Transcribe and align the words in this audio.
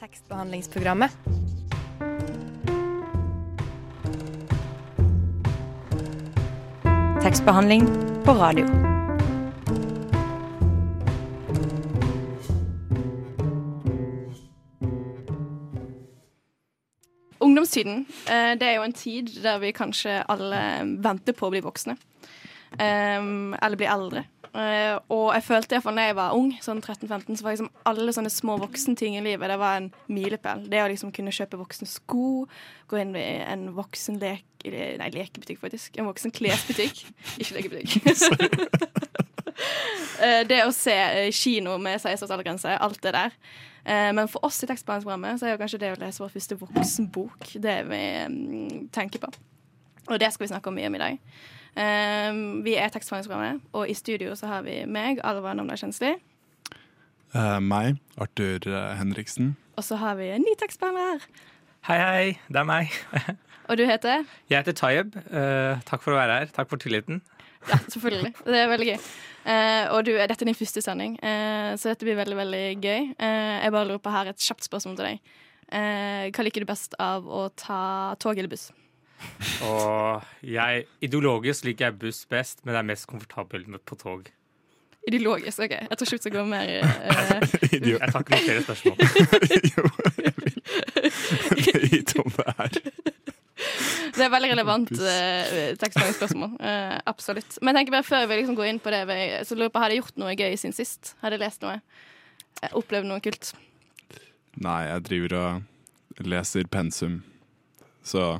Tekstbehandlingsprogrammet. 0.00 1.10
Tekstbehandling 7.22 7.86
på 8.24 8.32
radio. 8.32 8.66
Ungdomstiden 17.38 18.06
eh, 18.26 18.58
det 18.58 18.62
er 18.62 18.74
jo 18.74 18.82
en 18.82 18.92
tid 18.92 19.30
der 19.42 19.58
vi 19.58 19.72
kanskje 19.72 20.22
alle 20.28 20.60
venter 21.04 21.32
på 21.38 21.46
å 21.46 21.54
bli 21.54 21.62
voksne. 21.64 21.96
Um, 22.74 23.54
eller 23.62 23.78
bli 23.78 23.86
eldre. 23.86 24.24
Eh, 24.54 24.94
og 25.10 25.32
jeg 25.34 25.42
følte 25.48 25.74
iallfall 25.74 25.96
da 25.98 26.04
jeg 26.06 26.14
var 26.14 26.34
ung, 26.38 26.52
sånn 26.62 26.78
13-15, 26.78 27.40
så 27.40 27.46
var 27.46 27.56
liksom 27.56 27.70
alle 27.90 28.12
sånne 28.14 28.30
små 28.30 28.54
voksenting 28.62 29.16
i 29.18 29.22
livet 29.24 29.50
det 29.50 29.58
var 29.58 29.80
en 29.80 29.88
milepæl. 30.06 30.62
Det 30.70 30.82
å 30.82 30.90
liksom 30.92 31.10
kunne 31.14 31.34
kjøpe 31.34 31.58
voksne 31.58 31.88
sko, 31.90 32.44
gå 32.90 33.00
inn 33.02 33.14
i 33.18 33.28
en 33.42 33.72
voksen 33.74 34.20
lek... 34.22 34.46
Nei, 34.64 35.10
lekebutikk, 35.12 35.58
faktisk. 35.60 35.98
En 35.98 36.06
voksen 36.08 36.32
klesbutikk. 36.32 37.02
Ikke 37.42 37.60
lekebutikk. 37.60 38.00
Eh, 40.24 40.40
det 40.46 40.60
å 40.64 40.70
se 40.74 40.92
eh, 40.94 41.28
kino 41.34 41.76
med 41.82 41.98
16 41.98 42.24
års 42.24 42.32
aldersgrense, 42.32 42.72
alt 42.82 43.00
det 43.02 43.12
der. 43.14 43.34
Men 43.84 44.28
for 44.30 44.46
oss 44.46 44.60
i 44.64 44.68
tekstbehandlingsprogrammet 44.70 45.40
så 45.40 45.46
er 45.46 45.52
jo 45.52 45.60
kanskje 45.60 45.80
det 45.82 45.90
å 45.92 45.98
lese 46.00 46.22
vår 46.22 46.32
første 46.32 46.56
voksenbok 46.58 47.50
det 47.62 47.74
vi 47.90 48.00
mm, 48.30 48.78
tenker 48.94 49.22
på. 49.22 49.30
Og 50.08 50.20
det 50.22 50.30
skal 50.32 50.46
vi 50.46 50.50
snakke 50.52 50.70
om 50.70 50.78
mye 50.78 50.88
om 50.90 50.96
i 50.98 51.02
dag. 51.02 51.34
Vi 51.74 52.76
er 52.78 52.92
tekstbehandlingsprogrammet, 52.94 53.64
og 53.74 53.90
i 53.90 53.96
studio 53.98 54.36
så 54.38 54.46
har 54.46 54.62
vi 54.66 54.76
meg, 54.86 55.18
Alva 55.26 55.56
Namdal 55.58 55.80
Kjensli. 55.80 56.12
Uh, 57.34 57.58
meg, 57.58 57.98
Arthur 58.20 58.68
Henriksen. 58.94 59.56
Og 59.74 59.84
så 59.84 59.98
har 59.98 60.14
vi 60.20 60.30
en 60.30 60.44
ny 60.46 60.54
tekstbehandler. 60.60 61.26
Hei, 61.88 61.98
hei. 61.98 62.28
Det 62.48 62.62
er 62.62 62.68
meg. 62.68 62.94
og 63.68 63.78
du 63.80 63.84
heter? 63.88 64.22
Jeg 64.48 64.62
heter 64.62 64.76
Tayeb. 64.78 65.16
Uh, 65.28 65.82
takk 65.88 66.04
for 66.04 66.14
å 66.14 66.20
være 66.20 66.38
her. 66.40 66.52
Takk 66.54 66.70
for 66.70 66.80
tilliten. 66.80 67.20
Ja, 67.68 67.78
selvfølgelig. 67.88 68.34
Det 68.46 68.60
er 68.60 68.70
veldig 68.70 68.86
gøy. 68.92 69.00
Uh, 69.44 69.92
og 69.92 70.06
du, 70.06 70.14
dette 70.16 70.40
er 70.40 70.48
din 70.48 70.56
første 70.56 70.80
sending, 70.80 71.18
uh, 71.20 71.74
så 71.76 71.90
dette 71.92 72.06
blir 72.06 72.16
veldig 72.16 72.36
veldig 72.38 72.62
gøy. 72.80 73.10
Uh, 73.18 73.56
jeg 73.60 73.74
bare 73.74 73.88
lurer 73.90 74.00
på 74.04 74.12
her 74.14 74.30
et 74.30 74.40
kjapt 74.40 74.64
spørsmål 74.64 74.96
til 75.00 75.10
deg. 75.10 75.34
hva 75.74 76.44
liker 76.44 76.62
du 76.62 76.68
best 76.68 76.94
av 77.00 77.24
å 77.26 77.48
ta 77.58 78.14
tog 78.20 78.38
eller 78.38 78.52
buss? 78.52 78.68
Og 79.64 80.22
jeg, 80.42 80.84
Ideologisk 81.00 81.64
liker 81.68 81.88
jeg 81.88 81.98
buss 81.98 82.24
best, 82.30 82.64
men 82.64 82.74
det 82.74 82.80
er 82.82 82.88
mest 82.92 83.06
komfortabelt 83.10 83.70
på 83.86 83.98
tog. 84.00 84.28
Ideologisk, 85.08 85.58
OK. 85.58 85.70
Jeg 85.70 85.98
tror 85.98 86.06
ikke 86.06 86.16
vi 86.16 86.22
skal 86.22 86.32
gå 86.32 86.44
mer 86.48 86.62
Jeg 86.70 88.12
tar 88.12 88.20
ikke 88.20 88.34
noen 88.34 88.46
flere 88.46 88.62
spørsmål. 88.64 88.96
jo, 89.74 89.82
jeg 91.60 91.74
vil 91.74 91.90
vite 91.92 92.24
om 92.24 92.30
det 92.38 92.54
er 92.54 92.78
det 94.14 94.22
er 94.22 94.30
veldig 94.30 94.50
relevant 94.52 94.90
uh, 94.94 95.74
tekstmeldingsspørsmål. 95.80 96.56
Uh, 96.60 96.96
absolutt. 97.10 97.58
Men 97.62 97.74
jeg 97.74 97.80
tenker 97.80 97.96
bare 97.96 98.06
før 98.06 98.26
vi 98.30 98.38
liksom 98.38 98.56
går 98.58 98.70
inn 98.70 98.80
på 98.82 98.92
det, 98.94 99.02
så 99.48 99.56
lurer 99.58 99.72
på, 99.74 99.82
har 99.82 99.90
jeg 99.90 100.02
gjort 100.02 100.20
noe 100.22 100.34
gøy 100.38 100.54
siden 100.60 100.76
sist? 100.76 101.14
Har 101.22 101.34
jeg 101.34 101.42
lest 101.42 101.64
noe? 101.64 101.78
Uh, 102.60 102.70
opplevd 102.78 103.08
noe 103.10 103.22
kult? 103.24 103.54
Nei, 104.62 104.80
jeg 104.86 105.06
driver 105.08 105.36
og 105.40 106.28
leser 106.30 106.68
pensum. 106.70 107.22
Så 108.06 108.36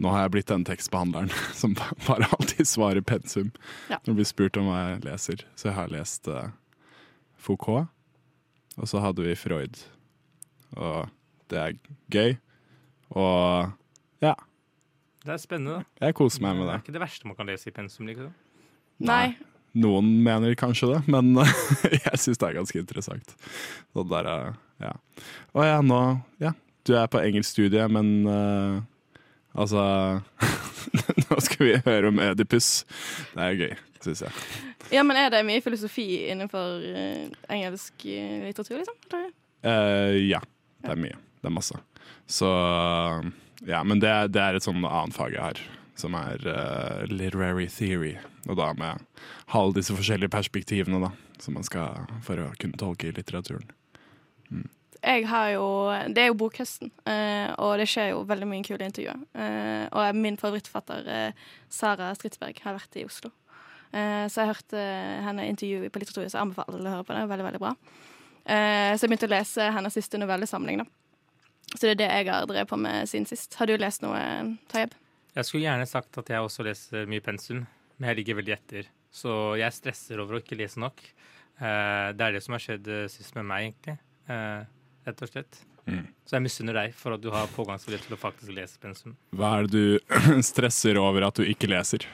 nå 0.00 0.12
har 0.14 0.24
jeg 0.24 0.32
blitt 0.36 0.50
den 0.50 0.64
tekstbehandleren 0.64 1.30
som 1.60 1.76
bare 2.06 2.28
alltid 2.38 2.68
svarer 2.68 3.04
pensum 3.04 3.50
ja. 3.90 4.00
når 4.06 4.20
blir 4.20 4.28
spurt 4.28 4.58
om 4.60 4.70
hva 4.70 4.82
jeg 4.82 5.02
leser. 5.06 5.44
Så 5.58 5.70
jeg 5.70 5.76
har 5.76 5.92
lest 5.92 6.30
uh, 6.30 6.52
Foucault, 7.40 7.90
og 8.80 8.88
så 8.88 9.02
hadde 9.04 9.26
vi 9.26 9.36
Freud. 9.36 9.82
Og 10.78 11.10
det 11.52 11.60
er 11.60 11.76
gøy. 12.14 12.38
Og 13.18 13.70
ja. 14.24 14.34
Det 15.20 15.34
er 15.34 15.42
spennende, 15.42 15.80
da. 15.80 16.06
Jeg 16.06 16.16
koser 16.16 16.44
meg 16.46 16.56
med 16.56 16.64
det. 16.64 16.70
Det 16.70 16.78
er 16.78 16.84
ikke 16.86 16.96
det 16.96 17.04
verste 17.04 17.28
man 17.28 17.36
kan 17.36 17.50
lese 17.50 17.68
i 17.68 17.74
pensum, 17.76 18.08
liksom. 18.08 18.32
Nei. 19.04 19.24
Noen 19.80 20.08
mener 20.24 20.56
kanskje 20.58 20.94
det, 20.94 21.00
men 21.12 21.34
jeg 22.06 22.18
syns 22.18 22.40
det 22.40 22.48
er 22.48 22.56
ganske 22.56 22.80
interessant. 22.80 23.36
Så 23.92 24.04
der, 24.08 24.30
ja. 24.80 24.94
Å 25.52 25.66
ja, 25.66 25.76
nå 25.84 26.00
Ja, 26.40 26.54
du 26.88 26.96
er 26.96 27.10
på 27.12 27.20
engelskstudiet, 27.20 27.92
men 27.92 28.10
uh, 28.24 28.80
altså 29.54 29.82
Nå 31.26 31.38
skal 31.44 31.66
vi 31.66 31.74
høre 31.84 32.10
om 32.10 32.18
Ødipus. 32.24 32.84
Det 33.34 33.44
er 33.44 33.58
gøy, 33.58 33.74
syns 34.02 34.24
jeg. 34.24 34.38
Ja, 34.90 35.04
men 35.06 35.18
er 35.20 35.28
det 35.30 35.44
mye 35.46 35.62
filosofi 35.62 36.06
innenfor 36.32 36.80
uh, 36.82 37.26
engelsk 37.52 38.06
uh, 38.06 38.40
litteratur, 38.46 38.80
liksom? 38.80 38.96
ja, 39.60 40.40
det 40.80 40.94
er 40.94 41.00
mye. 41.02 41.18
Det 41.40 41.50
er 41.50 41.52
masse. 41.52 41.76
Så 42.30 42.48
ja, 43.68 43.82
men 43.84 44.00
det, 44.00 44.12
det 44.32 44.40
er 44.40 44.56
et 44.56 44.64
sånn 44.64 44.80
annet 44.88 45.16
fag 45.16 45.34
jeg 45.36 45.42
har, 45.44 45.60
som 46.00 46.16
er 46.16 46.40
uh, 46.48 47.04
literary 47.12 47.68
theory. 47.72 48.14
Og 48.48 48.56
da 48.56 48.70
med 48.76 49.04
alle 49.52 49.76
disse 49.76 49.94
forskjellige 49.96 50.32
perspektivene 50.32 51.02
da, 51.02 51.12
som 51.42 51.58
man 51.58 51.66
skal 51.66 52.06
for 52.24 52.40
å 52.40 52.50
kunne 52.60 52.80
tolke 52.80 53.10
i 53.10 53.14
litteraturen. 53.16 53.68
Mm. 54.48 54.68
Jeg 55.00 55.26
har 55.30 55.48
jo, 55.54 55.66
Det 56.12 56.22
er 56.22 56.28
jo 56.28 56.36
bokhøsten, 56.36 56.90
uh, 57.08 57.56
og 57.56 57.78
det 57.80 57.88
skjer 57.88 58.12
jo 58.12 58.22
veldig 58.28 58.48
mye 58.50 58.64
kule 58.66 58.84
intervjuer. 58.84 59.22
Uh, 59.32 59.86
og 59.96 60.16
min 60.16 60.36
favorittforfatter, 60.40 61.32
Sara 61.72 62.12
Stridsberg, 62.14 62.60
har 62.64 62.76
vært 62.76 63.00
i 63.00 63.06
Oslo. 63.08 63.32
så 63.90 64.44
jeg 64.44 64.46
hørte 64.46 64.80
henne 65.26 65.48
intervjue 65.50 65.90
på 65.90 65.98
Litteraturhuset. 65.98 66.38
Anbefaler 66.38 66.76
alle 66.78 66.90
å 66.90 66.92
høre 66.94 67.06
på 67.08 67.14
det. 67.16 67.22
Veldig, 67.32 67.46
veldig 67.48 67.60
bra. 67.62 67.72
så 68.46 69.02
jeg 69.02 69.10
begynte 69.10 69.26
å 69.26 69.32
lese 69.32 69.66
hennes 69.74 69.96
siste 69.98 70.20
novellesamling. 70.20 70.84
da. 70.84 70.86
Så 71.74 71.88
det 71.88 71.90
er 71.90 71.98
det 71.98 72.10
jeg 72.10 72.28
har 72.30 72.46
drevet 72.46 72.70
på 72.70 72.78
med 72.78 73.08
siden 73.10 73.26
sist. 73.26 73.54
Har 73.58 73.66
du 73.66 73.74
lest 73.76 74.04
noe, 74.04 74.20
Tayeb? 74.70 74.94
Jeg 75.34 75.48
skulle 75.48 75.64
gjerne 75.66 75.90
sagt 75.90 76.18
at 76.22 76.30
jeg 76.30 76.38
også 76.38 76.66
leser 76.66 77.10
mye 77.10 77.24
pensum, 77.24 77.64
men 77.98 78.12
jeg 78.12 78.20
ligger 78.20 78.38
veldig 78.38 78.54
etter. 78.54 78.90
Så 79.10 79.56
jeg 79.58 79.74
stresser 79.74 80.22
over 80.22 80.38
å 80.38 80.42
ikke 80.44 80.58
lese 80.60 80.78
nok. 80.78 81.02
Det 81.58 82.26
er 82.26 82.36
det 82.36 82.44
som 82.46 82.54
har 82.54 82.62
skjedd 82.62 82.86
sist 83.10 83.34
med 83.34 83.50
meg, 83.50 83.72
egentlig. 83.72 83.98
Rett 85.10 85.24
og 85.26 85.32
slett. 85.32 85.60
Mm. 85.90 86.04
Så 86.28 86.36
jeg 86.36 86.44
misunner 86.44 86.76
deg 86.76 86.94
for 86.94 87.16
at 87.16 87.22
du 87.22 87.30
har 87.34 87.50
pågangsvilje 87.50 88.04
til 88.04 88.14
å 88.14 88.20
faktisk 88.20 88.54
lese 88.54 88.78
pensum. 88.82 89.16
Hva 89.34 89.56
er 89.58 89.66
det 89.66 89.74
du 89.74 90.40
stresser 90.50 91.00
over 91.00 91.26
at 91.26 91.40
du 91.40 91.44
ikke 91.48 91.70
leser? 91.70 92.06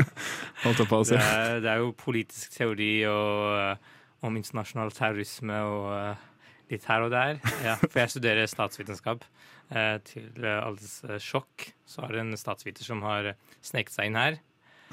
Holdt 0.64 0.84
jeg 0.84 0.90
på 0.90 1.02
å 1.02 1.08
si. 1.08 1.18
Det 1.18 1.26
er, 1.26 1.58
det 1.64 1.72
er 1.72 1.82
jo 1.82 1.92
politisk 1.98 2.54
teori 2.54 2.92
og 3.10 4.26
om 4.26 4.38
internasjonal 4.38 4.94
terrorisme 4.94 5.58
og 5.66 6.70
litt 6.70 6.86
her 6.88 7.04
og 7.06 7.12
der. 7.14 7.38
Ja, 7.64 7.76
for 7.82 8.02
jeg 8.02 8.14
studerer 8.14 8.50
statsvitenskap. 8.50 9.24
Eh, 9.66 9.96
til 10.06 10.44
eh, 10.46 10.60
alles 10.62 11.00
eh, 11.06 11.18
sjokk 11.22 11.64
så 11.90 12.04
er 12.06 12.14
det 12.14 12.20
en 12.22 12.38
statsviter 12.38 12.86
som 12.86 13.00
har 13.02 13.32
sneket 13.66 13.96
seg 13.96 14.10
inn 14.10 14.18
her. 14.18 14.38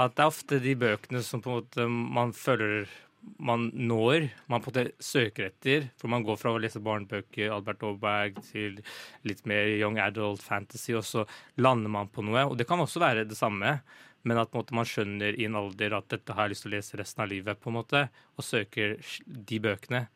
at 0.00 0.16
det 0.16 0.24
er 0.24 0.32
ofte 0.32 0.60
de 0.64 0.74
bøkene 0.80 1.22
som 1.26 1.44
på 1.44 1.52
en 1.52 1.60
måte 1.60 1.86
man 1.90 2.32
føler 2.36 2.88
man 3.20 3.68
når, 3.74 4.28
man 4.50 4.64
søker 5.00 5.48
etter. 5.50 5.88
For 6.00 6.12
man 6.12 6.24
går 6.26 6.38
fra 6.40 6.52
å 6.54 6.60
lese 6.60 6.82
barnebøker, 6.84 7.50
Albert 7.54 7.84
Aaberg, 7.86 8.40
til 8.50 8.80
litt 9.28 9.42
mer 9.48 9.68
young 9.76 9.98
adult 10.02 10.42
fantasy, 10.44 10.94
og 10.96 11.04
så 11.06 11.26
lander 11.60 11.92
man 11.92 12.08
på 12.12 12.24
noe. 12.26 12.46
Og 12.50 12.56
det 12.58 12.68
kan 12.68 12.80
også 12.80 13.02
være 13.02 13.26
det 13.28 13.38
samme, 13.38 13.78
men 14.22 14.40
at 14.40 14.52
måte, 14.56 14.76
man 14.76 14.88
skjønner 14.88 15.36
i 15.36 15.46
en 15.48 15.58
alder 15.60 15.96
at 15.96 16.08
dette 16.12 16.36
har 16.36 16.48
jeg 16.48 16.54
lyst 16.54 16.66
til 16.66 16.72
å 16.72 16.76
lese 16.76 17.00
resten 17.00 17.24
av 17.24 17.30
livet, 17.32 17.60
på 17.60 17.72
en 17.72 17.78
måte, 17.80 18.06
og 18.36 18.46
søker 18.46 18.98
de 19.26 19.60
bøkene. 19.62 20.06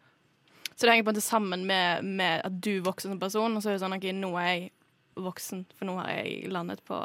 Så 0.75 0.85
det 0.85 0.95
henger 0.95 1.07
på 1.07 1.13
en 1.13 1.15
måte 1.15 1.25
sammen 1.25 1.69
med, 1.69 2.09
med 2.19 2.43
at 2.45 2.57
du 2.65 2.81
vokser 2.85 3.13
som 3.13 3.21
person, 3.23 3.55
og 3.55 3.63
så 3.63 3.71
er 3.71 3.79
det 3.79 3.85
sånn 3.85 3.97
at 3.97 4.09
nå 4.19 4.33
er 4.41 4.51
jeg 4.51 4.67
voksen, 5.25 5.63
for 5.79 5.89
nå 5.89 5.95
har 6.01 6.11
jeg 6.17 6.51
landet 6.53 6.83
på 6.89 6.99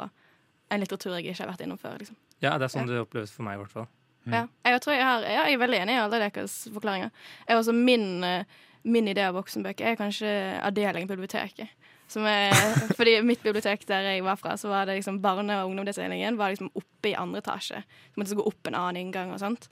en 0.70 0.82
litteratur 0.82 1.16
jeg 1.16 1.30
ikke 1.30 1.44
har 1.44 1.52
vært 1.52 1.64
innom 1.64 1.78
før. 1.78 2.00
liksom. 2.02 2.18
Ja, 2.40 2.56
det 2.58 2.66
er 2.66 2.72
sånn 2.72 2.88
det 2.88 3.00
oppleves 3.02 3.32
for 3.34 3.46
meg, 3.46 3.58
i 3.58 3.62
hvert 3.62 3.74
fall. 3.74 3.88
Ja. 4.32 4.46
Jeg, 4.70 4.80
tror 4.84 4.96
jeg, 4.96 5.04
har, 5.06 5.26
ja, 5.26 5.44
jeg 5.48 5.58
er 5.58 5.62
veldig 5.64 5.82
enig 5.82 5.96
i 5.96 6.00
alle 6.04 6.22
deres 6.22 6.56
forklaringer. 6.72 7.10
Jeg 7.48 7.60
også, 7.60 7.74
min, 7.76 8.08
eh, 8.24 8.44
min 8.84 9.10
idé 9.12 9.26
av 9.28 9.36
voksenbøker 9.38 9.92
er 9.92 10.00
kanskje 10.00 10.32
avdeling 10.62 11.08
på 11.08 11.16
biblioteket. 11.18 11.76
Som 12.10 12.24
er, 12.26 12.50
fordi 12.98 13.20
mitt 13.22 13.42
bibliotek 13.44 13.84
der 13.86 14.08
jeg 14.08 14.24
var 14.26 14.38
fra, 14.40 14.56
så 14.58 14.68
var 14.72 14.88
det 14.88 14.98
liksom 14.98 15.20
barne- 15.22 15.60
og 15.62 15.70
ungdomsavdelingen 15.70 16.38
var 16.40 16.50
liksom 16.54 16.72
oppe 16.74 17.12
i 17.12 17.16
andre 17.18 17.42
etasje. 17.44 17.82
Så 18.10 18.22
måtte 18.22 18.38
gå 18.38 18.46
opp 18.50 18.70
en 18.70 18.78
annen 18.80 19.04
inngang 19.04 19.30
og 19.34 19.38
sånt. 19.42 19.68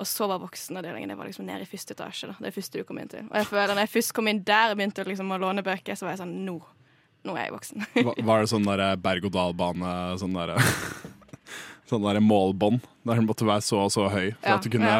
Og 0.00 0.08
så 0.08 0.26
var 0.26 0.40
voksenavdelingen 0.42 1.12
det 1.12 1.18
var 1.18 1.28
liksom 1.28 1.46
nede 1.46 1.66
i 1.66 1.68
første 1.68 1.94
etasje. 1.94 2.30
da, 2.32 2.34
Det 2.40 2.54
første 2.54 2.80
du 2.80 2.86
kom 2.88 2.98
inn 2.98 3.10
til. 3.12 3.26
Og 3.28 3.36
jeg 3.38 3.50
føler 3.50 3.74
når 3.74 3.84
jeg 3.84 3.92
først 3.98 4.14
kom 4.16 4.30
inn 4.32 4.40
der 4.46 4.72
og 4.72 4.80
begynte 4.80 5.04
liksom 5.06 5.30
å 5.36 5.38
låne 5.42 5.62
bøker, 5.66 5.94
så 5.94 6.08
var 6.08 6.16
jeg 6.16 6.22
sånn 6.24 6.32
Nå, 6.46 6.56
nå 7.28 7.36
er 7.36 7.44
jeg 7.46 7.54
voksen. 7.54 7.84
Var, 8.08 8.22
var 8.26 8.40
det 8.42 8.50
sånn 8.50 8.66
der 8.66 8.82
berg-og-dal-bane, 9.04 9.92
sånn 10.18 10.34
derre 10.34 10.56
Sånn 11.90 12.04
der 12.06 12.20
målbånd, 12.24 12.84
der 13.04 13.18
den 13.20 13.26
måtte 13.28 13.44
være 13.44 13.64
så 13.66 13.82
og 13.84 13.90
så 13.92 14.06
høy 14.08 14.30
for 14.38 14.48
Ja, 14.48 14.54
at 14.56 14.64
du 14.64 14.70
kunne 14.72 14.92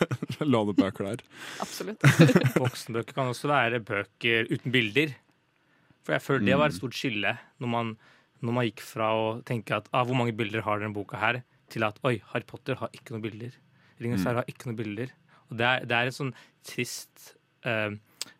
låne 0.54 0.74
bøker 0.76 1.06
der. 1.08 1.22
Absolutt. 1.64 2.02
Voksenbøker 2.58 3.16
kan 3.16 3.30
også 3.32 3.48
være 3.48 3.80
bøker 3.80 4.50
uten 4.50 4.74
bilder. 4.74 5.14
For 6.04 6.16
jeg 6.16 6.24
føler 6.24 6.44
det 6.50 6.58
var 6.60 6.72
et 6.72 6.76
stort 6.76 6.96
skille 6.98 7.32
når 7.62 7.70
man, 7.70 7.92
når 8.44 8.56
man 8.58 8.68
gikk 8.68 8.82
fra 8.84 9.10
å 9.16 9.28
tenke 9.46 9.78
at 9.78 9.88
ah, 9.94 10.04
hvor 10.04 10.18
mange 10.18 10.34
bilder 10.36 10.66
har 10.66 10.82
denne 10.82 10.96
boka 10.96 11.20
her, 11.22 11.40
til 11.72 11.86
at 11.86 11.96
oi, 12.04 12.18
Harry 12.34 12.44
Potter 12.48 12.76
har 12.82 12.92
ikke 12.92 13.14
noen 13.14 13.24
bilder. 13.24 13.54
Ringenes 14.02 14.26
herre 14.26 14.42
har 14.42 14.50
ikke 14.50 14.68
noen 14.68 14.80
bilder. 14.82 15.14
Og 15.48 15.56
det 15.60 15.70
er, 15.70 15.86
det 15.88 15.96
er 15.96 16.10
en 16.10 16.18
sånn 16.18 16.34
trist 16.66 17.30
uh, 17.64 17.94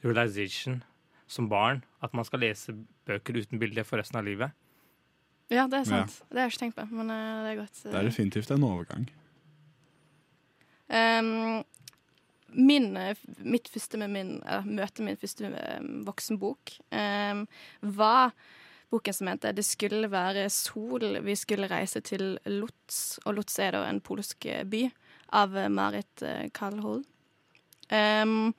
realization 0.05 0.83
som 1.31 1.49
barn 1.49 1.83
at 2.05 2.13
man 2.17 2.27
skal 2.29 2.43
lese 2.45 2.75
bøker 3.09 3.41
uten 3.41 3.61
bilder 3.63 3.87
for 3.89 4.01
resten 4.01 4.21
av 4.21 4.29
livet. 4.29 4.53
Ja, 5.53 5.67
det 5.69 5.83
er 5.83 5.85
sant. 5.89 6.17
Det 6.31 6.41
har 6.41 6.49
jeg 6.49 6.55
ikke 6.55 6.63
tenkt 6.65 6.79
på, 6.79 6.87
men 6.95 7.13
eh, 7.13 7.43
det 7.45 7.53
er 7.53 7.61
godt. 7.61 7.83
Det 7.85 8.01
er 8.01 8.09
definitivt 8.09 8.53
en 8.55 8.67
overgang. 8.67 9.07
Um, 10.95 11.65
min, 12.55 12.97
eh, 12.97 13.17
mitt 13.39 13.69
første 13.69 13.99
med 13.99 14.13
min, 14.15 14.35
eller, 14.47 14.67
møte 14.67 15.03
med 15.03 15.15
min 15.15 15.21
første 15.21 15.49
eh, 15.49 15.87
voksenbok 16.07 16.77
um, 16.95 17.47
var 17.97 18.35
boken 18.93 19.17
som 19.17 19.27
heter 19.27 19.53
'Det 19.53 19.65
skulle 19.65 20.11
være 20.11 20.47
sol'. 20.51 21.21
Vi 21.21 21.35
skulle 21.35 21.71
reise 21.71 22.01
til 22.01 22.39
Lutz, 22.47 23.19
og 23.25 23.35
Lutz 23.35 23.59
er 23.59 23.73
da 23.73 23.89
en 23.89 24.01
polsk 24.01 24.47
eh, 24.47 24.65
by, 24.65 24.91
av 25.33 25.51
Marit 25.71 26.23
Kalhol. 26.55 27.03
Um, 27.95 28.55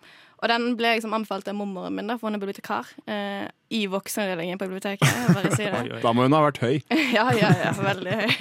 og 0.45 0.51
den 0.51 0.73
ble 0.77 0.91
liksom 0.97 1.13
anbefalt 1.15 1.47
av 1.49 1.55
mormoren 1.57 1.95
min, 1.95 2.09
da, 2.09 2.17
for 2.19 2.27
hun 2.27 2.37
er 2.37 2.41
bibliotekar. 2.43 2.89
Eh, 3.09 3.45
I 3.73 3.85
voksenavdelingen 3.89 4.59
på 4.61 4.67
biblioteket. 4.67 5.55
Si. 5.55 5.65
Da 6.03 6.11
må 6.13 6.25
hun 6.27 6.35
ha 6.35 6.41
vært 6.43 6.59
høy. 6.61 6.75
ja, 7.17 7.25
ja, 7.33 7.49
ja. 7.63 7.71
Veldig 7.79 8.17
høy. 8.19 8.33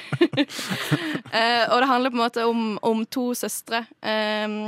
eh, 1.38 1.64
og 1.70 1.78
det 1.80 1.88
handler 1.88 2.12
på 2.12 2.18
en 2.18 2.24
måte 2.24 2.44
om, 2.50 2.66
om 2.84 3.04
to 3.06 3.28
søstre, 3.38 3.84
eh, 4.04 4.58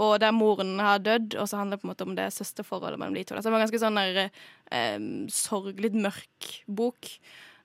og 0.00 0.16
der 0.24 0.34
moren 0.34 0.80
har 0.82 1.04
dødd, 1.04 1.36
og 1.36 1.50
så 1.50 1.60
handler 1.60 1.78
det 1.78 1.84
på 1.84 1.88
en 1.88 1.92
måte 1.92 2.08
om 2.08 2.16
det 2.18 2.30
søsterforholdet 2.34 2.98
mellom 2.98 3.20
de 3.20 3.26
to. 3.28 3.36
Så 3.36 3.46
det 3.46 3.54
var 3.54 3.60
en 3.60 3.66
ganske 3.68 3.84
sånn 3.84 4.00
der, 4.00 4.42
eh, 4.72 4.98
sorg, 5.36 5.78
litt 5.84 5.94
mørk 5.94 6.50
bok. 6.66 7.12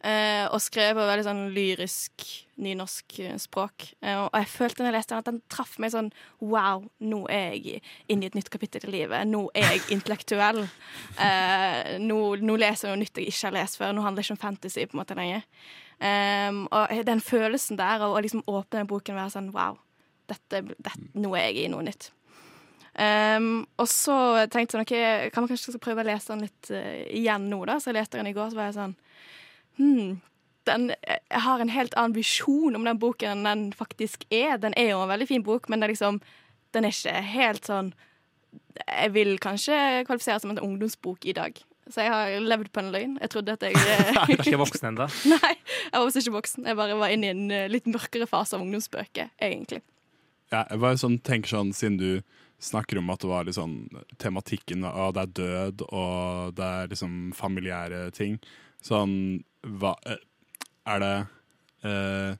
Eh, 0.05 0.45
og 0.53 0.61
skrevet 0.61 0.99
på 0.99 1.05
veldig 1.07 1.23
sånn 1.25 1.45
lyrisk 1.55 2.23
nynorsk 2.61 3.15
eh, 3.23 3.37
språk. 3.41 3.87
Eh, 4.05 4.19
og 4.19 4.35
jeg 4.37 4.49
følte 4.51 4.83
når 4.83 4.91
jeg 4.91 4.95
leste 4.99 5.15
den, 5.15 5.23
at 5.23 5.29
den 5.31 5.39
traff 5.51 5.75
meg 5.81 5.93
sånn 5.95 6.11
Wow, 6.43 6.85
nå 7.01 7.23
er 7.33 7.55
jeg 7.55 7.81
inne 8.11 8.27
i 8.27 8.29
et 8.29 8.37
nytt 8.37 8.51
kapittel 8.53 8.85
i 8.89 8.93
livet. 8.99 9.25
Nå 9.29 9.47
er 9.57 9.75
jeg 9.75 9.97
intellektuell. 9.97 10.65
Eh, 11.25 11.95
nå, 12.01 12.17
nå, 12.43 12.55
leser 12.59 12.89
jeg 12.89 12.91
noe 12.91 12.99
nytt 12.99 13.17
jeg 13.17 13.31
ikke 13.31 13.47
har 13.47 13.53
lest 13.55 13.79
før. 13.79 13.93
Nå 13.95 14.03
handler 14.03 14.19
det 14.19 14.27
ikke 14.27 14.35
om 14.35 14.41
fantasy 14.41 14.83
på 14.83 14.97
en 14.97 14.99
måte 14.99 15.15
lenger. 15.17 15.45
Um, 15.95 16.57
og 16.75 16.91
den 17.07 17.21
følelsen 17.23 17.79
der 17.79 18.03
av 18.03 18.11
å 18.11 18.19
liksom 18.19 18.43
åpne 18.51 18.81
den 18.81 18.89
boken 18.89 19.15
og 19.15 19.21
være 19.21 19.31
sånn 19.31 19.47
Wow, 19.55 19.77
dette, 20.27 20.59
dette, 20.75 21.07
nå 21.15 21.31
er 21.39 21.47
jeg 21.47 21.63
i 21.63 21.71
noe 21.71 21.85
nytt. 21.87 22.09
Um, 22.99 23.63
og 23.79 23.87
så 23.91 24.17
tenkte 24.51 24.81
jeg 24.81 24.85
ok, 24.85 25.31
kan 25.31 25.45
man 25.45 25.53
kanskje 25.53 25.79
prøve 25.83 26.03
å 26.03 26.09
lese 26.09 26.33
den 26.33 26.45
litt 26.45 26.71
uh, 26.75 26.99
igjen 27.07 27.47
nå, 27.51 27.61
da. 27.69 27.79
Så 27.79 27.93
jeg 27.93 27.99
leste 28.01 28.19
den 28.19 28.31
i 28.33 28.35
går, 28.35 28.51
så 28.51 28.59
var 28.59 28.69
jeg 28.69 28.77
sånn 28.81 28.97
hmm, 29.77 30.17
den, 30.65 30.89
jeg 31.05 31.43
har 31.45 31.61
en 31.61 31.71
helt 31.73 31.93
annen 31.99 32.15
visjon 32.15 32.75
om 32.77 32.87
den 32.87 32.99
boken 33.01 33.35
enn 33.35 33.45
den 33.47 33.63
faktisk 33.77 34.25
er. 34.33 34.57
Den 34.61 34.75
er 34.77 34.91
jo 34.93 35.03
en 35.03 35.11
veldig 35.11 35.29
fin 35.29 35.45
bok, 35.45 35.69
men 35.69 35.85
liksom, 35.85 36.19
den 36.75 36.87
er 36.87 36.95
ikke 36.95 37.21
helt 37.35 37.69
sånn 37.69 37.93
Jeg 38.75 39.11
vil 39.15 39.37
kanskje 39.39 40.03
kvalifisere 40.07 40.41
som 40.43 40.51
en 40.51 40.61
ungdomsbok 40.63 41.25
i 41.27 41.35
dag. 41.35 41.59
Så 41.91 42.01
jeg 42.01 42.11
har 42.11 42.41
levd 42.41 42.71
på 42.73 42.81
en 42.81 42.91
løgn. 42.93 43.17
Jeg 43.21 43.31
trodde 43.31 43.53
at 43.53 43.63
jeg 43.63 43.75
Du 43.77 44.33
er 44.33 44.41
ikke 44.41 44.61
voksen 44.61 44.89
ennå? 44.89 45.05
Nei, 45.35 45.51
jeg 45.53 45.93
var 45.93 46.07
også 46.07 46.23
ikke 46.23 46.37
voksen. 46.39 46.65
Jeg 46.65 46.79
bare 46.79 46.97
var 46.97 47.13
inne 47.13 47.27
i 47.27 47.33
en 47.35 47.45
eh, 47.53 47.67
litt 47.69 47.85
mørkere 47.91 48.27
fase 48.29 48.57
av 48.57 48.65
ungdomsbøker, 48.65 49.29
egentlig. 49.37 49.83
Ja, 50.53 50.63
jeg 50.63 50.81
bare 50.81 50.97
sånn, 51.01 51.19
tenker 51.25 51.53
sånn, 51.53 51.73
Siden 51.77 51.99
du 52.01 52.09
snakker 52.63 52.97
om 52.97 53.09
at 53.13 53.21
det 53.21 53.29
var 53.29 53.45
litt 53.45 53.57
sånn 53.57 53.77
tematikken 54.21 54.85
av 54.87 55.13
det 55.13 55.25
er 55.25 55.33
død 55.37 55.81
og 55.89 56.55
det 56.57 56.69
er 56.79 56.93
liksom 56.93 57.17
familiære 57.37 58.07
ting. 58.15 58.39
Sånn 58.85 59.43
hva, 59.65 59.95
eh, 60.05 60.21
Er 60.85 61.01
det 61.01 61.15
eh, 61.89 62.37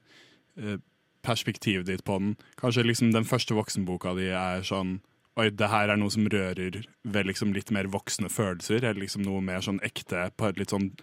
eh, 0.62 0.78
perspektivet 1.26 1.88
ditt 1.90 2.06
på 2.06 2.20
den? 2.22 2.36
Kanskje 2.62 2.86
liksom 2.86 3.12
den 3.14 3.26
første 3.26 3.58
voksenboka 3.58 4.14
di 4.18 4.30
er 4.30 4.66
sånn 4.66 5.00
Oi, 5.36 5.50
det 5.52 5.68
her 5.68 5.92
er 5.92 6.00
noe 6.00 6.14
som 6.14 6.30
rører 6.32 6.86
ved 7.04 7.28
liksom 7.28 7.52
litt 7.52 7.68
mer 7.76 7.90
voksne 7.92 8.30
følelser, 8.32 8.86
eller 8.86 9.02
liksom 9.02 9.26
noe 9.26 9.42
mer 9.44 9.60
sånn 9.66 9.82
ekte 9.84 10.30
på 10.40 10.48
et 10.48 10.62
litt 10.62 10.72
sånn 10.72 10.94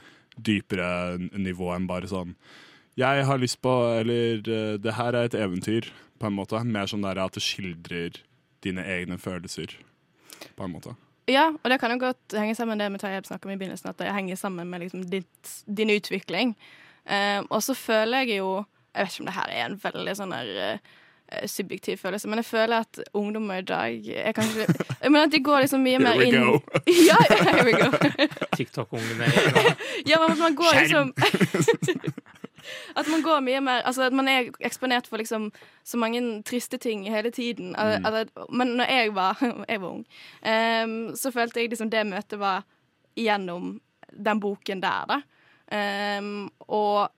dypere 0.40 1.18
nivå 1.37 1.75
enn 1.75 1.88
bare 1.90 2.08
sånn 2.08 2.32
Jeg 2.96 3.26
har 3.28 3.40
lyst 3.42 3.61
på 3.61 3.75
Eller 3.99 4.40
eh, 4.40 4.78
det 4.80 4.96
her 4.96 5.12
er 5.12 5.28
et 5.28 5.37
eventyr, 5.37 5.90
på 6.18 6.30
en 6.30 6.38
måte. 6.38 6.61
Mer 6.64 6.87
sånn 6.88 7.04
der 7.04 7.20
at 7.20 7.34
det 7.37 7.42
skildrer 7.44 8.22
dine 8.62 8.84
egne 8.87 9.18
følelser, 9.18 9.75
på 10.56 10.64
en 10.64 10.76
måte. 10.76 10.94
Ja, 11.31 11.52
og 11.55 11.71
det 11.71 11.79
kan 11.81 11.93
jo 11.95 12.00
godt 12.02 12.35
henge 12.35 12.55
sammen 12.55 12.79
med 12.79 12.85
det 12.85 12.93
vi 12.93 12.99
Tayyab 12.99 13.26
snakket 13.26 13.47
om 13.47 13.52
i 13.55 13.59
begynnelsen, 13.61 13.93
at 13.93 13.99
det 13.99 14.14
henger 14.14 14.37
sammen 14.37 14.71
med 14.71 14.81
liksom 14.83 15.05
ditt, 15.11 15.52
din 15.67 15.91
utvikling. 15.91 16.57
Um, 17.07 17.47
og 17.50 17.62
så 17.62 17.75
føler 17.75 18.19
jeg 18.19 18.38
jo 18.38 18.64
Jeg 18.95 19.07
vet 19.07 19.12
ikke 19.12 19.23
om 19.23 19.26
det 19.26 19.35
her 19.35 19.49
er 19.50 19.64
en 19.64 19.81
veldig 19.83 20.12
sånn 20.14 20.35
der 20.35 20.50
uh, 20.76 21.47
subjektiv 21.49 21.97
følelse, 21.97 22.29
men 22.29 22.43
jeg 22.43 22.45
føler 22.45 22.85
at 22.85 23.00
ungdommer 23.17 23.62
i 23.62 23.64
dag 23.67 24.09
er 24.12 24.35
kanskje 24.37 24.67
Jeg 25.02 25.11
mener 25.11 25.25
at 25.25 25.33
de 25.33 25.41
går 25.43 25.64
liksom 25.64 25.83
mye 25.83 25.99
mer 26.02 26.21
inn 26.21 26.37
ja, 27.09 27.17
here 27.31 27.64
we 27.64 27.73
go. 27.73 27.88
TikTok-ungene. 28.59 29.31
Ja, 30.07 30.21
men 30.29 30.38
man 30.38 30.55
går 30.55 30.79
liksom 30.83 31.14
At 32.97 33.09
man 33.09 33.23
går 33.23 33.40
mye 33.42 33.61
mer 33.61 33.83
Altså 33.88 34.02
at 34.07 34.12
man 34.12 34.28
er 34.28 34.50
eksponert 34.61 35.07
for 35.11 35.19
liksom 35.19 35.50
så 35.85 35.99
mange 35.99 36.21
triste 36.45 36.78
ting 36.78 37.04
hele 37.11 37.31
tiden. 37.31 37.75
Mm. 37.76 38.04
al- 38.07 38.31
men 38.50 38.76
når 38.76 38.90
jeg 38.90 39.14
var, 39.14 39.37
jeg 39.69 39.81
var 39.81 39.88
ung, 39.88 40.04
um, 40.42 41.16
så 41.16 41.33
følte 41.33 41.61
jeg 41.61 41.71
liksom 41.71 41.90
det 41.90 42.07
møtet 42.07 42.38
var 42.38 42.64
gjennom 43.16 43.81
den 44.12 44.40
boken 44.40 44.81
der, 44.83 45.04
da. 45.09 45.21
Um, 45.73 46.50
og 46.69 47.09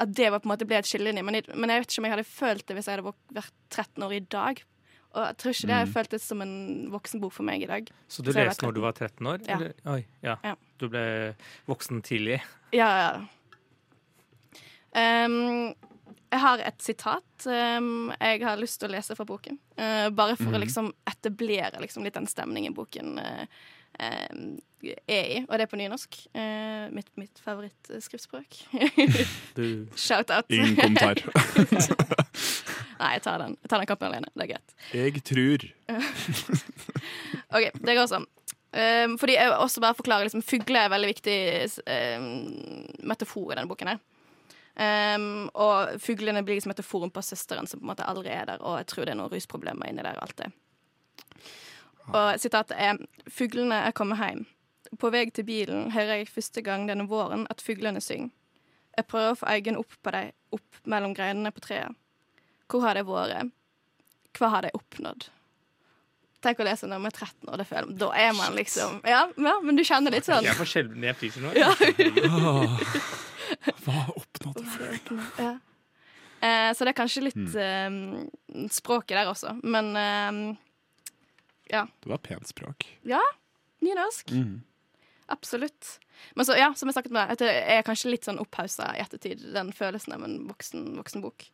at 0.00 0.12
det 0.16 0.30
var 0.32 0.40
på 0.40 0.48
en 0.48 0.52
måte 0.54 0.66
ble 0.68 0.78
et 0.80 0.88
skillelinje. 0.88 1.22
Men, 1.24 1.34
jeg- 1.34 1.56
men 1.56 1.70
jeg 1.70 1.80
vet 1.82 1.90
ikke 1.92 2.00
om 2.00 2.04
jeg 2.08 2.12
hadde 2.14 2.24
følt 2.28 2.66
det 2.66 2.76
hvis 2.76 2.86
jeg 2.88 2.96
hadde 2.98 3.12
vært 3.34 3.52
13 3.70 4.02
år 4.06 4.12
i 4.16 4.20
dag. 4.20 4.62
Og 5.10 5.24
jeg 5.26 5.36
tror 5.42 5.50
ikke 5.50 5.66
det 5.66 5.74
hadde 5.74 5.92
føltes 5.92 6.22
som 6.22 6.42
en 6.44 6.52
voksenbok 6.92 7.32
for 7.34 7.42
meg 7.42 7.62
i 7.64 7.66
dag. 7.66 7.88
Så 8.08 8.22
du 8.22 8.30
leste 8.30 8.62
når 8.62 8.74
du 8.76 8.80
var 8.80 8.92
13 8.92 9.26
år? 9.26 9.40
Ja. 9.48 9.56
Eller? 9.56 9.72
Oi, 9.90 10.04
ja. 10.22 10.36
Ja. 10.44 10.54
Du 10.78 10.88
ble 10.88 11.34
voksen 11.66 12.00
tidlig? 12.06 12.40
Ja, 12.72 12.86
ja. 13.02 13.10
Ehm, 14.98 15.74
jeg 16.30 16.42
har 16.44 16.62
et 16.62 16.82
sitat 16.82 17.46
um, 17.50 18.10
jeg 18.14 18.42
har 18.44 18.58
lyst 18.60 18.78
til 18.80 18.90
å 18.90 18.94
lese 18.94 19.16
fra 19.18 19.26
boken. 19.26 19.58
Uh, 19.74 20.08
bare 20.14 20.36
for 20.38 20.54
å 20.54 20.62
liksom 20.62 20.92
etablere 21.10 21.82
liksom, 21.82 22.06
litt 22.06 22.14
den 22.14 22.28
stemningen 22.30 22.74
boken 22.76 23.18
uh, 23.18 23.44
um, 23.98 24.44
er 25.10 25.24
i. 25.24 25.40
Og 25.42 25.56
det 25.56 25.66
er 25.66 25.70
på 25.72 25.80
nynorsk. 25.80 26.20
Uh, 26.30 26.86
mitt 26.94 27.10
mitt 27.18 27.42
favorittskriftspråk. 27.42 28.60
Shout-out. 30.06 30.46
Ingen 30.54 30.76
kommentar. 30.78 31.22
Nei, 33.00 33.14
jeg 33.16 33.24
tar 33.24 33.40
den 33.40 33.56
Jeg 33.56 33.72
tar 33.72 33.80
den 33.80 33.88
kampen 33.90 34.10
alene. 34.10 34.30
Det 34.36 34.46
er 34.46 34.52
greit. 34.52 34.76
Jeg 34.94 35.24
tror 35.26 35.66
OK, 37.56 37.72
det 37.74 37.96
går 37.96 38.06
sånn. 38.10 38.28
Um, 38.70 39.16
fordi 39.18 39.34
jeg 39.34 39.50
også 39.50 39.82
bare 39.82 39.98
forklare 39.98 40.28
liksom, 40.28 40.44
Fugler 40.46 40.84
er 40.84 40.86
en 40.86 40.94
veldig 40.94 41.08
viktig 41.10 41.38
um, 41.82 42.26
metafor 43.10 43.50
i 43.50 43.56
denne 43.58 43.66
boken. 43.66 43.90
her 43.90 43.98
um, 44.76 45.48
Og 45.54 46.00
fuglene 46.02 46.42
blir 46.46 46.58
liksom 46.58 46.74
metaforen 46.74 47.12
på 47.14 47.22
søsteren 47.24 47.68
som 47.70 47.80
på 47.80 47.86
en 47.86 47.92
måte 47.92 48.08
aldri 48.08 48.32
er 48.34 48.46
der, 48.50 48.62
og 48.62 48.80
jeg 48.80 48.90
tror 48.92 49.06
det 49.06 49.14
er 49.14 49.20
noen 49.20 49.32
rusproblemer 49.32 49.90
inni 49.90 50.04
der. 50.06 50.18
Og 50.18 50.28
alt 50.28 50.42
det 50.42 50.50
Og 52.10 52.40
sitatet 52.42 52.76
er 52.78 53.00
Fuglene 53.30 53.84
er 53.86 53.96
kommet 53.96 54.20
hjem. 54.20 54.44
På 54.98 55.12
vei 55.14 55.28
til 55.30 55.46
bilen 55.46 55.90
hører 55.94 56.20
jeg 56.20 56.32
første 56.34 56.62
gang 56.66 56.88
denne 56.88 57.06
våren 57.10 57.46
at 57.50 57.62
fuglene 57.62 58.02
synger. 58.02 58.32
Jeg 58.96 59.06
prøver 59.06 59.32
å 59.32 59.38
få 59.38 59.46
øynene 59.46 59.78
opp 59.78 59.92
på 60.02 60.12
dem, 60.12 60.32
opp 60.56 60.80
mellom 60.90 61.12
greinene 61.14 61.52
på 61.54 61.62
treet. 61.62 61.94
Hvor 62.70 62.82
har 62.84 62.98
de 62.98 63.04
vært? 63.06 63.52
Hva 64.38 64.50
har 64.50 64.66
de 64.66 64.72
oppnådd? 64.74 65.28
Tenk 66.40 66.60
å 66.62 66.64
lese 66.64 66.88
når 66.88 67.02
man 67.02 67.10
er 67.10 67.16
13 67.18 67.50
år. 67.52 67.60
Det 67.60 67.66
føler, 67.68 67.90
da 68.00 68.10
er 68.16 68.30
man 68.36 68.54
liksom 68.56 69.00
ja, 69.08 69.24
ja, 69.36 69.54
men 69.64 69.76
du 69.76 69.84
kjenner 69.84 70.14
litt 70.14 70.28
sånn 70.28 70.46
Jeg 70.46 70.56
får 70.56 70.70
sjelden 70.70 71.04
jeg 71.04 71.18
fryser 71.20 71.44
nå. 71.44 71.52
Ja. 71.58 71.72
Hva 73.84 74.04
fuglen? 74.44 75.26
ja. 75.38 75.52
Eh, 76.40 76.70
så 76.72 76.86
det 76.86 76.94
er 76.94 76.96
kanskje 76.96 77.22
litt 77.26 77.56
eh, 77.60 78.66
språket 78.72 79.12
der 79.18 79.28
også. 79.28 79.58
Men 79.62 79.90
eh, 79.96 80.56
Det 82.00 82.08
var 82.10 82.22
pent 82.24 82.48
språk. 82.48 82.86
nynorsk. 83.84 84.32
Mm. 84.32 84.62
Absolutt. 85.30 85.98
Men 86.34 86.46
så, 86.46 86.56
ja, 86.58 86.72
som 86.74 86.88
jeg 86.88 86.96
snakket 86.96 87.12
med, 87.14 87.36
deg, 87.38 87.60
er 87.76 87.84
kanskje 87.86 88.10
litt 88.12 88.26
sånn 88.26 88.40
opphausa 88.42 88.90
i 88.96 89.04
ettertid, 89.04 89.44
den 89.54 89.70
følelsen 89.72 90.16
av 90.16 90.24
en 90.26 90.40
voksen, 90.48 90.90
voksen 90.98 91.22
bok. 91.24 91.46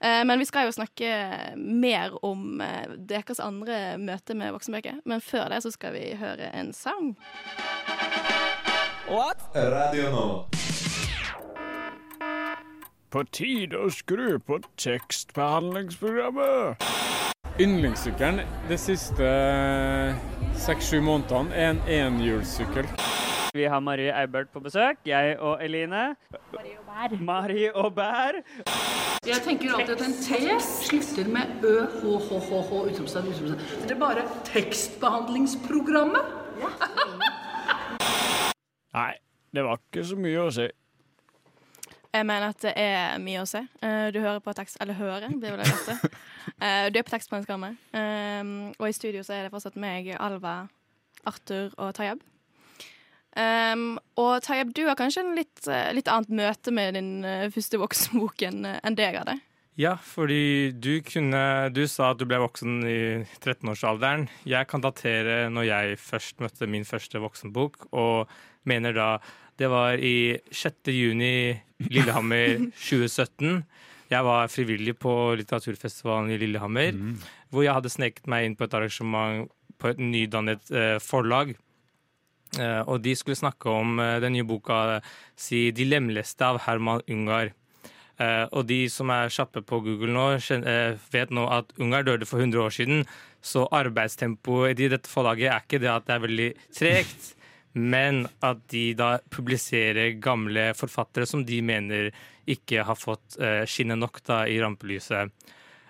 Eh, 0.00 0.22
men 0.28 0.38
vi 0.38 0.46
skal 0.48 0.68
jo 0.68 0.74
snakke 0.76 1.10
mer 1.56 2.18
om 2.26 2.60
eh, 2.60 2.92
deres 2.98 3.40
andre 3.40 3.96
møte 4.02 4.36
med 4.36 4.52
voksenbøker. 4.56 5.00
Men 5.08 5.24
før 5.24 5.48
det 5.54 5.62
så 5.64 5.72
skal 5.74 5.96
vi 5.96 6.10
høre 6.20 6.52
en 6.52 6.72
sang. 6.76 7.14
What? 9.08 9.48
Radio 9.54 10.10
Nova. 10.10 10.65
På 13.16 13.22
tide 13.32 13.78
å 13.80 13.88
skru 13.88 14.36
på 14.44 14.58
tekstbehandlingsprogrammet. 14.76 16.84
Yndlingssykkelen 17.64 18.44
de 18.68 18.76
siste 18.76 19.24
seks-sju 20.60 21.00
månedene 21.00 21.56
er 21.56 21.70
en 21.70 21.80
enhjulssykkel. 21.96 22.84
Vi 23.56 23.64
har 23.72 23.80
Marie 23.80 24.12
Eibert 24.12 24.52
på 24.52 24.60
besøk. 24.60 25.00
Jeg 25.08 25.40
og 25.40 25.64
Eline. 25.64 26.12
Marie 26.52 26.76
og 26.76 26.84
Bær. 26.92 27.16
Marie 27.32 27.72
og 27.72 27.96
Bær. 27.96 28.36
Jeg 29.24 29.40
tenker 29.48 29.72
alltid 29.72 29.96
at 29.96 30.04
en 30.10 30.20
T 30.20 30.36
slutter 30.68 31.24
med 31.32 31.64
ø, 31.64 31.88
h, 31.88 32.20
h, 32.20 32.36
h, 32.36 32.52
h, 32.68 32.84
utropstegn, 32.92 33.32
utropstegn. 33.32 33.88
Det 33.88 33.96
er 33.96 34.00
bare 34.04 34.28
tekstbehandlingsprogrammet. 34.52 36.24
Nei, 38.92 39.16
det 39.56 39.64
var 39.64 39.80
ikke 39.80 40.04
så 40.04 40.20
mye 40.20 40.50
å 40.50 40.52
si. 40.60 40.68
Jeg 42.16 42.26
mener 42.28 42.52
at 42.52 42.62
det 42.64 42.72
er 42.80 43.18
mye 43.22 43.42
å 43.42 43.48
se. 43.48 43.60
Eh, 43.84 44.06
Du 44.14 44.20
hører 44.22 44.40
på 44.40 44.54
tekst 44.56 44.78
Eller 44.80 44.96
hører, 44.98 45.28
det 45.28 45.50
er 45.50 45.56
vel 45.56 45.64
det 45.64 45.72
rette. 45.72 46.12
Eh, 46.62 46.86
Du 46.88 46.96
er 46.98 47.04
på 47.04 47.12
tekstprogrammet. 47.12 47.76
Um, 47.92 48.72
Og 48.78 48.88
i 48.88 48.94
studio 48.96 49.20
så 49.26 49.34
er 49.36 49.42
det 49.44 49.52
fortsatt 49.52 49.76
meg, 49.76 50.08
Alva, 50.16 50.68
Arthur 51.26 51.74
og 51.76 51.92
Tayeb. 51.98 52.22
Um, 53.36 53.98
og 54.16 54.38
Tayeb, 54.46 54.70
du 54.72 54.86
har 54.86 54.96
kanskje 54.96 55.20
en 55.26 55.34
litt, 55.36 55.66
eh, 55.68 55.90
litt 55.92 56.08
annet 56.08 56.32
møte 56.32 56.72
med 56.72 56.96
din 56.96 57.10
første 57.52 57.76
voksenbok 57.82 58.46
enn 58.48 58.96
deg 58.96 59.18
hadde. 59.20 59.36
Ja, 59.76 59.98
fordi 60.00 60.72
du 60.72 61.02
kunne 61.04 61.68
Du 61.74 61.82
sa 61.86 62.10
at 62.14 62.18
du 62.18 62.24
ble 62.24 62.38
voksen 62.40 62.78
i 62.88 62.98
13-årsalderen. 63.44 64.28
Jeg 64.48 64.68
kan 64.70 64.80
datere 64.80 65.50
når 65.52 65.66
jeg 65.68 65.98
først 66.00 66.40
møtte 66.40 66.66
min 66.70 66.86
første 66.88 67.20
voksenbok, 67.20 67.90
og 67.92 68.30
mener 68.64 68.96
da 68.96 69.08
det 69.58 69.68
var 69.72 69.96
i 69.98 70.36
6. 70.52 70.90
juni 70.92 71.60
Lillehammer 71.90 72.58
2017. 72.88 73.64
Jeg 74.12 74.22
var 74.22 74.46
frivillig 74.52 74.94
på 75.02 75.12
litteraturfestivalen 75.40 76.30
i 76.30 76.38
Lillehammer, 76.38 76.92
hvor 77.50 77.64
jeg 77.66 77.74
hadde 77.74 77.90
sneket 77.90 78.28
meg 78.30 78.46
inn 78.46 78.54
på 78.58 78.64
et 78.68 78.74
arrangement 78.78 79.48
på 79.82 79.88
et 79.90 79.98
nydannet 79.98 80.70
eh, 80.70 80.98
forlag. 81.02 81.56
Eh, 82.56 82.82
og 82.86 83.00
de 83.02 83.16
skulle 83.18 83.36
snakke 83.36 83.68
om 83.68 83.98
eh, 84.00 84.20
den 84.22 84.32
nye 84.36 84.46
boka 84.46 85.00
si 85.36 85.70
'De 85.74 85.84
lemleste' 85.90 86.46
av 86.46 86.60
Herman 86.68 87.02
Ungar. 87.10 87.50
Eh, 88.18 88.46
og 88.52 88.64
de 88.70 88.86
som 88.88 89.10
er 89.12 89.28
kjappe 89.28 89.60
på 89.66 89.82
Google 89.84 90.14
nå, 90.14 90.38
kjen- 90.40 90.64
eh, 90.64 90.94
vet 91.12 91.30
nå 91.34 91.44
at 91.52 91.74
Ungar 91.78 92.06
døde 92.06 92.24
for 92.24 92.38
100 92.40 92.62
år 92.62 92.70
siden. 92.72 93.02
Så 93.42 93.66
arbeidstempoet 93.70 94.78
i 94.80 94.88
dette 94.88 95.10
forlaget 95.10 95.50
er 95.52 95.60
ikke 95.66 95.80
det 95.82 95.90
at 95.92 96.06
det 96.06 96.14
er 96.14 96.24
veldig 96.24 96.48
tregt, 96.74 97.34
men 97.76 98.24
at 98.44 98.62
de 98.72 98.88
da 98.96 99.16
publiserer 99.32 100.16
gamle 100.22 100.70
forfattere 100.76 101.28
som 101.28 101.44
de 101.46 101.60
mener 101.64 102.10
ikke 102.48 102.84
har 102.88 102.98
fått 102.98 103.38
uh, 103.42 103.62
skinne 103.68 103.98
nok 104.00 104.22
da 104.26 104.44
i 104.48 104.58
rampelyset. 104.62 105.32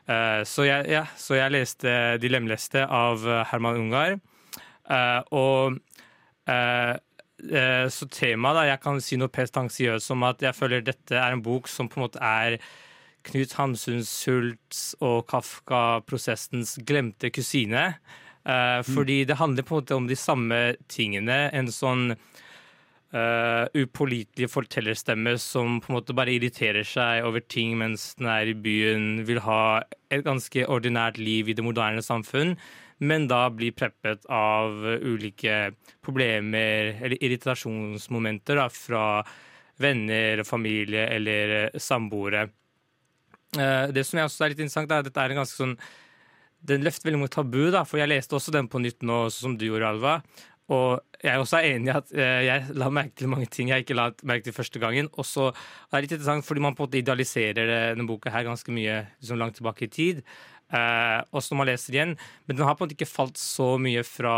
Uh, 0.06 0.42
så, 0.46 0.66
jeg, 0.66 0.86
ja, 0.90 1.04
så 1.18 1.38
jeg 1.38 1.54
leste 1.54 1.92
'De 2.18 2.30
lemleste' 2.30 2.86
av 2.86 3.26
eh, 3.26 3.44
Herman 3.50 3.78
Ungar. 3.80 4.18
Uh, 4.86 5.22
og 5.34 5.78
eh, 6.46 6.94
eh, 7.50 7.86
så 7.90 8.06
temaet, 8.06 8.58
da, 8.58 8.66
jeg 8.70 8.82
kan 8.84 9.00
si 9.02 9.18
noe 9.18 9.32
prestansiøst 9.32 10.12
om 10.14 10.26
at 10.28 10.44
jeg 10.46 10.54
føler 10.54 10.84
dette 10.86 11.18
er 11.18 11.34
en 11.34 11.42
bok 11.42 11.66
som 11.70 11.90
på 11.90 11.98
en 11.98 12.06
måte 12.06 12.22
er 12.22 12.60
Knut 13.26 13.56
Hamsuns 13.58 14.12
Sults 14.22 14.92
og 15.02 15.24
Kafka-prosessens 15.32 16.76
glemte 16.86 17.32
kusine. 17.34 17.96
Eh, 18.46 18.80
fordi 18.86 19.24
det 19.26 19.40
handler 19.40 19.66
på 19.66 19.74
en 19.74 19.80
måte 19.82 19.94
om 19.98 20.06
de 20.06 20.16
samme 20.18 20.60
tingene. 20.92 21.48
En 21.50 21.70
sånn 21.72 22.12
uh, 23.16 23.64
upålitelig 23.74 24.48
fortellerstemme 24.52 25.36
som 25.42 25.80
på 25.80 25.90
en 25.90 25.96
måte 25.98 26.16
bare 26.16 26.34
irriterer 26.36 26.86
seg 26.86 27.26
over 27.26 27.42
ting 27.42 27.76
mens 27.80 28.12
den 28.18 28.30
er 28.30 28.50
i 28.50 28.54
byen, 28.54 29.24
vil 29.28 29.42
ha 29.46 29.82
et 30.10 30.24
ganske 30.26 30.66
ordinært 30.70 31.18
liv 31.18 31.50
i 31.50 31.56
det 31.56 31.64
moderne 31.66 32.04
samfunn, 32.04 32.54
men 32.98 33.26
da 33.28 33.46
blir 33.52 33.74
preppet 33.76 34.24
av 34.32 34.78
ulike 35.02 35.74
problemer 36.04 36.94
eller 36.96 37.18
irritasjonsmomenter 37.20 38.62
da, 38.62 38.70
fra 38.72 39.06
venner, 39.82 40.40
familie 40.48 41.04
eller 41.12 41.56
eh, 41.58 41.80
samboere. 41.82 42.46
Uh, 43.56 43.92
Det 43.92 44.06
som 44.06 44.18
jeg 44.20 44.30
også 44.30 44.44
er 44.44 44.54
litt 44.54 44.62
interessant, 44.64 44.92
er 44.92 45.02
at 45.02 45.10
dette 45.10 45.20
er 45.20 45.34
en 45.34 45.42
ganske 45.42 45.58
sånn 45.58 45.76
Den 46.66 46.84
løfter 46.86 47.08
veldig 47.08 47.22
mot 47.22 47.32
tabu, 47.32 47.68
da, 47.74 47.84
for 47.86 48.00
jeg 48.00 48.10
leste 48.10 48.36
også 48.38 48.54
den 48.54 48.68
på 48.70 48.80
nytt 48.82 49.04
nå, 49.06 49.26
sånn 49.30 49.52
som 49.52 49.56
du 49.60 49.66
gjorde, 49.68 49.90
Alva. 49.94 50.20
Og 50.74 50.98
jeg 51.22 51.30
er 51.30 51.38
også 51.38 51.60
enig 51.62 51.92
i 51.92 51.94
at 51.94 52.08
eh, 52.16 52.40
jeg 52.48 52.74
la 52.74 52.88
merke 52.90 53.14
til 53.20 53.30
mange 53.30 53.46
ting 53.54 53.70
jeg 53.70 53.84
ikke 53.84 53.96
la 53.96 54.08
merke 54.26 54.48
til 54.48 54.56
første 54.56 54.82
gangen. 54.82 55.08
Og 55.14 55.26
så 55.28 55.48
er 55.52 55.94
det 55.94 56.06
litt 56.06 56.16
interessant 56.16 56.46
fordi 56.46 56.64
man 56.64 56.74
på 56.74 56.82
en 56.82 56.88
måte 56.88 56.98
idealiserer 56.98 57.70
denne 57.94 58.06
boka 58.08 58.32
her 58.34 58.48
ganske 58.48 58.74
mye 58.74 59.04
liksom 59.20 59.38
langt 59.38 59.60
tilbake 59.60 59.86
i 59.86 59.92
tid. 59.94 60.24
Eh, 60.74 61.20
også 61.30 61.54
når 61.54 61.60
man 61.60 61.70
leser 61.70 61.94
igjen. 61.98 62.16
Men 62.46 62.58
den 62.58 62.66
har 62.66 62.74
på 62.74 62.82
en 62.82 62.90
måte 62.90 62.98
ikke 62.98 63.12
falt 63.12 63.38
så 63.38 63.76
mye 63.78 64.02
fra 64.06 64.36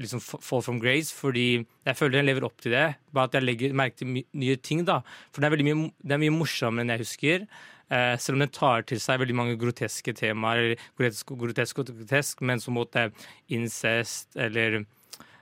liksom 0.00 0.22
Fall 0.22 0.62
from 0.64 0.80
Grace, 0.82 1.12
fordi 1.14 1.64
jeg 1.86 1.98
føler 1.98 2.18
den 2.18 2.28
lever 2.30 2.46
opp 2.48 2.60
til 2.62 2.74
det. 2.74 2.86
Bare 3.14 3.30
at 3.30 3.36
jeg 3.38 3.46
legger 3.46 3.76
merke 3.76 4.00
til 4.00 4.14
nye 4.16 4.56
ting, 4.56 4.84
da. 4.88 5.00
For 5.30 5.42
det 5.44 5.50
er, 5.50 5.66
mye, 5.66 5.90
det 6.02 6.16
er 6.16 6.22
mye 6.24 6.34
morsommere 6.34 6.86
enn 6.86 6.94
jeg 6.94 7.04
husker. 7.04 7.46
Eh, 7.90 8.14
selv 8.22 8.38
om 8.38 8.44
den 8.44 8.52
tar 8.54 8.84
til 8.86 9.00
seg 9.02 9.18
veldig 9.22 9.36
mange 9.36 9.58
groteske 9.58 10.14
temaer, 10.14 10.76
grotesk 10.98 11.32
grotesk, 11.40 11.82
og 11.82 11.90
grotesk 11.90 12.44
men 12.46 12.62
som 12.62 12.76
måte 12.78 13.08
incest 13.50 14.38
eller 14.38 14.84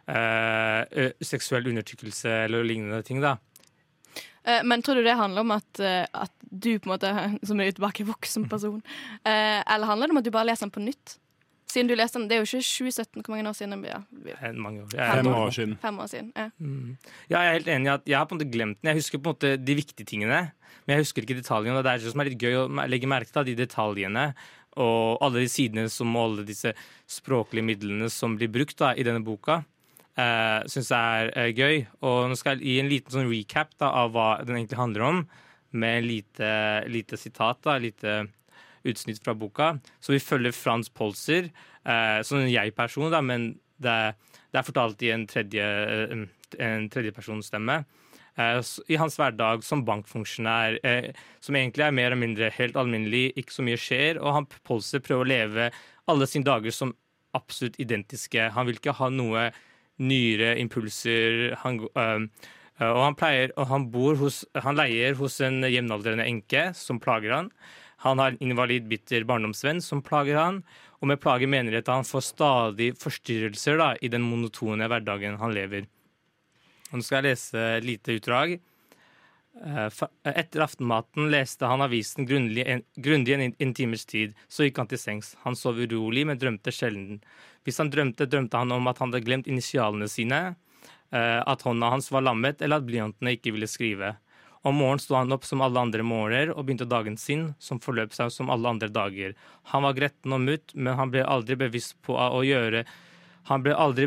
eh, 0.08 1.12
seksuell 1.20 1.68
undertrykkelse 1.68 2.32
eller 2.46 2.64
lignende 2.64 3.02
ting, 3.04 3.20
da. 3.24 3.36
Eh, 4.48 4.64
Men 4.64 4.82
tror 4.82 4.96
du 4.96 5.04
det 5.04 5.16
handler 5.18 5.44
om 5.44 5.52
at, 5.58 5.80
eh, 5.80 6.06
at 6.12 6.32
du 6.40 6.78
på 6.78 6.88
en 6.88 6.94
måte, 6.94 7.12
som 7.44 7.60
er 7.60 7.72
tilbake 7.72 8.06
voksen 8.08 8.48
person, 8.48 8.82
eh, 9.24 9.60
eller 9.60 9.86
handler 9.86 10.08
det 10.08 10.16
om 10.16 10.22
at 10.22 10.24
du 10.24 10.30
bare 10.30 10.48
leser 10.48 10.66
den 10.66 10.76
på 10.76 10.84
nytt? 10.84 11.18
Siden 11.68 11.88
du 11.90 11.94
leste 11.98 12.16
den, 12.18 12.28
Det 12.30 12.36
er 12.36 12.40
jo 12.42 12.48
ikke 12.48 12.64
2017, 12.64 13.22
hvor 13.26 13.34
mange 13.36 13.48
år 13.50 13.56
siden? 13.58 13.84
Ja, 13.84 13.98
Eh, 14.40 14.52
Mange 14.56 14.82
år. 14.82 14.88
Fem 14.90 15.16
Fem 15.18 15.26
år. 15.26 15.40
år 15.46 15.50
siden. 15.52 15.74
fem 15.82 15.98
år 15.98 16.06
siden. 16.08 16.32
Ja. 16.36 16.46
Mm. 16.60 16.96
Ja, 17.28 17.38
jeg 17.42 17.48
er 17.48 17.58
helt 17.58 17.68
enig 17.74 17.86
i 17.86 17.94
at 17.94 18.04
jeg 18.06 18.16
har 18.18 18.26
på 18.26 18.34
en 18.34 18.38
måte 18.40 18.50
glemt 18.52 18.78
den. 18.82 18.88
Jeg 18.88 18.96
husker 19.02 19.18
på 19.18 19.28
en 19.28 19.34
måte 19.36 19.64
de 19.64 19.74
viktige 19.76 20.06
tingene, 20.08 20.52
men 20.86 20.96
jeg 20.96 21.04
husker 21.04 21.22
ikke 21.26 21.36
detaljene. 21.42 21.76
Og 21.76 21.84
det 21.84 21.92
er 21.92 21.98
det 21.98 22.12
som 22.12 22.20
er 22.20 22.30
litt 22.30 22.38
gøy 22.40 22.54
å 22.56 22.88
legge 22.88 23.06
merke 23.06 23.30
til, 23.32 23.44
de 23.44 23.54
detaljene 23.66 24.34
og 24.78 25.18
alle 25.20 25.40
de 25.42 25.48
sidene 25.50 25.88
som 25.90 26.14
og 26.16 26.22
alle 26.24 26.44
disse 26.46 26.72
språklige 27.10 27.64
midlene 27.66 28.08
som 28.08 28.36
blir 28.38 28.48
brukt 28.48 28.76
da, 28.78 28.94
i 28.94 29.02
denne 29.02 29.24
boka. 29.24 29.64
Uh, 30.18 30.64
Syns 30.66 30.88
jeg 30.90 30.98
er 30.98 31.30
uh, 31.36 31.52
gøy. 31.52 31.86
Og 32.02 32.28
nå 32.30 32.36
skal 32.38 32.56
jeg 32.58 32.64
gi 32.64 32.80
en 32.80 32.88
liten 32.88 33.10
sånn 33.12 33.28
recap 33.30 33.76
da, 33.78 33.90
av 33.92 34.12
hva 34.14 34.28
den 34.44 34.56
egentlig 34.56 34.78
handler 34.80 35.02
om. 35.02 35.28
med 35.70 36.02
lite, 36.02 36.48
lite 36.88 37.16
sitat, 37.20 37.58
da, 37.62 37.76
lite 37.76 38.26
utsnitt 38.90 39.22
fra 39.24 39.34
boka. 39.38 39.74
Så 40.00 40.14
vi 40.14 40.22
følger 40.22 40.56
Frans 40.56 40.90
Polser, 40.90 41.50
eh, 41.84 42.18
som 42.26 42.40
en 42.40 42.50
jeg-person, 42.50 43.14
men 43.24 43.52
det, 43.78 43.96
det, 44.50 44.60
er 44.60 44.66
fortalt 44.66 45.02
i 45.06 45.12
en, 45.14 45.26
tredje, 45.30 45.64
eh, 45.64 46.18
en. 46.58 46.84
Eh, 48.38 48.60
I 48.88 48.98
hans 49.00 49.18
hverdag 49.18 49.64
som 49.66 49.84
bankfunksjonær, 49.86 50.78
eh, 50.86 51.10
som 51.40 51.56
egentlig 51.58 51.86
er 51.86 51.94
mer 51.94 52.12
eller 52.12 52.22
mindre 52.22 52.50
helt 52.54 52.76
alminnelig, 52.78 53.32
ikke 53.36 53.56
så 53.56 53.64
mye 53.66 53.80
skjer, 53.80 54.20
og 54.22 54.34
han 54.36 54.46
Polser 54.66 55.02
prøver 55.02 55.24
å 55.24 55.32
leve 55.32 55.70
alle 56.08 56.28
sine 56.30 56.46
dager 56.46 56.74
som 56.74 56.94
absolutt 57.36 57.78
identiske. 57.82 58.50
Han 58.54 58.68
vil 58.68 58.78
ikke 58.78 58.96
ha 59.00 59.10
noe 59.10 59.50
nyere 59.98 60.54
impulser. 60.62 61.56
Han, 61.64 61.80
øh, 61.82 62.28
og 62.86 63.02
han, 63.02 63.18
pleier, 63.18 63.52
og 63.58 63.66
han, 63.72 63.88
hos, 64.22 64.44
han 64.54 64.78
leier 64.78 65.18
hos 65.18 65.40
en 65.42 65.66
jevnaldrende 65.66 66.26
enke 66.28 66.70
som 66.78 67.02
plager 67.02 67.34
han. 67.34 67.50
Han 68.04 68.22
har 68.22 68.32
en 68.34 68.42
invalid, 68.42 68.86
bitter 68.90 69.26
barndomsvenn 69.26 69.82
som 69.82 70.02
plager 70.04 70.38
han. 70.38 70.62
Og 71.02 71.10
med 71.10 71.20
plager 71.22 71.50
mener 71.50 71.74
de 71.74 71.82
at 71.82 71.90
han 71.90 72.06
får 72.06 72.26
stadig 72.30 72.92
forstyrrelser 72.98 73.78
da, 73.80 73.92
i 74.02 74.10
den 74.10 74.24
monotone 74.26 74.86
hverdagen 74.90 75.38
han 75.40 75.54
lever. 75.54 75.86
Nå 76.92 77.04
skal 77.04 77.20
jeg 77.20 77.34
lese 77.34 77.64
et 77.78 77.86
lite 77.86 78.16
utdrag. 78.16 78.58
Eh, 79.58 79.88
etter 80.30 80.62
aftenmaten 80.62 81.26
leste 81.32 81.66
han 81.66 81.82
avisen 81.82 82.26
grundig 82.28 82.62
en, 82.62 82.84
grundig 82.94 83.34
en, 83.34 83.50
en 83.50 83.74
timers 83.74 84.06
tid. 84.06 84.36
Så 84.48 84.66
gikk 84.66 84.78
han 84.82 84.90
til 84.90 85.02
sengs. 85.02 85.34
Han 85.44 85.58
sov 85.58 85.80
urolig, 85.82 86.24
men 86.28 86.38
drømte 86.38 86.74
sjelden. 86.74 87.18
Hvis 87.66 87.82
han 87.82 87.90
drømte, 87.92 88.28
drømte 88.30 88.62
han 88.62 88.72
om 88.78 88.90
at 88.90 89.02
han 89.02 89.10
hadde 89.10 89.26
glemt 89.26 89.50
initialene 89.50 90.08
sine, 90.10 90.40
eh, 91.10 91.40
at 91.42 91.66
hånda 91.66 91.90
hans 91.96 92.12
var 92.14 92.24
lammet, 92.24 92.62
eller 92.62 92.78
at 92.78 92.88
blyantene 92.88 93.34
ikke 93.36 93.56
ville 93.56 93.70
skrive. 93.70 94.14
Om 94.66 94.80
morgenen 94.80 95.02
sto 95.02 95.18
han 95.18 95.34
opp 95.34 95.44
som 95.46 95.62
alle 95.62 95.80
andre 95.80 96.06
morgener 96.06 96.54
og 96.54 96.64
begynte 96.66 96.88
dagen 96.88 97.18
sin, 97.20 97.52
som 97.58 97.82
forløp 97.82 98.16
seg 98.16 98.32
som 98.34 98.50
alle 98.50 98.70
andre 98.70 98.88
dager. 98.90 99.36
Han 99.74 99.84
var 99.86 99.98
gretten 99.98 100.34
og 100.34 100.42
mutt, 100.46 100.74
men 100.74 100.98
han 100.98 101.12
ble 101.14 101.26
aldri 101.26 101.58
bevisst 101.60 101.98
på 102.06 102.18
å 102.18 102.42
gjøre 102.46 102.84
han 103.48 103.62
ble 103.64 103.72
aldri 103.80 104.06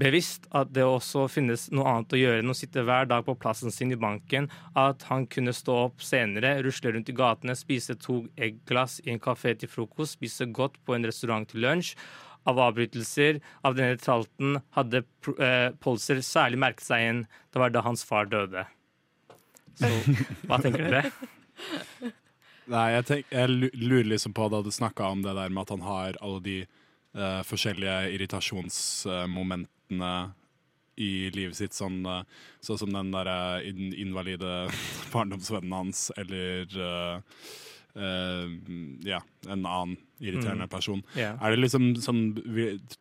bevisst 0.00 0.46
at 0.56 0.70
det 0.72 0.86
også 0.86 1.26
finnes 1.28 1.66
noe 1.74 1.88
annet 1.90 2.14
å 2.16 2.20
gjøre 2.20 2.40
enn 2.40 2.52
å 2.52 2.56
sitte 2.56 2.84
hver 2.88 3.10
dag 3.10 3.26
på 3.26 3.36
plassen 3.42 3.74
sin 3.74 3.92
i 3.92 3.98
banken, 4.00 4.48
at 4.78 5.04
han 5.10 5.26
kunne 5.28 5.52
stå 5.56 5.76
opp 5.90 6.04
senere, 6.04 6.56
rusle 6.64 6.94
rundt 6.94 7.12
i 7.12 7.16
gatene, 7.16 7.56
spise 7.58 7.98
to 8.00 8.22
eggglass 8.40 8.98
i 9.04 9.12
en 9.12 9.20
kafé 9.20 9.52
til 9.60 9.68
frokost, 9.68 10.16
spise 10.16 10.48
godt 10.48 10.80
på 10.86 10.96
en 10.96 11.04
restaurant 11.10 11.48
til 11.50 11.64
lunsj. 11.66 11.94
Av 12.48 12.56
avbrytelser 12.70 13.42
av 13.68 13.76
denne 13.76 14.00
tralten 14.00 14.62
hadde 14.72 15.02
eh, 15.36 15.68
Polser 15.84 16.24
særlig 16.24 16.62
merket 16.62 16.86
seg 16.86 17.04
igjen. 17.04 17.24
Det 17.52 17.60
var 17.60 17.74
da 17.74 17.84
hans 17.84 18.06
far 18.08 18.32
døde. 18.32 18.64
Så 19.80 19.88
hva 20.48 20.60
tenker 20.62 20.86
dere? 20.86 21.02
Nei, 22.70 22.88
jeg, 22.94 23.04
tenk, 23.08 23.32
jeg 23.34 23.46
lurer 23.74 24.06
liksom 24.12 24.32
på 24.36 24.46
da 24.52 24.60
du 24.62 24.70
snakka 24.74 25.08
om 25.10 25.24
det 25.24 25.34
der 25.34 25.50
med 25.50 25.62
at 25.64 25.72
han 25.74 25.82
har 25.86 26.18
alle 26.22 26.40
de 26.44 26.58
uh, 27.18 27.42
forskjellige 27.46 28.10
irritasjonsmomentene 28.14 30.12
i 31.00 31.30
livet 31.34 31.56
sitt, 31.56 31.74
sånn, 31.74 32.04
uh, 32.06 32.22
sånn 32.62 32.78
som 32.84 32.92
den 32.94 33.10
derre 33.14 33.64
in 33.66 33.90
invalide 33.96 34.68
barndomsvennen 35.14 35.74
hans, 35.74 36.10
eller 36.20 36.66
uh, 36.78 37.18
ja, 39.02 39.18
en 39.50 39.66
annen 39.66 39.96
irriterende 40.20 40.68
mm. 40.68 40.70
person. 40.70 41.02
Yeah. 41.16 41.34
Er 41.42 41.50
det 41.50 41.64
liksom 41.64 41.96
sånn 41.98 42.38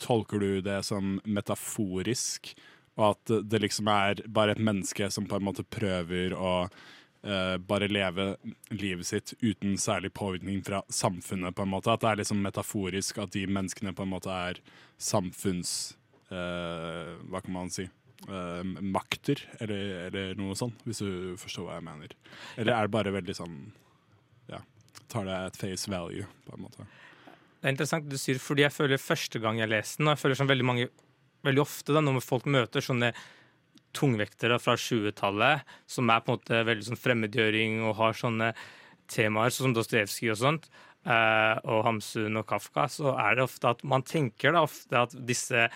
Tolker 0.01 0.41
du 0.41 0.62
det 0.65 0.79
som 0.88 1.19
metaforisk, 1.29 2.55
og 3.00 3.13
at 3.13 3.36
det 3.48 3.62
liksom 3.63 3.88
er 3.91 4.24
bare 4.27 4.56
et 4.56 4.63
menneske 4.63 5.08
som 5.13 5.27
på 5.29 5.39
en 5.39 5.46
måte 5.48 5.63
prøver 5.63 6.36
å 6.36 6.53
uh, 6.68 7.56
bare 7.58 7.88
leve 7.91 8.34
livet 8.74 9.08
sitt 9.08 9.34
uten 9.39 9.77
særlig 9.79 10.12
påvirkning 10.18 10.60
fra 10.68 10.82
samfunnet, 10.91 11.56
på 11.56 11.63
en 11.63 11.72
måte. 11.72 11.94
At 11.94 12.03
det 12.03 12.12
er 12.12 12.22
liksom 12.22 12.44
metaforisk 12.44 13.22
at 13.24 13.34
de 13.36 13.46
menneskene 13.48 13.96
på 13.96 14.08
en 14.08 14.13
måte 14.18 14.36
er 14.36 14.62
samfunns... 14.98 15.96
Uh, 16.29 17.15
hva 17.32 17.39
kan 17.41 17.56
man 17.56 17.72
si? 17.74 17.88
Uh, 18.27 18.62
makter, 18.84 19.39
eller, 19.63 20.10
eller, 20.10 20.36
noe 20.38 20.53
sånt, 20.59 20.83
hvis 20.85 21.00
du 21.01 21.38
forstår 21.42 21.66
hva 21.66 21.77
jeg 21.79 21.88
mener. 21.88 22.12
Eller 22.59 22.75
er 22.75 22.85
det 22.85 22.94
bare 22.94 23.14
veldig 23.16 23.33
sånn 23.38 23.55
Ja, 24.51 24.59
tar 25.09 25.25
det 25.25 25.38
et 25.48 25.57
face 25.57 25.90
value, 25.90 26.27
på 26.46 26.57
en 26.57 26.68
måte. 26.68 26.85
Det 27.59 27.66
er 27.66 27.74
interessant 27.74 28.12
du 28.12 28.18
sier, 28.20 28.38
fordi 28.44 28.68
jeg 28.68 28.75
føler 28.75 29.01
første 29.01 29.42
gang 29.42 29.57
jeg 29.57 29.72
leste 29.72 30.03
den, 30.03 30.12
og 30.12 30.14
jeg 30.14 30.22
føler 30.22 30.38
som 30.38 30.51
veldig 30.51 30.68
mange 30.68 30.90
veldig 31.46 31.64
ofte 31.64 31.96
da, 31.96 32.04
når 32.04 32.24
folk 32.25 32.48
møter 32.50 32.84
sånne 32.84 33.14
tungvektere 33.96 34.60
fra 34.62 34.75
20-tallet, 34.78 35.66
som 35.90 36.12
er 36.12 36.22
på 36.22 36.34
en 36.34 36.38
måte 36.38 36.62
veldig 36.68 36.90
sånn 36.92 37.02
fremmedgjøring 37.02 37.82
og 37.88 37.98
har 38.00 38.18
sånne 38.18 38.52
temaer 39.10 39.54
sånn 39.54 39.70
som 39.70 39.75
Dostojevskij 39.78 40.34
og 40.34 40.40
sånt, 40.42 40.68
uh, 41.10 41.56
og 41.66 41.86
Hamsun 41.88 42.38
og 42.40 42.48
Kafka, 42.50 42.86
så 42.92 43.16
er 43.18 43.40
det 43.40 43.48
ofte 43.48 43.72
at 43.72 43.86
man 43.88 44.06
tenker 44.06 44.54
da 44.54 44.66
ofte 44.68 45.06
at 45.08 45.16
disse 45.18 45.70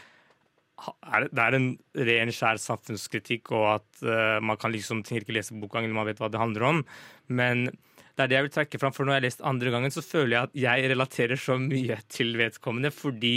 er 0.84 1.28
det, 1.30 1.40
er 1.40 1.56
en 1.56 1.68
ren, 2.10 2.32
skjær 2.34 2.60
samfunnskritikk, 2.60 3.54
og 3.56 3.68
at 3.78 4.04
uh, 4.06 4.38
man 4.44 4.60
kan 4.60 4.74
liksom 4.74 5.04
ikke 5.06 5.36
lese 5.36 5.58
boka 5.58 5.80
eller 5.80 5.96
man 5.96 6.10
vet 6.10 6.22
hva 6.22 6.30
det 6.34 6.42
handler 6.42 6.68
om. 6.70 6.84
Men 7.32 7.68
det 8.14 8.26
er 8.26 8.30
det 8.30 8.38
jeg 8.38 8.48
vil 8.48 8.56
trekke 8.58 8.82
fram, 8.82 8.94
for 8.94 9.08
når 9.08 9.16
jeg 9.16 9.22
har 9.22 9.28
lest 9.28 9.48
andre 9.54 9.74
gangen, 9.74 9.94
så 9.94 10.04
føler 10.06 10.36
jeg 10.36 10.50
at 10.50 10.60
jeg 10.66 10.92
relaterer 10.92 11.40
så 11.40 11.58
mye 11.62 11.98
til 12.14 12.36
vedkommende 12.38 12.94
fordi 12.94 13.36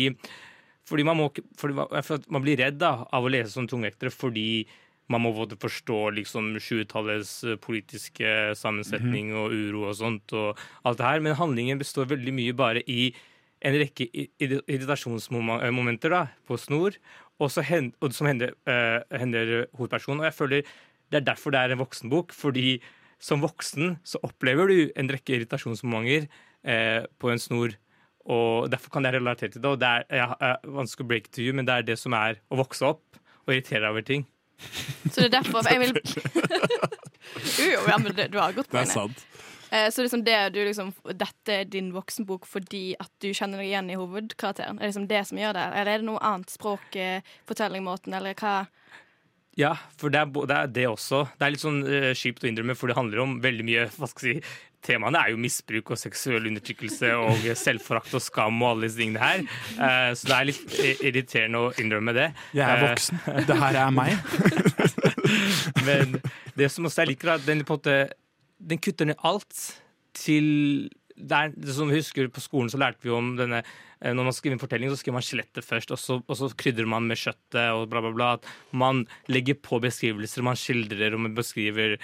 fordi 0.87 1.07
man, 1.07 1.19
må, 1.19 1.31
fordi 1.59 2.19
man 2.33 2.45
blir 2.45 2.61
redd 2.61 2.81
da, 2.83 3.01
av 3.15 3.27
å 3.27 3.31
lese 3.33 3.55
som 3.55 3.67
tungvektere 3.69 4.13
fordi 4.15 4.67
man 5.13 5.23
må 5.23 5.33
forstå 5.37 5.99
liksom 6.17 6.57
20-tallets 6.59 7.33
eh, 7.47 7.59
politiske 7.63 8.33
sammensetning 8.59 9.31
mhm. 9.31 9.39
og 9.39 9.55
uro 9.55 9.85
og 9.91 9.97
sånt. 10.01 10.35
og 10.35 10.59
alt 10.83 10.99
det 10.99 11.07
her, 11.07 11.21
Men 11.21 11.39
handlingen 11.39 11.79
består 11.79 12.11
veldig 12.11 12.35
mye 12.35 12.57
bare 12.57 12.83
i 12.91 13.15
en 13.67 13.79
rekke 13.79 14.07
irritasjonsmomenter 14.39 16.13
da, 16.13 16.27
på 16.47 16.59
snor, 16.61 16.99
og, 17.41 17.51
hen, 17.65 17.93
og 18.05 18.13
som 18.13 18.29
hender, 18.29 18.53
uh, 18.69 19.01
hender 19.17 19.67
hovedpersonen. 19.79 20.21
Og 20.21 20.29
jeg 20.29 20.37
føler 20.37 20.63
det 21.13 21.21
er 21.21 21.25
derfor 21.25 21.55
det 21.55 21.61
er 21.63 21.73
en 21.73 21.81
voksenbok. 21.81 22.33
fordi 22.33 22.81
som 23.19 23.41
voksen 23.41 23.97
så 24.05 24.21
opplever 24.23 24.69
du 24.69 24.93
en 24.97 25.09
rekke 25.09 25.39
irritasjonsmomenter 25.39 26.29
uh, 26.69 27.07
på 27.19 27.31
en 27.33 27.41
snor 27.41 27.77
og 28.27 28.71
Derfor 28.73 28.91
kan 28.91 29.07
jeg 29.07 29.17
relatere 29.19 29.55
til 29.55 29.63
det. 29.63 29.71
og 29.71 29.81
Det 29.81 29.89
er, 29.89 30.07
jeg, 30.11 30.39
jeg, 30.41 30.73
vanskelig 30.79 31.07
å 31.07 31.11
break 31.13 31.29
to 31.31 31.45
you, 31.45 31.55
men 31.55 31.69
det 31.69 31.75
er 31.75 31.87
det 31.87 31.99
som 32.01 32.17
er 32.19 32.41
å 32.51 32.59
vokse 32.59 32.87
opp 32.89 33.21
og 33.47 33.55
irritere 33.55 33.85
deg 33.85 33.91
over 33.93 34.07
ting. 34.07 34.27
Så 35.13 35.21
det 35.21 35.27
er 35.29 35.35
derfor 35.37 35.67
jeg 35.69 35.83
vil 35.83 35.93
Jo, 37.61 37.83
ja, 37.91 37.99
men 38.01 38.15
det, 38.17 38.31
du 38.33 38.39
har 38.41 38.55
godt 38.57 38.71
poeng. 38.73 38.83
Det 38.83 38.87
er 38.87 38.93
sant. 38.93 39.27
Eh, 39.71 39.89
så 39.93 40.03
liksom 40.03 40.23
det 40.25 40.39
du 40.55 40.61
liksom, 40.65 40.93
dette 41.19 41.61
er 41.61 41.69
din 41.69 41.91
voksenbok 41.95 42.47
fordi 42.49 42.95
at 43.03 43.11
du 43.23 43.29
kjenner 43.35 43.61
deg 43.61 43.71
igjen 43.71 43.91
i 43.93 43.99
hovedkarakteren? 43.99 44.79
Er 44.79 44.87
det 44.87 44.93
liksom 44.95 45.09
det 45.11 45.23
som 45.29 45.41
gjør 45.43 45.59
det, 45.59 45.67
eller 45.69 45.93
er 45.93 46.03
det 46.03 46.09
noe 46.09 46.23
annet? 46.25 46.55
Språk, 46.55 46.99
fortellingmåten, 47.51 48.15
eller 48.17 48.39
hva? 48.39 48.57
Ja, 49.57 49.73
for 49.97 50.13
det 50.13 50.21
er, 50.21 50.29
det 50.29 50.57
er, 50.57 50.67
det 50.69 50.87
også. 50.91 51.23
Det 51.39 51.47
er 51.47 51.53
litt 51.55 51.63
sånn 51.63 51.81
uh, 51.87 52.11
kjipt 52.17 52.45
å 52.45 52.49
innrømme, 52.51 52.77
for 52.77 52.93
det 52.93 52.97
handler 52.99 53.23
om 53.25 53.39
veldig 53.45 53.65
mye 53.65 53.87
hva 53.97 54.09
skal 54.11 54.29
jeg 54.29 54.43
si, 54.43 54.57
Temaene 54.87 55.19
er 55.19 55.33
jo 55.33 55.39
misbruk 55.41 55.89
og 55.91 55.99
seksuell 55.99 56.45
undertrykkelse 56.47 57.09
og 57.19 57.47
selvforakt 57.65 58.13
og 58.15 58.23
skam 58.23 58.61
og 58.61 58.69
alle 58.69 58.87
disse 58.87 59.01
tingene 59.01 59.23
her. 59.25 59.41
Uh, 59.81 60.13
så 60.15 60.29
det 60.29 60.37
er 60.37 60.49
litt 60.51 60.77
irriterende 61.09 61.63
å 61.65 61.73
innrømme 61.81 62.15
det. 62.15 62.29
Jeg 62.55 62.69
er 62.69 62.85
voksen. 62.85 63.23
Uh, 63.25 63.41
det 63.49 63.57
her 63.63 63.81
er 63.81 63.97
meg. 63.97 64.15
Men 65.89 66.21
det 66.61 66.71
som 66.75 66.87
også 66.87 67.03
jeg 67.03 67.15
liker, 67.15 67.33
er 67.33 67.41
at 67.41 67.49
den, 67.49 67.65
den 68.75 68.85
kutter 68.85 69.11
ned 69.11 69.27
alt 69.27 69.65
til 70.17 70.47
det 71.17 71.73
som 71.73 71.89
vi 71.89 71.97
husker 71.99 72.29
På 72.29 72.43
skolen 72.45 72.69
så 72.69 72.79
lærte 72.81 73.01
vi 73.07 73.13
om 73.15 73.35
denne 73.39 73.63
eh, 73.63 74.13
Når 74.13 74.29
man 74.29 74.37
skriver 74.37 74.57
en 74.57 74.63
fortelling, 74.63 74.91
så 74.93 74.99
skriver 75.01 75.17
man 75.17 75.25
skjelettet 75.25 75.65
først, 75.65 75.93
og 75.95 76.01
så, 76.01 76.19
og 76.21 76.37
så, 76.37 76.51
krydrer 76.53 76.89
man 76.89 77.09
med 77.09 77.21
kjøttet 77.21 77.73
og 77.73 77.89
bla, 77.93 78.03
bla, 78.05 78.13
bla. 78.13 78.33
At 78.37 78.49
man 78.77 79.07
legger 79.33 79.57
på 79.57 79.81
beskrivelser, 79.83 80.45
man 80.45 80.59
skildrer 80.61 81.17
og 81.17 81.25
man 81.25 81.37
beskriver 81.37 81.97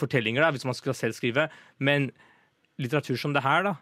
fortellinger, 0.00 0.44
da, 0.44 0.52
hvis 0.52 0.66
man 0.68 0.76
skal 0.76 0.96
selv 0.96 1.16
skrive. 1.16 1.48
Men 1.78 2.10
litteratur 2.80 3.20
som 3.20 3.36
det 3.36 3.44
her, 3.44 3.68
da, 3.68 3.74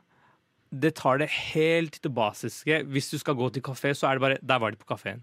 det 0.74 0.94
tar 0.98 1.22
det 1.22 1.30
helt 1.30 1.96
til 1.96 2.08
det 2.08 2.14
basiske. 2.14 2.82
Hvis 2.90 3.12
du 3.12 3.18
skal 3.22 3.38
gå 3.38 3.48
til 3.54 3.62
kafé, 3.62 3.94
så 3.94 4.08
er 4.08 4.18
det 4.18 4.24
bare 4.26 4.42
Der 4.42 4.58
var 4.58 4.74
de 4.74 4.80
på 4.80 4.90
kafeen. 4.90 5.22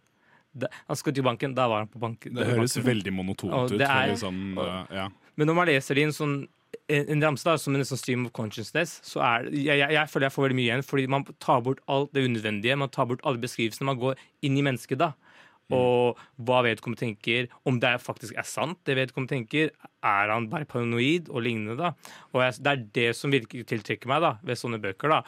Han 0.87 0.99
skal 0.99 1.13
til 1.15 1.23
banken, 1.23 1.55
der 1.55 1.67
var 1.71 1.83
han 1.83 1.87
på 1.87 1.99
banken. 1.99 2.35
Det 2.35 2.45
høres 2.45 2.75
banken. 2.75 2.87
veldig 2.87 3.13
monotont 3.15 3.71
ut. 3.71 3.81
Er, 3.81 4.15
sånn, 4.19 4.57
og, 4.59 4.91
ja. 4.91 5.07
Men 5.39 5.47
når 5.47 5.55
man 5.55 5.69
leser 5.69 5.95
det 5.95 6.03
i 6.03 6.09
en 6.09 6.15
sånn 6.15 6.35
en 6.91 7.23
ramse 7.23 7.47
da, 7.47 7.57
som 7.60 7.75
en 7.75 7.88
sånn 7.88 7.99
stream 7.99 8.27
of 8.27 8.34
consciousness, 8.36 8.97
så 9.07 9.21
er 9.23 9.49
jeg, 9.51 9.79
jeg, 9.79 9.95
jeg, 9.95 10.12
føler 10.12 10.27
jeg 10.27 10.36
får 10.36 10.45
veldig 10.47 10.60
mye 10.60 10.67
igjen. 10.69 10.86
Fordi 10.88 11.07
man 11.12 11.25
tar 11.43 11.63
bort 11.65 11.84
alt 11.91 12.13
det 12.15 12.25
unødvendige. 12.27 12.79
Man 12.79 12.91
tar 12.93 13.10
bort 13.10 13.23
alle 13.27 13.41
beskrivelsene. 13.43 13.89
Man 13.91 14.01
går 14.01 14.23
inn 14.47 14.57
i 14.60 14.65
mennesket 14.65 15.01
da. 15.01 15.12
Mm. 15.71 15.77
Og 15.77 16.19
hva 16.47 16.60
vedkommende 16.65 17.03
tenker. 17.03 17.47
Om 17.67 17.79
det 17.84 17.93
faktisk 18.03 18.36
er 18.39 18.47
sant, 18.47 18.79
det 18.88 18.97
vedkommende 18.99 19.38
tenker. 19.38 19.71
Er 20.03 20.34
han 20.34 20.49
bare 20.51 20.67
paranoid 20.69 21.31
og 21.31 21.45
lignende, 21.45 21.77
da? 21.79 21.93
Og 22.34 22.43
jeg, 22.43 22.57
det 22.65 22.73
er 22.73 22.84
det 22.99 23.07
som 23.19 23.34
virkelig 23.34 23.67
tiltrekker 23.71 24.12
meg 24.12 24.23
da, 24.25 24.36
ved 24.47 24.60
sånne 24.60 24.81
bøker. 24.84 25.15
da, 25.15 25.21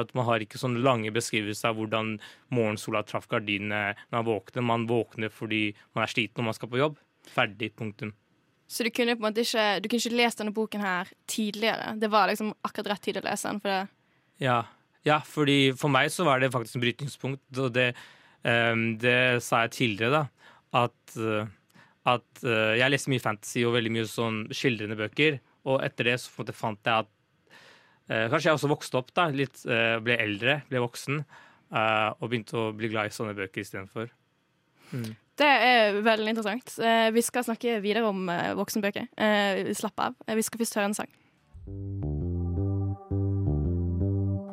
At 0.00 0.14
man 0.16 0.28
har 0.28 0.44
ikke 0.44 0.60
sånne 0.60 0.82
lange 0.84 1.12
beskrivelser 1.14 1.72
av 1.72 1.80
hvordan 1.80 2.16
morgensola 2.54 3.04
traff 3.08 3.28
gardinene 3.30 3.96
når 4.08 4.16
man 4.20 4.30
våkner. 4.30 4.68
Man 4.72 4.88
våkner 4.90 5.34
fordi 5.34 5.68
man 5.92 6.06
er 6.06 6.14
sliten 6.14 6.40
når 6.40 6.52
man 6.52 6.60
skal 6.60 6.72
på 6.72 6.82
jobb. 6.84 7.00
Ferdig. 7.30 7.74
Punktum. 7.76 8.14
Så 8.70 8.86
du 8.86 8.90
kunne 8.94 9.16
på 9.18 9.24
en 9.24 9.32
måte 9.32 9.42
ikke 9.42 9.66
Du 9.82 9.88
kunne 9.90 10.02
ikke 10.02 10.18
lest 10.20 10.40
denne 10.40 10.54
boken 10.54 10.84
her 10.84 11.10
tidligere? 11.30 11.96
Det 11.98 12.10
var 12.12 12.30
liksom 12.30 12.52
akkurat 12.66 12.94
rett 12.94 13.08
tid 13.08 13.18
å 13.18 13.24
lese 13.26 13.48
den? 13.48 13.62
For 13.62 13.72
det 13.72 13.80
Ja. 14.46 14.62
ja, 15.04 15.18
fordi 15.26 15.72
for 15.76 15.92
meg 15.92 16.10
så 16.14 16.24
var 16.24 16.40
det 16.40 16.52
faktisk 16.54 16.78
en 16.78 16.84
brytningspunkt, 16.84 17.58
og 17.58 17.72
det, 17.74 17.94
um, 18.44 18.96
det 18.96 19.42
sa 19.42 19.66
jeg 19.66 19.74
tidligere, 19.76 20.10
da. 20.10 20.50
At, 20.84 21.16
eh, 21.16 21.46
at 22.06 22.44
uh, 22.44 22.72
jeg 22.78 22.90
leste 22.90 23.10
mye 23.12 23.20
fantasy 23.20 23.66
og 23.66 23.74
veldig 23.74 23.92
mye 23.92 24.06
sånn 24.08 24.46
skildrende 24.54 24.96
bøker, 24.96 25.40
og 25.68 25.82
etter 25.84 26.08
det 26.08 26.16
så 26.22 26.32
på 26.32 26.40
en 26.40 26.46
måte 26.46 26.56
fant 26.56 26.88
jeg 26.88 27.04
at 27.04 27.10
uh, 28.08 28.26
Kanskje 28.32 28.48
jeg 28.48 28.56
også 28.56 28.72
vokste 28.72 29.00
opp, 29.02 29.12
da. 29.12 29.28
Litt, 29.28 29.60
uh, 29.68 29.98
ble 30.00 30.16
eldre, 30.16 30.62
ble 30.70 30.84
voksen, 30.86 31.24
og 31.70 32.24
begynte 32.26 32.56
å 32.58 32.70
bli 32.74 32.88
glad 32.90 33.06
i 33.06 33.14
sånne 33.14 33.36
bøker 33.38 33.62
istedenfor. 33.62 34.08
Mm. 34.90 35.12
Det 35.40 35.48
er 35.48 36.02
veldig 36.04 36.34
interessant. 36.34 36.74
Eh, 36.84 37.08
vi 37.16 37.22
skal 37.24 37.46
snakke 37.46 37.78
videre 37.80 38.04
om 38.10 38.28
eh, 38.28 38.50
voksenbøker. 38.58 39.06
Eh, 39.16 39.70
slapp 39.76 40.02
av. 40.04 40.18
Vi 40.28 40.44
skal 40.44 40.60
først 40.60 40.76
høre 40.76 40.90
en 40.90 40.96
sang. 40.98 41.08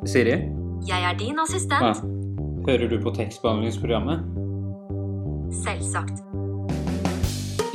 Siri, 0.08 0.38
Jeg 0.88 1.04
er 1.04 1.18
din 1.18 1.36
ja. 1.36 1.42
assistent. 1.44 2.00
hører 2.64 2.88
du 2.88 2.96
på 3.02 3.12
tekstbehandlingsprogrammet? 3.12 4.24
Selvsagt. 5.60 6.24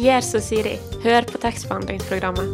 Gjør 0.02 0.26
som 0.26 0.42
Siri. 0.42 0.78
Hør 1.06 1.22
på 1.30 1.38
tekstbehandlingsprogrammet. 1.38 2.50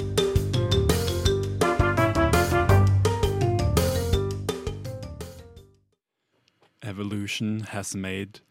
Evolution 6.83 7.61
has 7.61 7.95
made 7.95 8.41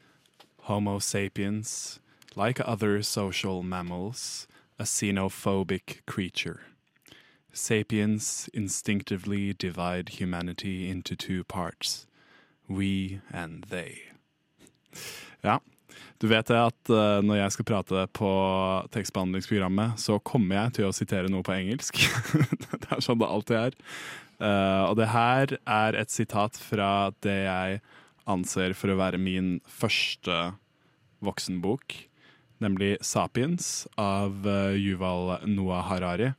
Homo 0.69 0.99
sapiens, 0.99 1.99
like 2.37 2.61
other 2.61 3.03
social 3.03 3.63
mammals, 3.63 4.47
a 4.79 4.85
xenophobic 4.85 6.05
creature. 6.07 6.61
Sapiens 7.55 8.51
instinctively 8.53 9.55
divide 9.55 10.11
humanity 10.21 10.91
into 10.91 11.17
two 11.17 11.43
parts 11.45 12.07
we 12.69 13.21
and 13.33 13.65
they. 13.71 14.03
Ja, 15.41 15.61
du 16.21 16.27
vet 16.27 16.49
det 16.51 16.59
at 16.59 16.91
uh, 16.91 17.25
når 17.25 17.39
jeg 17.39 17.53
skal 17.55 17.65
prate 17.65 18.07
på 18.13 18.31
tekstbehandlingsprogrammet, 18.93 19.97
så 19.97 20.19
kommer 20.19 20.59
jeg 20.59 20.75
til 20.77 20.89
å 20.91 20.93
sitere 20.93 21.31
noe 21.33 21.47
på 21.47 21.55
engelsk. 21.57 22.03
det 22.75 22.91
er 22.91 23.01
sånn 23.01 23.23
det 23.23 23.29
alltid 23.31 23.57
er. 23.61 23.79
Uh, 24.37 24.91
og 24.91 24.99
det 25.01 25.09
her 25.15 25.57
er 25.65 25.97
et 25.97 26.13
sitat 26.13 26.61
fra 26.61 27.09
det 27.25 27.39
jeg 27.47 27.81
anser 28.31 28.75
for 28.77 28.93
å 28.93 28.99
være 29.01 29.21
min 29.21 29.59
første 29.67 30.55
voksenbok, 31.25 31.95
nemlig 32.63 32.99
'Sapiens' 33.01 33.87
av 33.99 34.47
eh, 34.47 34.79
Yuval 34.79 35.39
Noah 35.47 35.87
Harari. 35.89 36.33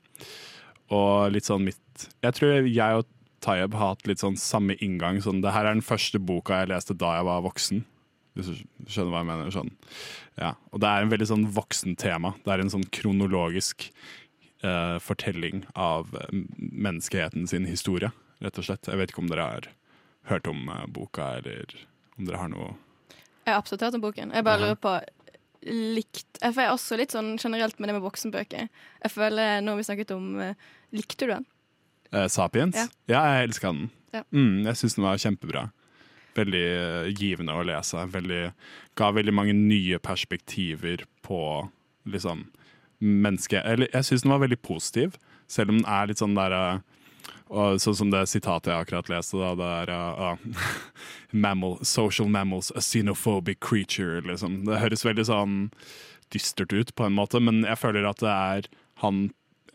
Og 0.89 1.31
litt 1.33 1.45
sånn 1.45 1.67
mitt 1.67 2.09
Jeg 2.23 2.33
tror 2.37 2.65
jeg 2.65 2.99
og 3.01 3.07
Tayeb 3.43 3.75
har 3.75 3.93
hatt 3.93 4.07
litt 4.07 4.19
sånn 4.19 4.37
samme 4.39 4.75
inngang. 4.83 5.21
Sånn, 5.23 5.41
det 5.43 5.53
her 5.55 5.67
er 5.67 5.77
den 5.77 5.85
første 5.85 6.19
boka 6.19 6.61
jeg 6.61 6.71
leste 6.73 6.95
da 6.95 7.15
jeg 7.17 7.27
var 7.27 7.43
voksen. 7.45 7.83
Hvis 8.35 8.49
du 8.51 8.87
skjønner 8.87 9.13
hva 9.13 9.21
jeg 9.21 9.29
mener. 9.31 9.51
Sånn. 9.55 9.71
Ja. 10.39 10.53
Og 10.73 10.81
det 10.83 10.89
er 10.89 11.03
en 11.03 11.11
veldig 11.13 11.27
sånn 11.29 11.45
voksen 11.55 11.95
tema. 11.99 12.33
Det 12.43 12.51
er 12.51 12.63
en 12.63 12.71
sånn 12.73 12.87
kronologisk 12.95 13.89
eh, 14.63 14.97
fortelling 15.03 15.65
av 15.75 16.11
eh, 16.19 16.43
menneskeheten 16.57 17.47
sin 17.51 17.67
historie, 17.69 18.11
rett 18.43 18.59
og 18.59 18.67
slett. 18.67 18.91
Jeg 18.91 18.99
vet 18.99 19.13
ikke 19.13 19.23
om 19.23 19.31
dere 19.31 19.47
har 19.47 19.69
hørt 20.29 20.47
om 20.47 20.67
eh, 20.69 20.85
boka, 20.87 21.37
eller 21.39 21.75
om 22.17 22.27
dere 22.27 22.41
har 22.41 22.51
noe 22.51 22.73
Jeg 23.45 23.53
har 23.53 23.61
absolutt 23.61 23.85
hørt 23.87 23.97
om 23.97 24.03
boken. 24.03 24.33
Jeg 24.35 24.45
bare 24.45 24.61
lurer 24.61 24.79
på 24.79 24.97
likt 25.69 26.39
Jeg 26.39 26.55
er 26.55 26.71
også 26.71 26.95
litt 26.99 27.11
sånn 27.11 27.33
generelt 27.39 27.79
med 27.79 27.89
det 27.89 27.97
med 27.97 28.05
voksenbøker. 28.05 28.69
Jeg 29.03 29.11
føler, 29.11 29.59
Nå 29.61 29.73
har 29.73 29.79
vi 29.81 29.87
snakket 29.87 30.13
om 30.15 30.29
eh, 30.43 30.69
Likte 30.95 31.27
du 31.27 31.33
den? 31.33 31.47
Eh, 32.11 32.27
Sapiens? 32.31 32.77
Ja. 32.77 32.87
Ja, 33.11 33.23
jeg 33.33 33.49
elska 33.49 33.73
den. 33.73 33.89
Ja. 34.15 34.23
Mm, 34.33 34.65
jeg 34.65 34.79
syns 34.79 34.95
den 34.97 35.05
var 35.05 35.19
kjempebra. 35.21 35.65
Veldig 36.37 36.63
eh, 36.65 37.09
givende 37.13 37.53
å 37.53 37.65
lese. 37.67 38.05
Veldig, 38.09 38.43
ga 38.97 39.09
veldig 39.13 39.35
mange 39.35 39.53
nye 39.57 39.99
perspektiver 40.01 41.03
på 41.25 41.41
liksom 42.09 42.47
mennesket 42.99 43.63
Eller 43.63 43.87
jeg 43.93 44.07
syns 44.07 44.25
den 44.25 44.33
var 44.33 44.41
veldig 44.41 44.57
positiv, 44.65 45.13
selv 45.47 45.71
om 45.71 45.77
den 45.79 45.87
er 45.87 46.09
litt 46.09 46.19
sånn 46.19 46.35
der 46.35 46.55
eh, 46.55 46.81
og 47.49 47.79
Sånn 47.81 47.97
som 47.97 48.11
det 48.13 48.21
sitatet 48.29 48.69
jeg 48.71 48.85
akkurat 48.85 49.09
leste, 49.09 49.39
da, 49.41 49.55
det 49.57 49.69
er 49.81 49.91
uh, 49.93 50.35
uh, 50.35 50.69
mammal, 51.45 51.79
Social 51.85 52.29
mammals, 52.29 52.69
a 52.75 52.83
xenophobic 52.83 53.59
creature, 53.65 54.21
liksom. 54.25 54.63
Det 54.69 54.81
høres 54.83 55.05
veldig 55.07 55.25
sånn 55.29 55.57
dystert 56.33 56.73
ut 56.73 56.93
på 56.95 57.07
en 57.07 57.17
måte, 57.17 57.41
men 57.41 57.63
jeg 57.65 57.81
føler 57.81 58.05
at 58.05 58.21
det 58.21 58.29
er 58.29 58.69
han 59.01 59.23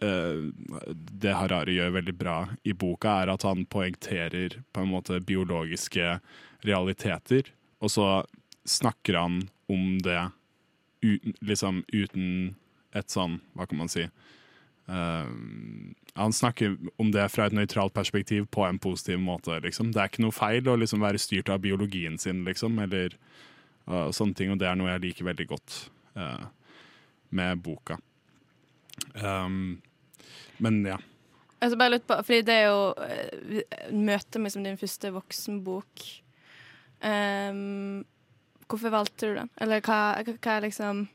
eh, 0.05 0.53
det 0.95 1.35
Harari 1.35 1.75
gjør 1.79 1.97
veldig 1.97 2.15
bra 2.15 2.37
i 2.63 2.75
boka, 2.79 3.17
er 3.23 3.33
at 3.33 3.47
han 3.47 3.65
poengterer 3.67 4.61
på 4.71 4.85
en 4.85 4.93
måte 4.93 5.19
biologiske 5.25 6.19
realiteter, 6.63 7.51
og 7.83 7.91
så 7.91 8.09
snakker 8.71 9.19
han 9.19 9.41
om 9.67 9.99
det 10.05 10.21
liksom 11.45 11.83
uten 11.93 12.55
et 12.95 13.11
sånn, 13.11 13.41
hva 13.59 13.67
kan 13.69 13.83
man 13.83 13.91
si 13.91 14.07
Eh, 14.87 15.29
Han 16.17 16.33
snakker 16.33 16.77
om 16.97 17.11
det 17.11 17.25
fra 17.33 17.49
et 17.49 17.55
nøytralt 17.57 17.95
perspektiv 17.95 18.47
på 18.55 18.63
en 18.67 18.79
positiv 18.79 19.19
måte. 19.19 19.57
Liksom. 19.65 19.91
Det 19.93 19.99
er 19.99 20.11
ikke 20.13 20.23
noe 20.23 20.35
feil 20.35 20.69
å 20.71 20.77
liksom 20.79 21.03
være 21.03 21.19
styrt 21.19 21.51
av 21.51 21.59
biologien 21.65 22.19
sin, 22.23 22.45
liksom, 22.47 22.79
eller 22.79 23.17
uh, 23.91 24.13
sånne 24.15 24.39
ting, 24.39 24.53
og 24.55 24.61
det 24.63 24.69
er 24.71 24.79
noe 24.79 24.93
jeg 24.93 25.03
liker 25.09 25.27
veldig 25.27 25.47
godt 25.51 25.79
uh, 26.15 26.47
med 27.35 27.65
boka. 27.67 27.99
Um, 29.19 29.83
men 30.63 30.85
ja. 30.87 31.01
Altså 31.59 31.81
bare 31.81 31.97
litt 31.97 32.07
på, 32.07 32.21
fordi 32.23 32.47
det 32.47 32.61
er 32.61 32.71
jo 32.71 33.99
møte 33.99 34.39
med 34.39 34.55
som 34.55 34.63
din 34.63 34.79
første 34.79 35.11
voksenbok. 35.17 36.07
Um, 37.03 38.05
hvorfor 38.71 38.95
valgte 38.95 39.33
du 39.33 39.41
den? 39.41 39.51
Eller 39.59 39.83
hva, 39.83 39.99
hva 40.23 40.55
er 40.61 40.69
liksom 40.69 41.09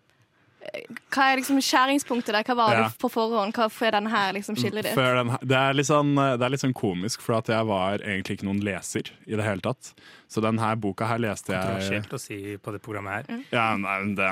hva 1.09 1.25
er 1.31 1.39
liksom 1.39 1.59
skjæringspunktet 1.63 2.35
der? 2.35 2.43
Hva 2.43 2.55
var 2.57 2.73
Ja. 2.75 2.83
det 2.87 2.97
på 2.99 3.09
forhånd? 3.11 3.53
Hva 3.55 3.69
er 3.87 3.91
denne 3.95 4.09
her 4.11 4.33
liksom 4.35 4.57
skillet 4.59 4.83
ditt? 4.83 4.93
Før 4.97 5.15
den, 5.23 5.31
det, 5.41 5.55
er 5.57 5.73
litt 5.73 5.87
sånn, 5.87 6.13
det 6.15 6.45
er 6.45 6.49
litt 6.53 6.63
sånn 6.63 6.75
komisk, 6.75 7.21
for 7.21 7.37
at 7.39 7.47
jeg 7.47 7.65
var 7.65 7.99
egentlig 8.03 8.37
ikke 8.37 8.49
noen 8.49 8.61
leser 8.63 9.11
i 9.25 9.35
det 9.39 9.45
hele 9.45 9.63
tatt. 9.63 9.93
Så 10.27 10.43
denne 10.43 10.75
boka 10.77 11.07
her 11.09 11.21
leste 11.23 11.53
jeg 11.55 11.63
Kontroversielt 11.63 12.13
å 12.13 12.19
si 12.21 12.57
på 12.57 12.75
det 12.75 12.81
programmet 12.85 13.25
her. 13.29 13.43
Ja, 13.55 13.77
nei, 13.79 13.97
men 14.03 14.15
det 14.19 14.29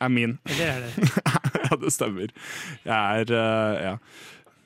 er 0.00 0.08
min. 0.12 0.38
Det 0.44 0.60
er 0.68 0.80
det 0.84 1.10
ja, 1.70 1.76
det 1.80 1.92
stemmer. 1.94 2.34
Jeg 2.84 3.24
er 3.24 3.34
eh, 3.34 3.82
Ja. 3.90 3.96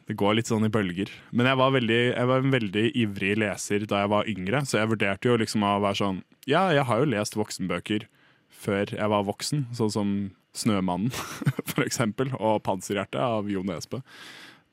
Det 0.08 0.16
går 0.16 0.38
litt 0.38 0.48
sånn 0.48 0.64
i 0.64 0.70
bølger. 0.72 1.10
Men 1.36 1.44
jeg 1.50 1.58
var, 1.60 1.72
veldig, 1.74 1.96
jeg 2.16 2.28
var 2.30 2.38
en 2.40 2.52
veldig 2.54 2.84
ivrig 2.96 3.34
leser 3.36 3.82
da 3.84 3.98
jeg 4.00 4.08
var 4.08 4.30
yngre, 4.32 4.62
så 4.64 4.78
jeg 4.80 4.88
vurderte 4.88 5.28
jo 5.28 5.34
liksom 5.36 5.66
å 5.68 5.74
være 5.84 5.98
sånn 6.00 6.22
Ja, 6.48 6.70
jeg 6.72 6.86
har 6.88 7.02
jo 7.02 7.10
lest 7.12 7.36
voksenbøker 7.36 8.06
før 8.48 8.94
jeg 8.96 9.10
var 9.12 9.26
voksen, 9.28 9.66
sånn 9.76 9.92
som 9.92 10.14
'Snømannen', 10.54 11.12
for 11.70 11.84
eksempel, 11.84 12.32
og 12.38 12.62
'Panserhjerte' 12.64 13.20
av 13.20 13.50
Jo 13.50 13.62
Nesbø. 13.62 14.00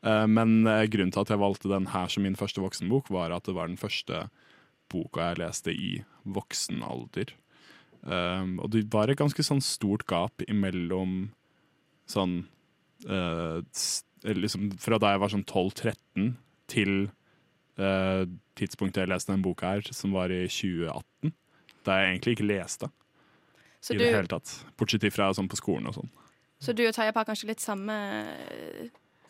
Eh, 0.06 0.28
Men 0.28 0.68
eh, 0.68 0.88
grunnen 0.88 1.12
til 1.12 1.22
at 1.22 1.30
jeg 1.34 1.42
valgte 1.42 1.72
den 1.72 1.88
her 1.94 2.08
som 2.08 2.24
min 2.24 2.38
første 2.40 2.62
voksenbok, 2.62 3.10
var 3.10 3.32
at 3.32 3.46
det 3.46 3.56
var 3.56 3.68
den 3.68 3.78
første 3.78 4.30
boka 4.92 5.32
jeg 5.32 5.42
leste 5.42 5.74
i 5.74 6.04
voksen 6.26 6.84
alder. 6.86 7.34
Um, 8.06 8.60
og 8.62 8.70
det 8.70 8.84
var 8.94 9.10
et 9.10 9.18
ganske 9.18 9.42
sånn 9.42 9.64
stort 9.66 10.04
gap 10.06 10.44
imellom 10.46 11.32
sånn 12.06 12.44
eh, 13.10 13.64
liksom 14.30 14.68
Fra 14.78 15.00
da 15.02 15.16
jeg 15.16 15.22
var 15.24 15.32
sånn 15.34 15.46
12-13 15.50 16.28
til 16.70 16.92
eh, 17.82 18.28
tidspunktet 18.58 19.02
jeg 19.02 19.10
leste 19.10 19.34
den 19.34 19.42
boka 19.46 19.74
her, 19.74 19.90
som 19.90 20.14
var 20.14 20.30
i 20.30 20.44
2018. 20.46 21.34
Da 21.86 21.98
jeg 21.98 22.12
egentlig 22.12 22.38
ikke 22.38 22.50
leste 22.50 22.92
Så 23.86 23.94
i 23.94 23.98
du, 24.00 24.04
det 24.04 24.14
hele 24.16 24.32
tatt. 24.32 24.50
Bortsett 24.80 25.06
fra 25.14 25.28
sånn 25.38 25.50
på 25.52 25.60
skolen 25.60 25.92
og 25.92 25.98
sånn. 26.00 26.10
så 26.66 26.74
du 26.74 26.82
og 26.88 26.94
Tayep 26.96 27.16
har 27.20 27.28
kanskje 27.28 27.52
litt 27.52 27.62
samme, 27.62 27.94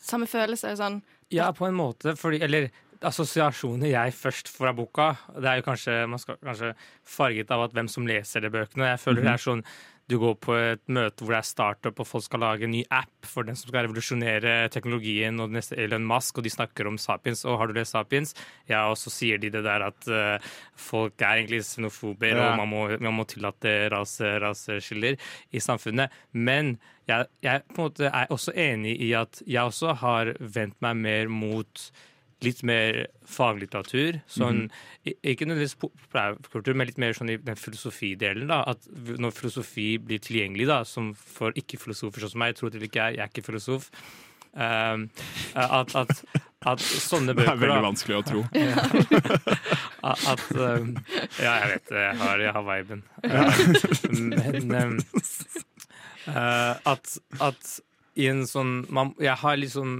samme 0.00 0.28
følelse? 0.30 0.72
Sånn 0.78 1.00
Ja, 1.34 1.50
på 1.52 1.66
en 1.68 1.74
måte. 1.76 2.14
Fordi, 2.16 2.40
eller 2.46 2.70
assosiasjoner 3.04 3.90
jeg 3.92 4.14
først 4.16 4.48
får 4.48 4.70
av 4.70 4.76
boka, 4.78 5.08
det 5.36 5.50
er 5.50 5.58
jo 5.60 5.66
kanskje, 5.66 5.96
man 6.08 6.22
skal, 6.22 6.38
kanskje 6.44 6.70
farget 7.04 7.50
av 7.52 7.66
at 7.66 7.74
hvem 7.76 7.90
som 7.92 8.06
leser 8.08 8.40
de 8.46 8.50
bøkene. 8.54 8.92
Jeg 8.94 9.02
føler 9.02 9.20
Mhm. 9.20 9.26
det 9.26 9.34
er 9.34 9.44
sånn 9.44 9.64
du 10.06 10.16
går 10.22 10.36
på 10.38 10.54
et 10.54 10.82
møte 10.92 11.24
hvor 11.24 11.34
det 11.34 11.38
er 11.40 11.46
startup 11.48 11.98
og 12.02 12.06
folk 12.06 12.24
skal 12.26 12.42
lage 12.44 12.66
en 12.66 12.70
ny 12.76 12.84
app 12.94 13.26
for 13.26 13.46
den 13.46 13.56
som 13.58 13.70
skal 13.72 13.88
revolusjonere 13.88 14.68
teknologien, 14.70 15.40
og 15.42 15.50
neste 15.50 15.74
Elon 15.82 16.06
Musk, 16.06 16.38
og 16.38 16.46
de 16.46 16.52
snakker 16.54 16.86
om 16.86 16.98
Sapiens. 17.00 17.42
Og 17.44 17.58
har 17.58 17.66
du 17.66 17.74
lest 17.74 17.96
Sapiens? 17.96 18.34
Ja, 18.70 18.84
og 18.90 18.94
så 19.00 19.10
sier 19.10 19.40
de 19.42 19.50
det 19.50 19.64
der 19.66 19.82
at 19.88 20.06
uh, 20.06 20.50
folk 20.78 21.18
er 21.20 21.40
egentlig 21.42 21.64
xenofober, 21.66 22.36
Ja. 22.36 22.52
og 22.52 22.60
man 22.62 22.70
må, 22.70 22.82
man 23.02 23.18
må 23.18 23.26
tillate 23.26 23.88
rase, 23.90 24.36
raseskiller 24.42 25.18
i 25.50 25.62
samfunnet. 25.62 26.14
Men 26.32 26.76
jeg, 27.10 27.26
jeg 27.42 27.62
er 28.06 28.26
også 28.30 28.54
enig 28.54 28.94
i 29.02 29.12
at 29.18 29.42
jeg 29.46 29.62
også 29.62 29.94
har 30.02 30.36
vendt 30.38 30.78
meg 30.82 31.02
mer 31.02 31.28
mot 31.30 31.90
litt 32.44 32.62
mer 32.62 33.06
faglitteratur. 33.24 34.20
Sånn, 34.28 34.70
i- 35.06 35.14
Ikke 35.32 35.46
nødvendigvis 35.48 35.78
populærkultur, 35.80 36.74
men 36.76 36.86
litt 36.86 36.98
mer 36.98 37.12
sånn 37.16 37.30
i 37.32 37.36
den 37.36 37.56
filosofidelen. 37.56 38.46
da, 38.48 38.62
At 38.66 38.86
når 38.92 39.32
filosofi 39.32 39.98
blir 39.98 40.18
tilgjengelig, 40.20 40.66
da, 40.66 40.82
som 40.84 41.14
for 41.14 41.52
ikke-filosofer 41.52 42.20
sånn 42.20 42.30
som 42.30 42.38
meg, 42.44 42.54
tror 42.56 42.70
det 42.70 42.82
ikke 42.82 43.00
jeg, 43.06 43.16
jeg 43.16 43.24
er 43.24 43.28
ikke 43.32 43.46
filosof 43.46 43.90
um, 44.54 45.08
at, 45.54 45.94
at, 45.96 46.24
at 46.66 46.78
sånne 46.80 47.34
Det 47.36 47.46
er 47.48 47.56
veldig 47.56 47.82
vanskelig 47.84 48.16
å 48.20 48.24
tro. 48.26 48.44
At, 50.06 50.42
um, 50.54 50.96
ja, 51.40 51.52
jeg 51.60 51.68
vet 51.72 51.88
det. 51.90 52.02
Jeg 52.04 52.16
har, 52.20 52.38
jeg 52.38 52.52
har 52.52 52.64
viben. 52.68 53.02
Ja. 53.24 53.44
Men 54.62 54.82
um, 54.82 54.98
uh, 56.28 56.74
at, 56.86 57.18
at 57.40 57.72
i 58.16 58.28
en 58.30 58.44
sånn 58.48 58.86
man, 58.88 59.14
Jeg 59.20 59.36
har 59.42 59.56
liksom 59.60 59.98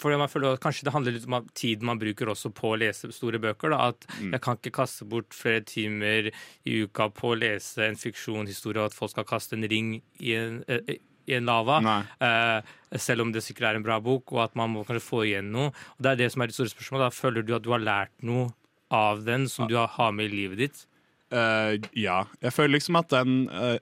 fordi 0.00 0.18
man 0.18 0.28
føler 0.28 0.54
at 0.56 0.60
Kanskje 0.62 0.84
det 0.88 0.92
handler 0.94 1.14
litt 1.14 1.26
om 1.28 1.46
tiden 1.54 1.86
man 1.86 2.00
bruker 2.00 2.30
også 2.32 2.50
på 2.54 2.72
å 2.72 2.78
lese 2.80 3.10
store 3.14 3.38
bøker. 3.42 3.70
Da. 3.70 3.90
At 3.92 4.06
jeg 4.20 4.40
kan 4.44 4.58
ikke 4.58 4.74
kaste 4.80 5.06
bort 5.08 5.34
flere 5.36 5.62
timer 5.66 6.30
i 6.66 6.78
uka 6.84 7.08
på 7.14 7.32
å 7.32 7.38
lese 7.38 7.86
en 7.86 7.98
fiksjonshistorie, 8.00 8.82
og 8.82 8.90
at 8.92 8.96
folk 8.98 9.12
skal 9.14 9.26
kaste 9.28 9.56
en 9.58 9.68
ring 9.70 10.00
i 10.20 10.34
en, 10.38 10.62
eh, 10.68 10.96
i 11.28 11.36
en 11.38 11.46
lava. 11.46 11.78
Eh, 12.20 12.98
selv 12.98 13.22
om 13.22 13.32
det 13.32 13.42
sikkert 13.42 13.70
er 13.70 13.76
en 13.76 13.86
bra 13.86 14.00
bok, 14.00 14.32
og 14.32 14.44
at 14.44 14.56
man 14.56 14.70
må 14.74 14.84
kanskje 14.84 15.06
få 15.06 15.22
igjen 15.28 15.52
noe. 15.54 15.68
Og 15.68 16.02
Det 16.02 16.10
er 16.12 16.16
det 16.16 16.32
som 16.32 16.42
er 16.42 16.46
det 16.50 16.54
store 16.58 16.74
spørsmålet. 16.74 17.06
Da 17.06 17.10
føler 17.10 17.46
du 17.46 17.54
at 17.54 17.62
du 17.62 17.70
har 17.70 17.80
lært 17.80 18.12
noe 18.22 18.52
av 18.90 19.24
den 19.24 19.48
som 19.48 19.68
du 19.68 19.76
har- 19.76 20.12
med 20.12 20.30
i 20.30 20.34
livet 20.36 20.58
ditt? 20.58 20.86
Uh, 21.32 21.78
ja. 21.94 22.24
Jeg 22.42 22.52
føler 22.52 22.78
liksom 22.78 22.98
at 22.98 23.08
den 23.08 23.48
uh, 23.48 23.78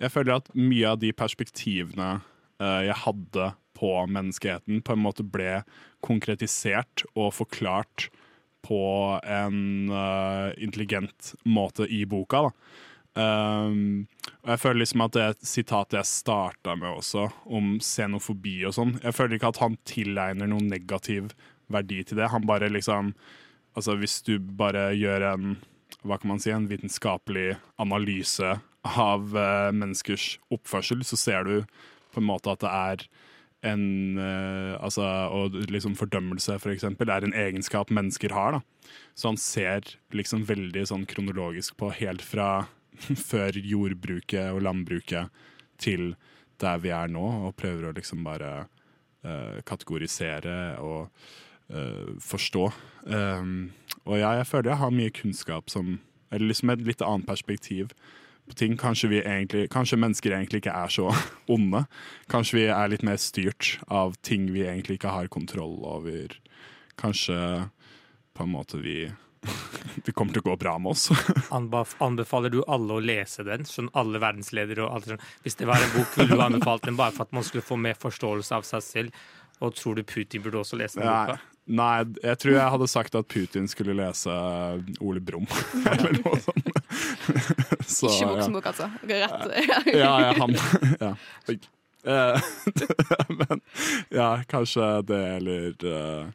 Jeg 0.00 0.10
føler 0.10 0.36
at 0.36 0.48
mye 0.54 0.84
av 0.88 0.98
de 0.98 1.12
perspektivene 1.12 2.22
eh, 2.60 2.82
jeg 2.88 2.96
hadde 3.04 3.54
på 3.80 3.92
menneskeheten, 4.12 4.82
på 4.84 4.94
en 4.94 5.04
måte 5.06 5.24
ble 5.24 5.62
konkretisert 6.04 7.06
og 7.14 7.32
forklart 7.38 8.10
på 8.66 8.82
en 9.24 9.88
uh, 9.88 10.52
intelligent 10.60 11.34
måte 11.48 11.88
i 11.88 12.04
boka. 12.08 12.50
Um, 13.16 14.06
og 14.44 14.52
jeg 14.52 14.62
føler 14.62 14.80
liksom 14.82 15.02
at 15.02 15.16
det 15.16 15.48
sitatet 15.48 15.98
jeg 15.98 16.10
starta 16.10 16.76
med 16.78 16.92
også, 16.92 17.26
om 17.50 17.72
xenofobi 17.82 18.60
og 18.68 18.76
sånn 18.76 18.92
Jeg 19.02 19.16
føler 19.16 19.34
ikke 19.34 19.50
at 19.50 19.58
han 19.64 19.74
tilegner 19.88 20.46
noen 20.46 20.68
negativ 20.70 21.32
verdi 21.74 22.04
til 22.06 22.20
det. 22.20 22.30
Han 22.30 22.46
bare 22.46 22.70
liksom 22.70 23.14
Altså 23.78 23.94
hvis 23.98 24.16
du 24.26 24.36
bare 24.38 24.88
gjør 24.98 25.24
en 25.28 25.50
hva 26.06 26.16
kan 26.18 26.30
man 26.32 26.40
si, 26.42 26.50
en 26.50 26.68
vitenskapelig 26.70 27.58
analyse 27.82 28.54
av 28.86 29.34
uh, 29.34 29.70
menneskers 29.74 30.38
oppførsel, 30.54 31.02
så 31.04 31.18
ser 31.18 31.44
du 31.46 31.54
på 32.14 32.22
en 32.22 32.26
måte 32.26 32.50
at 32.54 32.62
det 32.64 32.70
er 32.70 33.04
en 33.66 34.18
eh, 34.18 34.74
Altså, 34.80 35.04
og 35.04 35.56
liksom 35.70 35.96
fordømmelse, 35.98 36.58
for 36.62 36.72
eksempel, 36.72 37.10
er 37.10 37.24
en 37.24 37.36
egenskap 37.36 37.90
mennesker 37.90 38.32
har, 38.32 38.58
da. 38.58 38.90
Så 39.14 39.28
han 39.28 39.40
ser 39.40 39.96
liksom 40.16 40.46
veldig 40.48 40.86
sånn 40.88 41.06
kronologisk 41.08 41.76
på 41.80 41.92
helt 41.98 42.24
fra 42.24 42.66
før 43.30 43.58
jordbruket 43.58 44.54
og 44.54 44.64
landbruket 44.64 45.28
til 45.80 46.14
der 46.60 46.80
vi 46.80 46.92
er 46.92 47.08
nå, 47.08 47.24
og 47.46 47.56
prøver 47.56 47.88
å 47.88 47.94
liksom 47.96 48.24
bare 48.24 48.66
uh, 49.24 49.60
kategorisere 49.64 50.76
og 50.84 51.08
uh, 51.72 52.10
forstå. 52.20 52.66
Um, 53.08 53.70
og 54.04 54.18
ja, 54.20 54.34
jeg 54.40 54.48
føler 54.48 54.74
jeg 54.74 54.82
har 54.82 54.92
mye 54.92 55.14
kunnskap 55.16 55.72
som 55.72 55.98
Eller 56.30 56.52
liksom 56.52 56.70
et 56.70 56.84
litt 56.86 57.00
annet 57.02 57.26
perspektiv 57.26 57.90
på 58.50 58.58
ting. 58.58 58.76
Kanskje, 58.80 59.10
vi 59.12 59.22
egentlig, 59.22 59.68
kanskje 59.72 59.98
mennesker 60.00 60.34
egentlig 60.36 60.64
ikke 60.64 60.76
er 60.76 60.92
så 60.92 61.08
onde. 61.54 61.84
Kanskje 62.32 62.60
vi 62.60 62.68
er 62.74 62.92
litt 62.92 63.06
mer 63.06 63.20
styrt 63.20 63.76
av 63.88 64.18
ting 64.26 64.50
vi 64.54 64.66
egentlig 64.66 65.00
ikke 65.00 65.14
har 65.14 65.32
kontroll 65.32 65.78
over. 65.86 66.36
Kanskje 67.00 67.40
på 68.36 68.46
en 68.46 68.54
måte 68.54 68.80
vi 68.82 69.02
Det 70.04 70.12
kommer 70.12 70.34
til 70.34 70.42
å 70.42 70.50
gå 70.50 70.56
bra 70.60 70.74
med 70.78 70.92
oss. 70.92 71.08
Anbefaler 72.04 72.52
du 72.52 72.60
alle 72.68 72.98
å 72.98 73.02
lese 73.02 73.44
den? 73.46 73.64
Sånn 73.68 73.88
alle 73.96 74.20
verdensledere 74.20 74.84
og 74.84 74.98
alt 74.98 75.10
sånt. 75.14 75.28
Hvis 75.44 75.56
det 75.60 75.68
var 75.70 75.80
en 75.80 75.94
bok, 75.94 76.12
ville 76.18 76.36
du 76.36 76.44
anbefalt 76.44 76.84
den 76.88 76.98
bare 76.98 77.14
for 77.16 77.28
at 77.28 77.36
man 77.36 77.46
skulle 77.46 77.64
få 77.64 77.78
mer 77.80 77.96
forståelse 78.00 78.58
av 78.58 78.68
seg 78.68 78.84
selv? 78.84 79.22
Og 79.60 79.74
tror 79.76 79.98
du 79.98 80.04
Putin 80.08 80.44
burde 80.44 80.60
også 80.60 80.78
lese 80.80 81.00
den 81.00 81.08
boka? 81.08 81.40
Nei, 81.66 82.04
jeg 82.22 82.38
tror 82.42 82.54
jeg 82.56 82.72
hadde 82.74 82.88
sagt 82.90 83.14
at 83.18 83.28
Putin 83.30 83.68
skulle 83.70 83.94
lese 83.98 84.30
Ole 85.00 85.20
Brumm, 85.20 85.46
eller 85.92 86.16
noe 86.22 86.38
sånt. 86.44 86.70
Så, 87.90 88.08
Ikke 88.08 88.24
ja. 88.24 88.30
voksenbok, 88.32 88.66
altså. 88.70 88.88
Gå 89.06 89.18
rett. 89.20 89.44
Ja, 89.94 90.14
ja, 90.22 90.32
han 90.38 90.56
ja. 91.04 91.12
Eh, 92.00 92.40
Men 93.28 93.60
ja, 94.08 94.28
kanskje 94.48 94.86
det, 95.08 95.20
eller 95.36 95.74
eh, 95.84 96.30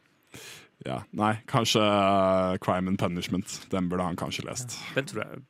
Ja, 0.86 1.00
nei, 1.16 1.32
kanskje 1.50 1.82
eh, 1.82 2.56
Crime 2.62 2.92
and 2.92 3.00
Punishment. 3.00 3.60
Den 3.72 3.88
burde 3.90 4.06
han 4.06 4.16
kanskje 4.20 4.44
lest. 4.46 4.78
Den 4.94 5.08
tror 5.10 5.24
jeg 5.24 5.40
Ja. 5.40 5.44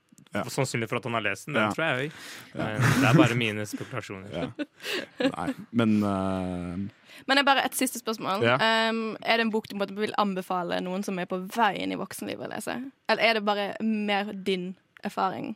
Sannsynlig 0.53 0.89
for 0.91 0.99
at 1.01 1.05
han 1.09 1.15
har 1.17 1.25
lest 1.25 1.47
den. 1.47 1.55
Den 1.57 1.63
Ja. 1.65 1.73
tror 1.75 1.85
jeg 1.87 2.11
òg. 2.11 2.21
Ja. 2.57 2.67
Det 3.01 3.09
er 3.11 3.19
bare 3.23 3.35
mine 3.39 3.67
spekulasjoner. 3.67 4.31
Ja. 4.37 5.31
Nei, 5.33 5.49
men 5.73 5.97
uh... 6.03 6.87
Men 7.27 7.39
det 7.39 7.41
er 7.41 7.49
bare 7.49 7.65
et 7.65 7.75
siste 7.79 7.99
spørsmål. 8.03 8.43
Ja. 8.45 8.57
Um, 8.91 9.17
er 9.25 9.39
det 9.41 9.47
en 9.47 9.51
bok 9.55 9.69
du 9.71 9.77
måtte, 9.81 9.95
vil 9.97 10.13
anbefale 10.21 10.83
noen 10.85 11.03
som 11.07 11.17
er 11.19 11.25
på 11.31 11.39
vei 11.57 11.73
inn 11.81 11.95
i 11.95 11.97
voksenlivet 11.97 12.45
å 12.45 12.51
lese? 12.53 12.75
Eller 13.09 13.23
er 13.31 13.39
det 13.39 13.45
bare 13.47 13.67
mer 13.81 14.35
din 14.35 14.75
erfaring? 15.07 15.55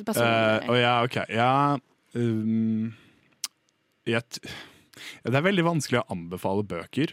Uh? 0.00 0.16
Eh, 0.16 0.80
ja, 0.80 0.94
OK. 1.04 1.18
Ja 1.28 1.76
um, 2.16 2.94
jeg, 4.08 4.22
t- 4.32 4.48
Det 5.26 5.34
er 5.36 5.44
veldig 5.44 5.64
vanskelig 5.68 6.00
å 6.00 6.06
anbefale 6.16 6.64
bøker. 6.64 7.12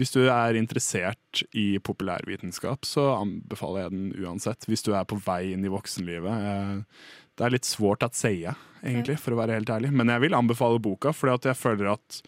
Hvis 0.00 0.14
du 0.14 0.22
er 0.32 0.56
interessert 0.56 1.42
i 1.52 1.74
populærvitenskap, 1.84 2.86
så 2.88 3.10
anbefaler 3.18 3.82
jeg 3.84 3.92
den 3.92 4.06
uansett. 4.24 4.64
Hvis 4.64 4.86
du 4.86 4.94
er 4.96 5.04
på 5.04 5.18
vei 5.20 5.50
inn 5.52 5.66
i 5.66 5.72
voksenlivet. 5.72 6.46
Eh, 6.48 7.10
det 7.36 7.44
er 7.44 7.52
litt 7.52 7.68
svårt 7.68 8.06
å 8.06 8.08
si, 8.16 8.46
egentlig, 8.80 9.18
for 9.20 9.36
å 9.36 9.40
være 9.42 9.58
helt 9.58 9.72
ærlig. 9.72 9.92
Men 9.92 10.08
jeg 10.12 10.24
vil 10.24 10.38
anbefale 10.38 10.80
boka, 10.80 11.12
for 11.16 11.34
jeg 11.36 11.58
føler 11.58 11.92
at 11.92 12.22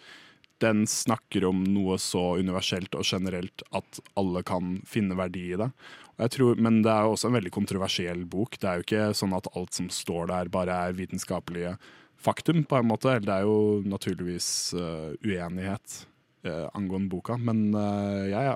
den 0.61 0.85
snakker 0.87 1.49
om 1.49 1.65
noe 1.65 1.97
så 1.99 2.37
universelt 2.39 2.93
og 2.95 3.09
generelt 3.09 3.65
at 3.75 4.03
alle 4.21 4.45
kan 4.47 4.77
finne 4.89 5.17
verdi 5.19 5.49
i 5.55 5.59
det. 5.65 5.73
Tror, 6.37 6.61
men 6.61 6.83
det 6.85 6.93
er 6.93 7.09
jo 7.09 7.17
også 7.17 7.33
en 7.33 7.41
veldig 7.41 7.57
kontroversiell 7.57 8.23
bok. 8.31 8.61
Det 8.61 8.69
er 8.69 8.79
jo 8.79 8.87
ikke 8.87 9.11
sånn 9.17 9.35
at 9.35 9.49
alt 9.57 9.81
som 9.81 9.89
står 9.91 10.29
der, 10.31 10.53
bare 10.53 10.77
er 10.87 10.97
vitenskapelige 11.01 11.75
faktum, 12.23 12.63
på 12.69 12.79
en 12.79 12.93
måte. 12.93 13.17
Det 13.25 13.33
er 13.33 13.49
jo 13.49 13.81
naturligvis 13.89 14.49
uh, 14.77 15.17
uenighet 15.25 16.03
eh, 16.45 16.69
angående 16.75 17.11
boka, 17.13 17.37
men 17.39 17.71
eh, 17.75 18.31
jeg 18.33 18.55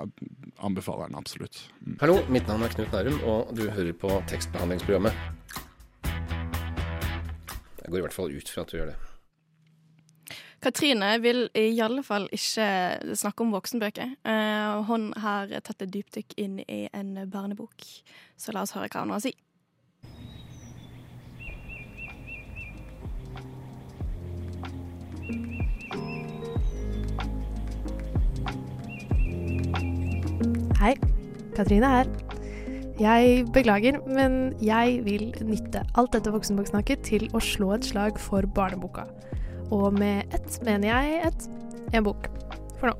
anbefaler 0.63 1.09
den 1.09 1.19
absolutt. 1.19 1.59
Mm. 1.81 1.97
Hallo, 2.01 2.19
mitt 2.33 2.47
navn 2.49 2.65
er 2.65 2.73
Knut 2.73 2.95
Nærum, 2.95 3.19
og 3.27 3.53
du 3.57 3.67
hører 3.69 3.93
på 3.97 4.11
tekstbehandlingsprogrammet. 4.31 5.13
Jeg 7.81 7.91
går 7.93 8.01
i 8.01 8.05
hvert 8.07 8.17
fall 8.17 8.33
ut 8.35 8.49
fra 8.51 8.65
at 8.65 8.73
du 8.73 8.79
gjør 8.81 8.91
det. 8.91 8.97
Katrine 10.59 11.11
vil 11.21 11.45
i 11.55 11.69
alle 11.85 12.01
fall 12.03 12.25
ikke 12.33 12.67
snakke 13.15 13.45
om 13.45 13.53
voksenbøker. 13.53 14.15
Eh, 14.25 14.77
hun 14.89 15.11
har 15.21 15.53
tatt 15.61 15.85
et 15.85 15.93
dypdykk 15.93 16.33
inn 16.41 16.59
i 16.65 16.87
en 16.91 17.13
barnebok, 17.31 17.85
så 18.35 18.55
la 18.55 18.65
oss 18.65 18.73
høre 18.75 18.89
hva 18.89 19.05
hun 19.05 19.13
har 19.13 19.21
å 19.21 19.27
si. 19.29 19.35
Hei, 30.77 30.91
Katrine 31.57 31.87
her. 31.89 32.09
Jeg 33.01 33.47
beklager, 33.49 33.95
men 34.05 34.51
jeg 34.61 34.99
vil 35.07 35.31
nytte 35.41 35.81
alt 35.97 36.11
dette 36.13 36.29
voksenboksnakket 36.29 37.01
til 37.07 37.23
å 37.33 37.41
slå 37.41 37.71
et 37.73 37.87
slag 37.87 38.19
for 38.21 38.45
barneboka. 38.53 39.07
Og 39.73 39.97
med 39.97 40.35
ett 40.37 40.59
mener 40.67 40.91
jeg 40.91 41.31
ett 41.31 41.47
en 41.97 42.05
bok. 42.05 42.29
For 42.77 42.91
nå. 42.91 42.93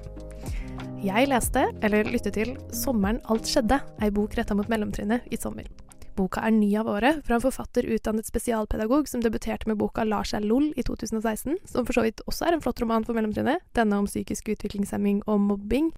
Jeg 1.05 1.29
leste, 1.29 1.67
eller 1.85 2.09
lyttet 2.09 2.33
til, 2.33 2.55
'Sommeren 2.73 3.21
alt 3.29 3.45
skjedde', 3.45 3.79
ei 4.01 4.09
bok 4.09 4.33
retta 4.33 4.57
mot 4.57 4.67
mellomtrinnet 4.73 5.29
i 5.29 5.37
sommer. 5.37 5.69
Boka 6.17 6.41
er 6.41 6.57
ny 6.57 6.73
av 6.81 6.89
året 6.89 7.21
fra 7.27 7.35
en 7.35 7.45
forfatter 7.45 7.85
utdannet 7.85 8.25
spesialpedagog 8.25 9.07
som 9.07 9.21
debuterte 9.21 9.67
med 9.67 9.77
boka 9.77 10.01
'Lars 10.01 10.33
er 10.33 10.41
lol' 10.41 10.73
i 10.75 10.81
2016, 10.81 11.57
som 11.65 11.85
for 11.85 11.93
så 11.93 12.01
vidt 12.01 12.25
også 12.25 12.47
er 12.47 12.53
en 12.53 12.61
flott 12.61 12.81
roman 12.81 13.05
for 13.05 13.13
mellomtrinnet, 13.13 13.61
denne 13.75 13.93
om 13.93 14.07
psykisk 14.07 14.49
utviklingshemming 14.49 15.21
og 15.27 15.39
mobbing, 15.39 15.93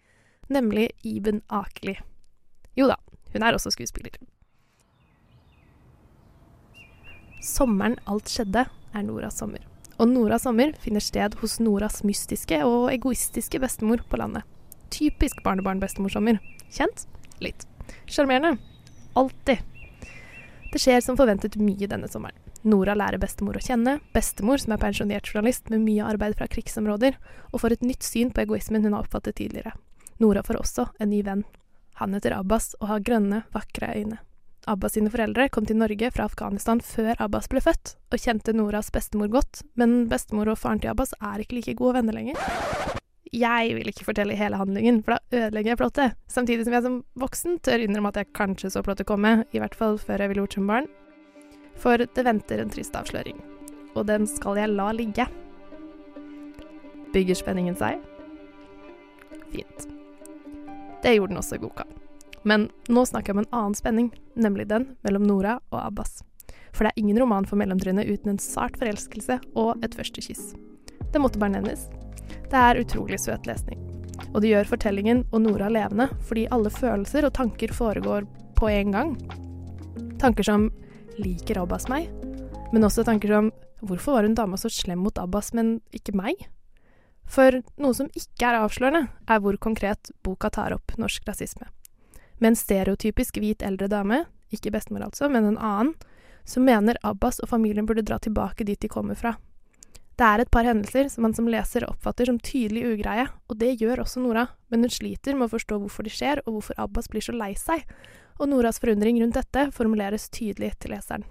nemlig 0.49 0.89
Iben 1.05 1.41
Akeli. 1.47 1.95
Jo 2.77 2.89
da, 2.89 2.97
hun 3.33 3.45
er 3.45 3.55
også 3.55 3.71
skuespiller. 3.73 4.15
Sommeren 7.45 7.97
alt 8.09 8.29
skjedde 8.29 8.65
er 8.67 9.03
Noras 9.05 9.39
sommer. 9.39 9.63
Og 9.99 10.07
Noras 10.11 10.43
sommer 10.47 10.73
finner 10.83 11.03
sted 11.03 11.35
hos 11.41 11.57
Noras 11.63 12.01
mystiske 12.07 12.59
og 12.67 12.89
egoistiske 12.93 13.59
bestemor 13.59 14.03
på 14.09 14.19
landet. 14.19 14.43
Typisk 14.91 15.43
barnebarn-bestemorsommer. 15.45 16.39
Kjent? 16.71 17.05
Litt. 17.43 17.65
Sjarmerende? 18.09 18.57
Alltid. 19.19 19.63
Det 20.69 20.81
skjer 20.81 21.01
som 21.01 21.17
forventet 21.17 21.57
mye 21.59 21.89
denne 21.89 22.09
sommeren. 22.11 22.37
Nora 22.67 22.93
lærer 22.97 23.21
bestemor 23.21 23.55
å 23.55 23.63
kjenne, 23.63 23.97
bestemor 24.13 24.59
som 24.59 24.75
er 24.75 24.81
pensjonert 24.81 25.29
journalist 25.31 25.69
med 25.71 25.85
mye 25.85 26.05
arbeid 26.05 26.35
fra 26.35 26.47
krigsområder, 26.51 27.15
og 27.53 27.61
får 27.63 27.77
et 27.77 27.85
nytt 27.87 28.03
syn 28.03 28.33
på 28.35 28.43
egoismen 28.43 28.83
hun 28.83 28.97
har 28.97 29.05
oppfattet 29.05 29.39
tidligere. 29.39 29.71
Nora 30.19 30.43
får 30.43 30.59
også 30.59 30.87
en 30.99 31.09
ny 31.09 31.21
venn. 31.23 31.45
Han 31.99 32.15
heter 32.15 32.35
Abbas 32.35 32.73
og 32.79 32.89
har 32.91 33.03
grønne, 33.03 33.43
vakre 33.55 33.93
øyne. 33.95 34.19
Abbas 34.67 34.93
sine 34.97 35.11
foreldre 35.11 35.47
kom 35.49 35.65
til 35.65 35.79
Norge 35.79 36.09
fra 36.11 36.25
Afghanistan 36.27 36.81
før 36.83 37.15
Abbas 37.23 37.47
ble 37.51 37.61
født, 37.63 37.95
og 38.11 38.19
kjente 38.19 38.53
Noras 38.53 38.91
bestemor 38.91 39.31
godt, 39.31 39.63
men 39.79 40.09
bestemor 40.11 40.51
og 40.51 40.59
faren 40.59 40.81
til 40.83 40.91
Abbas 40.91 41.15
er 41.23 41.43
ikke 41.43 41.57
like 41.57 41.75
gode 41.79 41.95
venner 41.97 42.17
lenger. 42.17 42.39
Jeg 43.31 43.75
vil 43.77 43.91
ikke 43.91 44.07
fortelle 44.07 44.35
hele 44.35 44.57
handlingen, 44.59 45.01
for 45.05 45.15
da 45.15 45.43
ødelegger 45.45 45.71
jeg 45.71 45.79
plottet, 45.79 46.17
samtidig 46.27 46.65
som 46.65 46.75
jeg 46.75 46.85
som 46.85 46.97
voksen 47.21 47.59
tør 47.63 47.85
innrømme 47.85 48.11
at 48.11 48.19
jeg 48.21 48.33
kanskje 48.35 48.73
så 48.73 48.83
plottet 48.83 49.07
komme, 49.09 49.43
i 49.53 49.61
hvert 49.61 49.77
fall 49.77 49.99
før 50.01 50.23
jeg 50.23 50.33
ville 50.33 50.43
gjort 50.43 50.57
som 50.57 50.71
barn. 50.71 50.89
For 51.79 52.01
det 52.01 52.25
venter 52.27 52.59
en 52.59 52.73
trist 52.73 52.97
avsløring, 52.97 53.39
og 53.95 54.09
den 54.09 54.27
skal 54.27 54.59
jeg 54.59 54.73
la 54.73 54.89
ligge. 54.97 55.29
Bygger 57.13 57.39
spenningen 57.39 57.79
seg? 57.79 58.03
Fint. 59.53 59.98
Det 61.03 61.15
gjorde 61.15 61.33
den 61.33 61.41
også 61.41 61.55
i 61.55 61.63
boka. 61.63 61.85
Men 62.43 62.69
nå 62.87 63.03
snakker 63.05 63.31
jeg 63.31 63.37
om 63.37 63.43
en 63.43 63.53
annen 63.55 63.77
spenning, 63.77 64.09
nemlig 64.35 64.67
den 64.69 64.91
mellom 65.05 65.27
Nora 65.27 65.59
og 65.71 65.79
Abbas. 65.81 66.21
For 66.71 66.85
det 66.85 66.93
er 66.93 67.01
ingen 67.01 67.19
roman 67.19 67.47
for 67.47 67.59
mellomtrinnet 67.59 68.07
uten 68.07 68.33
en 68.33 68.41
sart 68.41 68.77
forelskelse 68.79 69.39
og 69.59 69.83
et 69.83 69.95
første 69.97 70.23
kyss. 70.23 70.53
Det 71.11 71.21
måtte 71.21 71.41
bare 71.41 71.57
nevnes. 71.57 71.87
Det 72.49 72.59
er 72.59 72.79
utrolig 72.81 73.19
søt 73.21 73.47
lesning. 73.49 73.79
Og 74.33 74.41
det 74.43 74.51
gjør 74.51 74.69
fortellingen 74.69 75.23
og 75.31 75.41
Nora 75.43 75.69
levende, 75.71 76.09
fordi 76.27 76.47
alle 76.53 76.71
følelser 76.73 77.25
og 77.27 77.33
tanker 77.37 77.73
foregår 77.73 78.27
på 78.59 78.69
en 78.69 78.93
gang. 78.93 79.15
Tanker 80.21 80.45
som 80.45 80.69
liker 81.19 81.61
Abbas 81.63 81.87
meg? 81.91 82.09
Men 82.73 82.85
også 82.85 83.05
tanker 83.07 83.31
som 83.33 83.51
hvorfor 83.81 84.17
var 84.17 84.27
hun 84.27 84.35
dama 84.37 84.59
så 84.59 84.69
slem 84.71 85.01
mot 85.05 85.17
Abbas, 85.21 85.53
men 85.57 85.79
ikke 85.95 86.15
meg? 86.17 86.49
For 87.29 87.61
noe 87.77 87.93
som 87.93 88.09
ikke 88.17 88.47
er 88.47 88.59
avslørende, 88.63 89.07
er 89.29 89.41
hvor 89.43 89.57
konkret 89.61 90.11
boka 90.25 90.49
tar 90.53 90.73
opp 90.73 90.95
norsk 90.97 91.27
rasisme. 91.29 91.69
Med 92.39 92.53
en 92.53 92.57
stereotypisk 92.57 93.37
hvit 93.37 93.61
eldre 93.65 93.89
dame, 93.91 94.23
ikke 94.49 94.73
bestemor 94.73 95.05
altså, 95.05 95.29
men 95.29 95.45
en 95.45 95.59
annen, 95.59 95.93
som 96.49 96.65
mener 96.65 96.97
Abbas 97.05 97.37
og 97.43 97.51
familien 97.51 97.85
burde 97.85 98.05
dra 98.05 98.17
tilbake 98.17 98.65
dit 98.65 98.79
de 98.81 98.89
kommer 98.89 99.17
fra. 99.19 99.35
Det 100.19 100.27
er 100.27 100.41
et 100.41 100.51
par 100.51 100.65
hendelser 100.67 101.07
som 101.07 101.23
man 101.23 101.35
som 101.35 101.47
leser 101.47 101.85
oppfatter 101.87 102.27
som 102.27 102.39
tydelig 102.43 102.81
ugreie, 102.89 103.27
og 103.47 103.59
det 103.61 103.77
gjør 103.79 104.01
også 104.03 104.23
Nora, 104.23 104.49
men 104.67 104.83
hun 104.83 104.91
sliter 104.91 105.37
med 105.37 105.47
å 105.47 105.53
forstå 105.53 105.77
hvorfor 105.79 106.03
de 106.03 106.11
skjer, 106.11 106.41
og 106.43 106.57
hvorfor 106.57 106.81
Abbas 106.81 107.07
blir 107.11 107.23
så 107.23 107.35
lei 107.35 107.53
seg, 107.59 107.85
og 108.39 108.49
Noras 108.49 108.81
forundring 108.81 109.21
rundt 109.21 109.37
dette 109.37 109.69
formuleres 109.75 110.27
tydelig 110.33 110.73
til 110.81 110.95
leseren. 110.95 111.23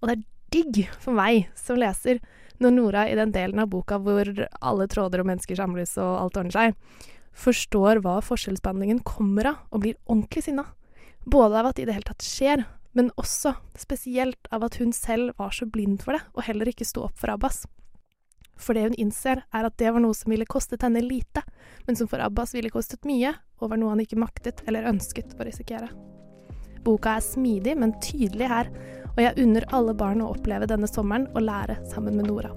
Og 0.00 0.08
det 0.08 0.14
er 0.16 0.24
digg 0.54 0.80
for 1.02 1.16
meg 1.16 1.50
som 1.58 1.80
leser 1.80 2.22
når 2.62 2.74
Nora 2.76 3.08
i 3.10 3.16
den 3.18 3.32
delen 3.34 3.60
av 3.62 3.70
boka 3.72 3.98
hvor 4.02 4.30
alle 4.60 4.86
tråder 4.90 5.22
og 5.22 5.28
mennesker 5.30 5.58
samles 5.58 5.96
og 5.98 6.12
alt 6.20 6.38
ordner 6.40 6.54
seg, 6.54 7.02
forstår 7.34 8.00
hva 8.04 8.20
forskjellsbehandlingen 8.22 9.02
kommer 9.06 9.50
av, 9.50 9.62
og 9.74 9.82
blir 9.82 9.98
ordentlig 10.06 10.44
sinna. 10.46 10.68
Både 11.26 11.58
av 11.58 11.70
at 11.70 11.76
det 11.76 11.84
i 11.84 11.88
det 11.88 11.96
hele 11.96 12.10
tatt 12.10 12.24
skjer, 12.26 12.64
men 12.94 13.10
også 13.18 13.56
spesielt 13.78 14.50
av 14.54 14.66
at 14.68 14.78
hun 14.78 14.92
selv 14.94 15.34
var 15.40 15.54
så 15.54 15.66
blind 15.66 16.04
for 16.04 16.14
det, 16.14 16.22
og 16.34 16.46
heller 16.46 16.70
ikke 16.70 16.86
sto 16.86 17.08
opp 17.08 17.18
for 17.18 17.32
Abbas. 17.34 17.64
For 18.54 18.76
det 18.76 18.86
hun 18.86 18.98
innser, 19.02 19.42
er 19.50 19.66
at 19.66 19.78
det 19.82 19.90
var 19.90 20.04
noe 20.04 20.14
som 20.14 20.30
ville 20.30 20.46
kostet 20.46 20.84
henne 20.86 21.02
lite, 21.02 21.42
men 21.88 21.98
som 21.98 22.06
for 22.10 22.22
Abbas 22.22 22.54
ville 22.54 22.70
kostet 22.70 23.02
mye, 23.08 23.34
og 23.58 23.72
var 23.72 23.80
noe 23.80 23.96
han 23.96 24.04
ikke 24.04 24.20
maktet 24.20 24.62
eller 24.68 24.86
ønsket 24.92 25.34
å 25.34 25.46
risikere. 25.48 25.90
Boka 26.84 27.16
er 27.16 27.24
smidig, 27.24 27.74
men 27.80 27.96
tydelig 28.04 28.50
her, 28.50 28.70
og 29.14 29.22
jeg 29.22 29.38
unner 29.44 29.66
alle 29.76 29.94
barn 29.96 30.22
å 30.24 30.32
oppleve 30.34 30.68
denne 30.70 30.90
sommeren 30.90 31.28
og 31.34 31.46
lære 31.46 31.78
sammen 31.90 32.16
med 32.18 32.28
Nora. 32.28 32.50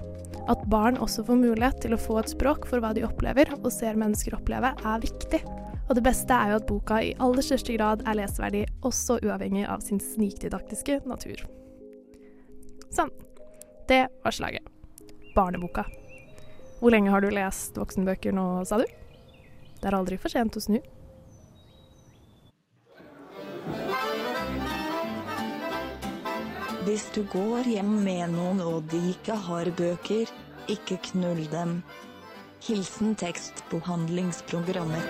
At 0.47 0.63
barn 0.71 0.97
også 1.03 1.25
får 1.27 1.39
mulighet 1.41 1.81
til 1.83 1.93
å 1.93 1.99
få 2.01 2.21
et 2.21 2.31
språk 2.31 2.65
for 2.69 2.81
hva 2.81 2.93
de 2.95 3.03
opplever 3.05 3.51
og 3.59 3.69
ser 3.73 3.99
mennesker 3.99 4.37
oppleve, 4.37 4.71
er 4.71 5.03
viktig. 5.03 5.41
Og 5.87 5.95
det 5.95 6.03
beste 6.03 6.35
er 6.35 6.51
jo 6.51 6.59
at 6.61 6.67
boka 6.67 6.99
i 7.03 7.13
aller 7.23 7.45
største 7.45 7.75
grad 7.75 8.03
er 8.07 8.17
leseverdig, 8.19 8.65
også 8.87 9.19
uavhengig 9.23 9.67
av 9.67 9.83
sin 9.83 10.01
snikdidaktiske 10.03 11.01
natur. 11.07 11.43
Sånn. 12.91 13.11
Det 13.87 14.03
var 14.23 14.35
slaget. 14.35 14.67
Barneboka. 15.35 15.85
Hvor 16.79 16.91
lenge 16.91 17.11
har 17.13 17.23
du 17.23 17.31
lest 17.31 17.77
voksenbøker 17.79 18.35
nå, 18.35 18.65
sa 18.67 18.81
du? 18.81 18.87
Det 19.77 19.87
er 19.87 19.95
aldri 19.95 20.19
for 20.19 20.33
sent 20.33 20.57
å 20.59 20.63
snu. 20.63 20.79
Hvis 26.87 27.09
du 27.11 27.25
går 27.27 27.67
hjem 27.67 27.89
med 27.99 28.29
noen 28.31 28.61
og 28.63 28.85
de 28.87 29.09
ikke 29.09 29.35
har 29.43 29.67
bøker, 29.75 30.29
ikke 30.71 30.95
knull 31.09 31.41
dem. 31.51 31.81
Hilsen 32.63 33.11
tekstbehandlingsprogrammet. 33.19 35.09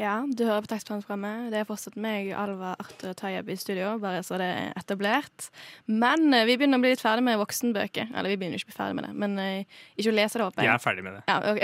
Ja, 0.00 0.14
du 0.24 0.46
hører 0.46 0.64
på 0.64 0.72
tekstbehandlingsprogrammet. 0.72 1.52
Det 1.52 1.60
er 1.60 1.68
fortsatt 1.68 2.00
meg, 2.00 2.32
Alva 2.32 2.72
Arthur 2.80 3.12
Tayeb 3.20 3.52
i 3.52 3.58
studio, 3.60 3.92
bare 4.00 4.24
så 4.24 4.40
det 4.40 4.48
er 4.48 4.72
etablert. 4.80 5.50
Men 5.84 6.32
eh, 6.32 6.48
vi 6.48 6.56
begynner 6.56 6.80
å 6.80 6.86
bli 6.86 6.94
litt 6.94 7.04
ferdig 7.04 7.28
med 7.28 7.36
voksenbøker. 7.42 8.16
Eller 8.16 8.32
vi 8.32 8.40
begynner 8.40 8.56
ikke 8.56 8.70
å 8.70 8.72
bli 8.72 8.80
ferdig 8.80 8.96
med 9.02 9.10
det, 9.10 9.14
men 9.26 9.36
eh, 9.44 9.80
ikke 10.00 10.08
å 10.08 10.18
lese 10.22 10.40
det, 10.40 10.48
håper 10.48 10.64
jeg. 10.64 10.72
Jeg 10.72 10.80
er 10.80 10.86
ferdig 10.88 11.04
med 11.04 11.20
det. 11.20 11.22
Ja, 11.28 11.36
ok. 11.52 11.60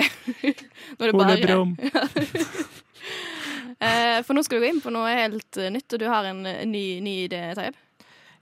nå 1.00 1.09
er 1.09 1.09
det 1.09 1.14
Ole 1.16 1.24
bare 1.24 1.40
Brumm. 1.48 1.72
Eh, 3.83 4.21
For 4.23 4.37
nå 4.37 4.45
skal 4.47 4.61
du 4.61 4.64
gå 4.66 4.71
inn 4.71 4.83
på 4.85 4.92
noe 4.95 5.11
helt 5.11 5.59
eh, 5.59 5.73
nytt, 5.75 5.90
og 5.97 6.03
du 6.03 6.07
har 6.11 6.29
en 6.29 6.45
eh, 6.47 6.62
ny, 6.68 7.01
ny 7.03 7.16
idé, 7.27 7.42
Tayeb. 7.59 7.79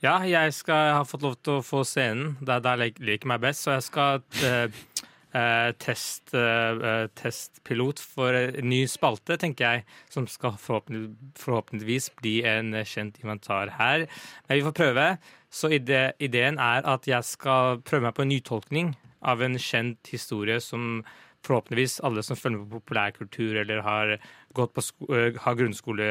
Ja, 0.01 0.19
jeg 0.25 0.55
skal 0.57 0.87
jeg 0.87 0.97
har 0.97 1.09
fått 1.09 1.25
lov 1.25 1.35
til 1.45 1.59
å 1.59 1.65
få 1.65 1.83
scenen. 1.85 2.35
Der, 2.41 2.61
er 2.61 2.81
der 2.81 3.05
liker 3.05 3.29
meg 3.29 3.43
best. 3.45 3.67
Så 3.67 3.75
jeg 3.75 3.85
skal 3.85 4.23
eh, 4.49 5.73
test, 5.81 6.33
eh, 6.33 7.05
testpilot 7.21 8.01
for 8.01 8.37
en 8.37 8.69
ny 8.69 8.87
spalte, 8.89 9.37
tenker 9.41 9.67
jeg. 9.67 9.85
Som 10.13 10.29
skal 10.29 10.57
forhåpentlig, 10.61 11.11
forhåpentligvis 11.41 12.09
bli 12.21 12.39
en 12.49 12.73
kjent 12.89 13.21
inventar 13.21 13.75
her. 13.77 14.07
Men 14.49 14.61
vi 14.61 14.65
får 14.65 14.77
prøve. 14.81 15.07
Så 15.53 15.69
ide, 15.77 16.11
ideen 16.23 16.61
er 16.63 16.89
at 16.89 17.09
jeg 17.09 17.27
skal 17.29 17.81
prøve 17.85 18.09
meg 18.09 18.17
på 18.17 18.25
en 18.25 18.33
nytolkning 18.33 18.95
av 19.21 19.43
en 19.45 19.61
kjent 19.61 20.13
historie 20.15 20.61
som 20.65 21.03
forhåpentligvis 21.47 22.01
alle 22.07 22.23
som 22.27 22.39
følger 22.39 22.61
med 22.61 22.71
på 22.71 22.81
populærkultur 22.81 23.61
eller 23.63 23.83
har 23.87 24.17
gått 24.57 24.75
på 24.77 24.85
eh, 25.15 25.39
har 25.41 25.59
grunnskole, 25.59 26.09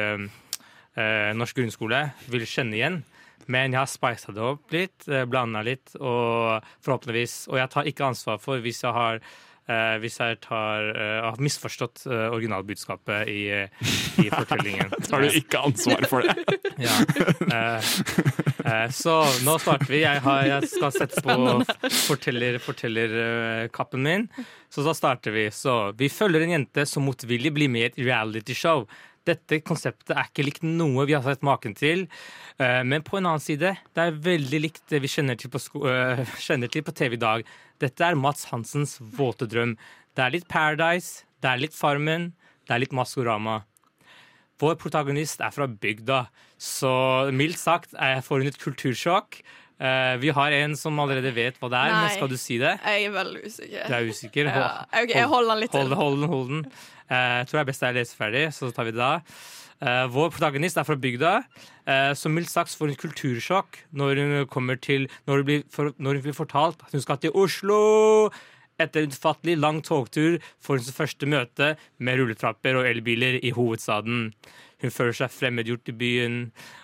eh, 0.96 1.30
norsk 1.36 1.60
grunnskole, 1.60 2.02
vil 2.32 2.46
kjenne 2.48 2.78
igjen. 2.78 3.02
Men 3.50 3.72
jeg 3.72 3.80
har 3.80 3.90
spisa 3.90 4.34
det 4.34 4.42
opp 4.44 4.74
litt, 4.74 5.06
eh, 5.08 5.26
blanda 5.28 5.62
litt, 5.66 5.94
og 5.98 6.66
forhåpentligvis 6.84 7.48
Og 7.48 7.58
jeg 7.58 7.70
tar 7.72 7.88
ikke 7.88 8.10
ansvar 8.10 8.40
for 8.42 8.62
hvis 8.62 8.82
jeg 8.84 8.92
har 8.94 9.22
hvis 10.02 10.18
jeg 10.18 10.38
tar, 10.42 10.88
eh, 10.94 11.18
har 11.22 11.42
misforstått 11.42 12.06
eh, 12.08 12.26
originalbudskapet 12.34 13.28
i, 13.30 13.42
eh, 13.54 13.90
i 14.18 14.30
fortellingen. 14.38 14.90
Tar 15.06 15.22
du 15.22 15.36
ikke 15.40 15.62
ansvar 15.70 16.06
for 16.10 16.26
det? 16.26 16.34
Ja. 16.80 16.94
Eh, 17.52 17.88
eh, 18.64 18.86
så 18.94 19.18
nå 19.44 19.56
starter 19.60 19.90
vi. 19.90 20.00
Jeg, 20.00 20.22
har, 20.24 20.46
jeg 20.48 20.70
skal 20.70 20.94
sette 20.94 21.20
på 21.24 21.36
forteller, 22.06 22.56
fortellerkappen 22.62 24.02
min. 24.06 24.26
Så 24.72 24.84
da 24.86 24.94
starter 24.96 25.34
vi. 25.34 25.44
Så 25.52 25.92
vi 25.98 26.08
følger 26.08 26.46
en 26.46 26.54
jente 26.56 26.86
som 26.88 27.04
motvillig 27.04 27.52
blir 27.52 27.72
med 27.72 27.82
i 27.82 27.88
et 27.90 28.00
realityshow. 28.08 28.86
Dette 29.28 29.60
konseptet 29.60 30.14
er 30.14 30.28
ikke 30.30 30.44
likt 30.46 30.62
noe 30.64 31.04
vi 31.08 31.14
har 31.16 31.24
sett 31.26 31.42
maken 31.44 31.74
til. 31.76 32.06
Eh, 32.58 32.82
Men 32.84 33.02
på 33.06 33.18
en 33.18 33.26
annen 33.26 33.42
side, 33.44 33.74
det 33.94 34.00
er 34.04 34.20
veldig 34.24 34.60
likt 34.64 34.82
det 34.88 35.02
vi 35.04 35.10
kjenner 35.12 35.36
til 35.36 35.50
på, 35.52 35.60
eh, 35.86 36.24
kjenner 36.46 36.72
til 36.72 36.82
på 36.86 36.94
TV 36.96 37.18
i 37.18 37.20
dag. 37.20 37.44
Dette 37.80 38.00
er 38.06 38.14
Mats 38.16 38.46
Hansens 38.50 38.98
våte 39.00 39.48
drøm. 39.48 39.76
Det 40.16 40.24
er 40.24 40.30
litt 40.34 40.48
Paradise, 40.48 41.24
det 41.40 41.50
er 41.50 41.60
litt 41.60 41.76
Farmen, 41.76 42.32
det 42.66 42.74
er 42.74 42.82
litt 42.82 42.96
Maskorama. 42.96 43.62
Vår 44.60 44.76
protagonist 44.76 45.40
er 45.40 45.52
fra 45.54 45.66
bygda, 45.66 46.26
så 46.60 47.30
mildt 47.32 47.60
sagt 47.60 47.94
er 47.96 48.20
får 48.20 48.42
hun 48.42 48.50
et 48.50 48.60
kultursjokk. 48.60 49.40
Eh, 49.80 50.16
vi 50.20 50.28
har 50.36 50.52
en 50.52 50.74
som 50.76 50.98
allerede 51.00 51.30
vet 51.32 51.56
hva 51.60 51.70
det 51.72 51.78
er, 51.80 51.94
men 51.96 52.10
skal 52.12 52.28
du 52.28 52.36
si 52.36 52.58
det? 52.60 52.74
Jeg 52.84 53.06
er 53.08 53.14
veldig 53.14 53.44
usikker. 53.46 53.86
Du 53.88 53.94
er 53.96 54.10
usikker? 54.10 54.50
Ja. 54.52 54.66
Ok, 55.02 55.14
jeg 55.14 55.30
holder 55.30 55.54
den 55.54 55.62
litt 55.64 55.72
Hold 55.72 55.86
til. 55.86 55.94
den, 55.94 55.98
hold 56.02 56.18
den, 56.20 56.28
hold 56.34 56.50
den. 56.50 56.60
Eh, 57.08 57.38
Jeg 57.40 57.48
tror 57.48 57.56
det 57.58 57.62
er 57.62 57.70
best 57.72 57.86
jeg 57.86 57.96
leser 57.96 58.20
ferdig, 58.20 58.44
så 58.52 58.68
tar 58.76 58.84
vi 58.90 58.92
det 58.92 59.00
da. 59.00 59.14
Uh, 59.80 60.04
vår 60.12 60.28
protagonist 60.34 60.76
er 60.76 60.84
fra 60.84 60.92
bygda, 61.00 61.30
eh, 61.88 62.10
som 62.12 62.34
mildt 62.36 62.50
sagt 62.52 62.74
får 62.76 62.90
en 62.92 62.98
kultursjokk 63.00 63.78
når 63.96 64.18
hun 64.20 64.32
kommer 64.52 64.76
til 64.76 65.06
Når 65.24 65.40
hun 65.40 65.46
blir, 65.48 65.62
for, 65.72 65.94
når 65.96 66.18
hun 66.18 66.26
blir 66.26 66.36
fortalt 66.36 66.82
at 66.84 66.92
hun 66.92 67.00
skal 67.00 67.16
til 67.22 67.32
Oslo. 67.32 67.78
Etter 68.76 69.06
en 69.06 69.08
utfattelig 69.08 69.56
lang 69.56 69.80
togtur 69.80 70.36
får 70.60 70.76
hun 70.76 70.84
sitt 70.84 70.98
første 70.98 71.24
møte 71.28 71.70
med 71.96 72.20
rulletrapper 72.20 72.76
og 72.76 72.90
elbiler 72.92 73.40
i 73.40 73.54
hovedstaden. 73.56 74.34
Hun 74.80 74.92
føler 74.94 75.16
seg 75.16 75.32
fremmedgjort 75.34 75.90
i 75.92 75.96
byen, 76.00 76.36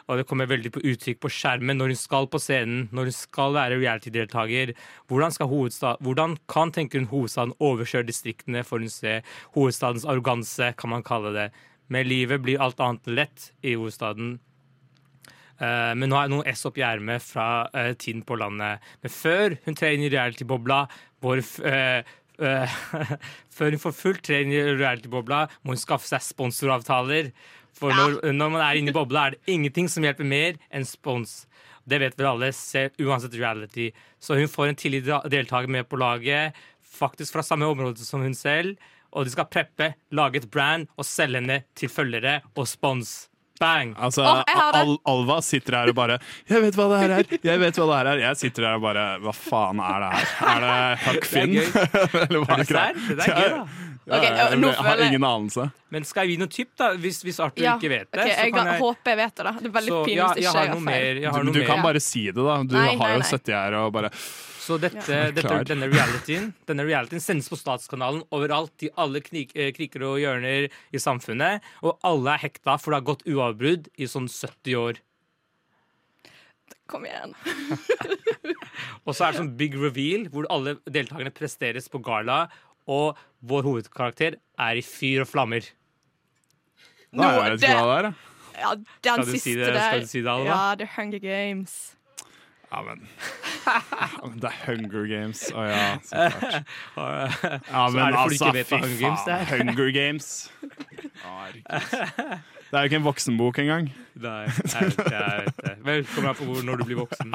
og 0.07 0.21
det 0.21 0.27
kommer 0.29 0.51
veldig 0.51 0.73
på 0.75 0.83
uttrykk 0.85 1.21
på 1.25 1.33
skjermen 1.33 1.81
når 1.81 1.95
hun 1.95 2.01
skal 2.01 2.29
på 2.33 2.41
scenen, 2.43 2.87
når 2.93 3.11
hun 3.11 3.17
skal 3.17 3.57
være 3.57 3.81
reality-deltaker. 3.81 4.75
Hvordan, 5.09 5.37
hvordan 6.05 6.37
kan 6.53 6.75
tenker 6.77 7.03
hun 7.03 7.11
hovedstaden 7.13 7.57
overkjøre 7.57 8.09
distriktene 8.11 8.65
for 8.67 8.85
hun 8.85 8.93
se 8.93 9.21
hovedstadens 9.57 10.05
arroganse, 10.05 10.75
kan 10.77 10.93
man 10.93 11.07
kalle 11.07 11.33
det. 11.37 11.49
Med 11.89 12.09
livet 12.09 12.43
blir 12.43 12.61
alt 12.63 12.83
annet 12.83 13.09
lett 13.09 13.51
i 13.63 13.77
hovedstaden. 13.79 14.37
Uh, 15.57 15.97
men 15.97 16.11
nå 16.11 16.19
er 16.19 16.29
det 16.29 16.35
noen 16.35 16.49
S 16.53 16.67
opp 16.69 16.77
i 16.77 16.85
ermet 16.85 17.25
fra 17.25 17.65
uh, 17.73 17.93
tiden 17.97 18.21
på 18.27 18.37
landet. 18.37 18.83
Men 19.01 19.13
før 19.13 19.57
hun 19.65 19.79
trer 19.79 19.97
inn 19.97 20.05
i 20.05 20.13
reality-bobla, 20.13 20.83
hvor 21.25 21.41
uh, 21.41 22.17
før 23.57 23.73
hun 23.73 23.81
får 23.81 23.95
fullt 23.97 24.27
tre 24.29 24.43
i 24.45 24.65
reality-bobla, 24.77 25.47
må 25.65 25.73
hun 25.73 25.81
skaffe 25.81 26.11
seg 26.11 26.25
sponsoravtaler. 26.27 27.31
For 27.77 27.93
når, 27.93 28.33
når 28.33 28.53
man 28.55 28.65
er 28.65 28.81
inne 28.81 28.93
i 28.93 28.97
bobla, 28.97 29.27
er 29.27 29.37
det 29.37 29.53
ingenting 29.53 29.91
som 29.93 30.07
hjelper 30.07 30.29
mer 30.29 30.57
enn 30.75 30.87
spons. 30.89 31.45
Det 31.87 32.01
vet 32.03 32.17
vel 32.19 32.31
alle, 32.33 32.51
se, 32.57 32.89
uansett 32.99 33.37
reality. 33.39 33.91
Så 34.19 34.39
hun 34.39 34.51
får 34.51 34.73
en 34.73 34.81
tidlig 34.81 35.05
deltaker 35.31 35.71
med 35.71 35.87
på 35.91 36.01
laget, 36.01 36.57
faktisk 36.97 37.37
fra 37.37 37.45
samme 37.47 37.69
område 37.69 38.03
som 38.03 38.25
hun 38.25 38.35
selv. 38.35 38.81
Og 39.15 39.25
de 39.25 39.33
skal 39.33 39.49
preppe, 39.49 39.93
lage 40.13 40.43
et 40.43 40.51
brand 40.51 40.89
og 40.97 41.07
selge 41.07 41.41
henne 41.41 41.63
til 41.79 41.93
følgere 41.93 42.41
og 42.57 42.67
spons. 42.69 43.29
Bang! 43.61 43.95
Altså, 43.97 44.21
det. 44.45 44.55
Al 44.77 44.99
Alva 45.09 45.39
sitter 45.41 45.79
her 45.79 45.89
og 45.89 45.97
bare 45.97 46.19
'Jeg 46.49 46.61
vet 46.63 46.75
hva 46.77 46.89
det 46.91 46.99
her 47.01 47.13
er!' 47.17 47.39
Jeg 47.43 47.61
vet 47.61 47.79
hva 47.81 47.87
det 47.89 47.97
her 47.97 48.07
er 48.13 48.19
Jeg 48.21 48.37
sitter 48.37 48.67
her 48.67 48.75
og 48.77 48.83
bare 48.83 49.05
'Hva 49.21 49.33
faen 49.33 49.81
er 49.81 50.01
det 50.05 50.11
her?' 50.13 50.51
Er 50.51 50.61
det 50.61 50.99
Huck 51.07 51.25
Finn? 51.25 51.53
Det 51.55 51.65
er 51.65 51.87
gøy. 51.87 52.21
Eller 52.29 52.45
hva 52.45 52.53
Er 52.53 52.57
det 52.57 52.69
greia? 52.69 52.93
Det 52.93 53.29
er 53.29 53.41
gøy, 53.41 53.51
da. 53.57 53.86
Ja, 54.07 54.19
okay, 54.21 54.29
jeg, 54.39 54.59
jeg 54.63 54.75
har 54.87 55.01
ingen 55.03 55.25
anelse. 55.27 55.65
Men 55.91 56.05
skal 56.07 56.23
jeg 56.29 56.37
gi 56.37 56.43
noe 56.45 56.51
tipp, 56.55 56.69
da? 56.79 56.93
Hvis, 57.03 57.17
hvis 57.27 57.41
Arthur 57.43 57.65
Ja, 57.65 57.73
ikke 57.75 57.89
vet 57.91 58.07
det, 58.13 58.21
ok, 58.23 58.29
så 58.31 58.45
jeg, 58.45 58.53
kan 58.55 58.69
jeg 58.71 58.79
håper 58.85 59.11
jeg 59.13 59.19
vet 59.19 59.33
det, 59.41 59.45
da. 59.49 59.53
Det 59.59 59.67
er 59.67 59.73
veldig 59.77 59.93
Så, 59.95 60.03
pinlig 60.07 60.17
hvis 60.21 60.21
ja, 60.23 60.29
ikke 60.37 60.45
jeg 60.47 60.53
har 60.55 60.69
noe 60.71 60.77
feil. 60.77 60.85
mer. 60.87 61.21
Jeg 61.25 61.33
har 61.35 61.41
Du, 61.43 61.49
noe 61.49 61.55
du 61.57 61.59
mer. 61.59 61.67
kan 61.73 61.83
bare 61.83 62.03
si 62.05 62.23
det, 62.29 62.37
da. 62.47 62.57
Du 62.63 62.77
Nei, 62.77 62.85
har 62.93 63.01
nei, 63.03 63.17
jo 63.17 63.25
sittet 63.33 63.55
her 63.57 63.77
og 63.81 63.89
bare 63.97 64.11
Så 64.67 64.79
dette, 64.83 65.09
Ja. 65.11 65.31
dette, 65.35 65.57
denne, 65.73 65.89
realityen, 65.91 66.47
denne 66.71 66.87
realityen 66.87 67.23
sendes 67.23 67.51
på 67.51 67.59
Statskanalen 67.59 68.23
overalt 68.35 68.87
i 68.87 68.91
alle 68.99 69.21
knik, 69.27 69.51
eh, 69.59 69.73
kriker 69.75 70.03
og 70.07 70.19
hjørner 70.23 70.69
i 70.71 70.99
samfunnet. 71.03 71.67
Og 71.83 71.99
alle 72.07 72.35
er 72.39 72.45
hekta, 72.47 72.79
for 72.79 72.91
det 72.95 73.01
har 73.03 73.09
gått 73.11 73.27
uavbrudd 73.27 73.91
i 73.99 74.07
sånn 74.11 74.27
70 74.31 74.75
år. 74.79 75.03
Kom 76.87 77.03
igjen. 77.07 77.35
Og 79.07 79.15
så 79.15 79.27
er 79.27 79.33
det 79.35 79.41
sånn 79.41 79.55
big 79.59 79.75
reveal, 79.79 80.29
hvor 80.31 80.47
alle 80.55 80.77
deltakerne 80.87 81.33
presteres 81.35 81.89
på 81.91 81.99
gala. 82.07 82.45
Og 82.87 83.17
vår 83.43 83.63
hovedkarakter 83.63 84.37
er 84.59 84.79
i 84.79 84.83
fyr 84.83 85.21
og 85.25 85.29
flammer. 85.29 85.61
Nå, 87.13 87.23
ikke 87.25 87.51
det 87.57 87.61
der. 87.61 88.13
Ja, 88.57 88.75
den 88.75 88.87
Skal 89.03 89.25
du 89.25 89.31
siste 89.33 89.41
si 89.51 89.55
det- 89.55 89.67
der. 89.75 89.81
skal 89.91 90.01
du 90.01 90.07
si 90.07 90.21
det, 90.23 90.29
Alva? 90.31 90.45
Ja, 90.71 90.75
The 90.75 90.89
Hunger 90.97 91.19
Games. 91.19 91.96
Ja, 92.77 92.83
men 94.27 94.39
Det 94.43 94.51
er 94.51 94.59
Hunger 94.67 95.07
Games. 95.11 95.41
Å 95.51 95.63
ja, 95.67 95.99
så 96.05 96.27
klart. 96.37 96.67
Ja, 96.97 97.89
Så 97.89 97.97
men 97.97 98.03
fordi 98.03 98.17
altså, 98.17 98.29
du 98.29 98.35
ikke 98.37 98.53
vet 98.59 98.69
fy 98.69 98.77
Hunger 98.83 99.01
Games 99.01 99.23
faen. 99.25 99.33
er? 99.37 99.45
Hunger 99.57 99.91
Games. 99.97 100.29
Det 102.67 102.75
er 102.75 102.83
jo 102.83 102.89
ikke 102.91 102.99
en 102.99 103.05
voksenbok 103.07 103.59
engang. 103.63 103.89
Nei, 104.19 104.45
jeg 104.47 104.89
vet 105.47 105.61
det. 105.63 105.75
Velkommen 105.87 106.27
her 106.31 106.35
på 106.39 106.49
hvor- 106.49 106.65
når 106.67 106.81
du 106.81 106.85
blir 106.89 106.99
voksen. 106.99 107.31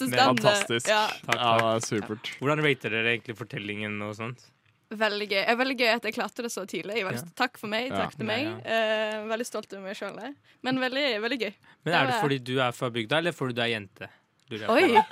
Fantastisk. 0.00 0.88
Ja, 0.88 1.02
Takk, 1.26 1.26
takk. 1.26 1.36
Ja, 1.36 1.74
supert. 1.84 2.30
Hvordan 2.40 2.62
rater 2.64 2.88
dere 2.94 3.12
egentlig 3.16 3.36
fortellingen 3.38 4.00
og 4.06 4.16
sånt? 4.16 4.46
Veldig 4.90 5.26
gøy. 5.30 5.38
Jeg 5.38 5.48
er 5.52 5.56
veldig 5.60 5.76
gøy 5.80 5.90
at 5.94 6.04
jeg 6.08 6.14
klarte 6.16 6.42
det 6.42 6.50
så 6.52 6.64
tidlig. 6.68 6.96
Jeg 6.98 7.06
veldig, 7.06 7.34
Takk 7.38 7.58
for 7.60 7.68
meg. 7.70 7.88
Ja. 7.90 7.96
Takk 8.04 8.16
til 8.18 8.26
meg. 8.26 8.42
Ja, 8.46 8.52
Eh, 8.64 9.26
veldig 9.30 9.46
stolt 9.46 9.72
over 9.74 9.82
meg 9.86 9.96
sjøl. 9.98 10.18
Men 10.66 10.80
veldig, 10.82 11.04
veldig 11.22 11.38
gøy. 11.44 11.52
Men 11.84 11.94
Er 11.94 12.06
det 12.10 12.16
fordi 12.20 12.38
du 12.44 12.56
er 12.60 12.72
fra 12.72 12.90
bygda, 12.90 13.18
eller 13.18 13.32
fordi 13.32 13.54
du 13.54 13.60
er 13.62 13.66
jente? 13.74 14.08
Oi! 14.50 14.98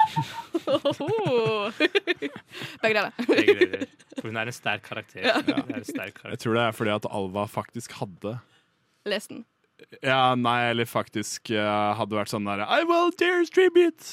Begge 2.82 2.94
deler. 2.96 3.12
For 4.18 4.26
hun 4.28 4.36
er 4.40 4.46
en 4.50 4.56
sterk 4.56 4.82
karakter. 4.88 5.22
Ja. 5.28 5.36
Er 5.38 5.76
en 5.78 5.84
sterk 5.86 6.14
karakter. 6.18 6.34
Jeg 6.34 6.40
tror 6.42 6.54
det 6.58 6.64
er 6.66 6.72
fordi 6.74 6.90
at 6.96 7.06
Alva 7.10 7.44
faktisk 7.50 7.92
hadde 8.00 8.32
Lest 9.08 9.28
den. 9.30 9.44
Ja, 10.02 10.34
nei, 10.34 10.70
eller 10.72 10.84
faktisk 10.90 11.50
uh, 11.54 11.94
hadde 11.96 12.16
vært 12.18 12.28
sånn 12.32 12.44
der 12.50 12.64
I 12.66 12.82
will 12.88 13.12
tears 13.14 13.50
tribute! 13.54 14.04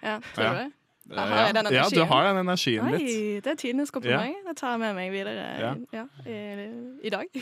Ja, 0.00 0.20
tror 0.32 0.44
Ja. 0.44 0.52
du 0.52 0.58
det? 0.62 0.68
Eh, 1.08 1.16
Jeg 1.16 1.28
har 1.32 1.52
den 1.56 1.70
ja, 1.72 1.84
ja, 1.84 1.88
du 1.88 2.02
har 2.04 2.26
den 2.28 2.42
energien 2.42 2.84
Oi, 2.84 2.98
litt. 2.98 3.44
det 3.44 3.52
er 3.54 3.56
tidenes 3.56 3.90
kompliment. 3.94 4.42
Det 4.44 4.56
tar 4.60 4.74
jeg 4.74 4.80
med 4.82 4.94
meg 4.98 5.12
videre 5.14 5.46
Ja. 5.62 5.70
ja, 5.92 6.04
i, 6.28 6.36
i 7.08 7.12
dag. 7.14 7.26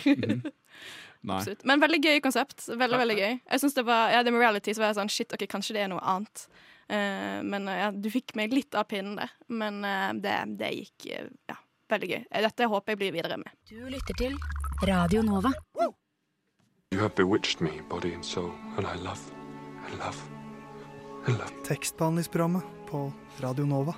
Nei. 1.26 1.40
Absolutt. 1.40 1.64
Men 1.66 1.80
veldig 1.82 1.98
gøy 2.04 2.20
konsept. 2.22 2.68
Veldig, 2.68 2.98
veldig 3.02 3.16
gøy. 3.18 3.32
Jeg 3.50 3.60
synes 3.62 3.74
det 3.74 3.82
var, 3.88 4.12
ja, 4.14 4.22
det 4.22 4.30
med 4.30 4.44
reality 4.44 4.74
så 4.76 4.84
var 4.84 4.92
jeg 4.92 4.98
sånn 5.00 5.10
Shit, 5.10 5.34
ok, 5.34 5.42
kanskje 5.50 5.74
det 5.74 5.82
er 5.82 5.90
noe 5.90 6.02
annet. 6.06 6.44
Uh, 6.86 7.42
men 7.42 7.66
eh, 7.66 7.80
ja, 7.80 7.88
du 7.90 8.06
fikk 8.14 8.36
meg 8.38 8.52
litt 8.54 8.76
av 8.78 8.86
pinnen 8.86 9.16
der. 9.18 9.32
Men 9.50 9.80
uh, 9.82 10.12
det, 10.22 10.36
det 10.60 10.70
gikk 10.76 11.08
uh, 11.16 11.26
ja, 11.50 11.56
veldig 11.90 12.10
gøy. 12.12 12.20
Eh, 12.30 12.44
Dette 12.46 12.68
håper 12.70 12.94
jeg 12.94 13.00
blir 13.02 13.16
videre 13.16 13.40
med. 13.42 13.50
Du 13.66 13.80
lytter 13.90 14.14
til 14.20 14.38
Radio 14.86 15.24
Nova. 15.26 15.50
You 16.94 17.00
have 17.02 17.16
bewitched 17.18 17.60
me, 17.60 17.80
body 17.90 18.14
and 18.14 18.22
soul, 18.24 18.52
and 18.78 18.86
I 18.86 18.94
love, 19.02 19.18
I 19.90 19.98
love, 19.98 20.22
I 21.26 21.34
love. 21.34 21.50
Tekstbehandlingsprogrammet 21.66 22.75
på 22.86 23.06
Radio 23.42 23.66
Nova. 23.68 23.94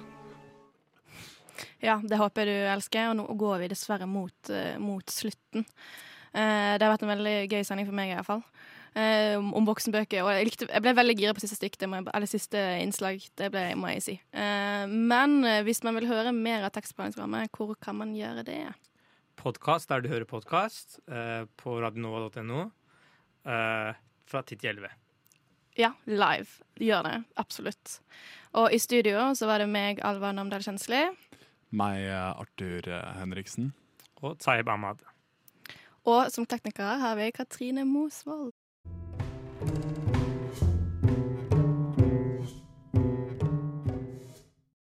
Ja, 1.82 1.99
det 2.03 2.18
håper 2.18 2.49
jeg 2.49 2.49
du 2.49 2.70
elsker. 2.72 3.11
Og 3.11 3.18
nå 3.18 3.26
går 3.39 3.62
vi 3.62 3.70
dessverre 3.72 4.09
mot, 4.11 4.51
eh, 4.51 4.78
mot 4.82 5.05
slutten. 5.12 5.66
Eh, 6.32 6.74
det 6.78 6.82
har 6.82 6.95
vært 6.95 7.07
en 7.07 7.14
veldig 7.14 7.36
gøy 7.47 7.62
sending 7.64 7.86
for 7.89 7.99
meg, 7.99 8.12
i 8.12 8.18
hvert 8.18 8.28
fall. 8.28 8.43
Eh, 8.99 9.36
om, 9.39 9.53
om 9.55 9.68
voksenbøker. 9.68 10.24
Og 10.24 10.32
jeg, 10.32 10.49
likte, 10.49 10.68
jeg 10.72 10.84
ble 10.84 10.97
veldig 10.97 11.16
gira 11.20 11.36
på 11.36 11.45
siste 11.45 11.68
jeg, 11.70 11.78
eller 11.86 12.30
siste 12.30 12.64
innslag. 12.82 13.22
Det 13.39 13.53
ble, 13.55 13.64
må 13.78 13.93
jeg 13.95 14.05
si. 14.05 14.18
Eh, 14.32 14.84
men 14.89 15.41
hvis 15.66 15.84
man 15.86 15.99
vil 16.01 16.11
høre 16.11 16.34
mer 16.34 16.66
av 16.66 16.74
tekstbehandlingsprogrammet, 16.74 17.53
hvor 17.55 17.76
kan 17.80 18.01
man 18.01 18.16
gjøre 18.16 18.47
det? 18.49 18.62
Podkast 19.39 19.93
der 19.93 20.03
du 20.03 20.09
hører 20.11 20.26
podkast, 20.26 20.99
eh, 21.07 21.45
på 21.57 21.78
radionova.no. 21.78 22.70
Eh, 23.47 23.93
fra 24.28 24.43
10 24.43 24.57
til 24.59 24.70
11. 24.74 24.91
Ja, 25.78 25.92
live. 26.04 26.58
Gjør 26.82 27.04
det. 27.06 27.16
Absolutt. 27.38 28.00
Og 28.58 28.72
i 28.74 28.80
studio 28.82 29.28
så 29.38 29.46
var 29.46 29.62
det 29.62 29.68
meg, 29.70 30.00
Alva 30.02 30.32
Namdal 30.34 30.64
Kjensli. 30.66 31.04
Meg, 31.70 32.00
eh, 32.02 32.40
Arthur 32.42 32.88
eh, 32.90 33.12
Henriksen. 33.20 33.70
Og 34.18 34.34
Taib 34.42 34.68
Ahmad. 34.68 35.04
Og 36.08 36.32
som 36.34 36.46
tekniker 36.50 36.98
har 36.98 37.14
vi 37.20 37.30
Katrine 37.30 37.86
Mosvold. 37.86 38.50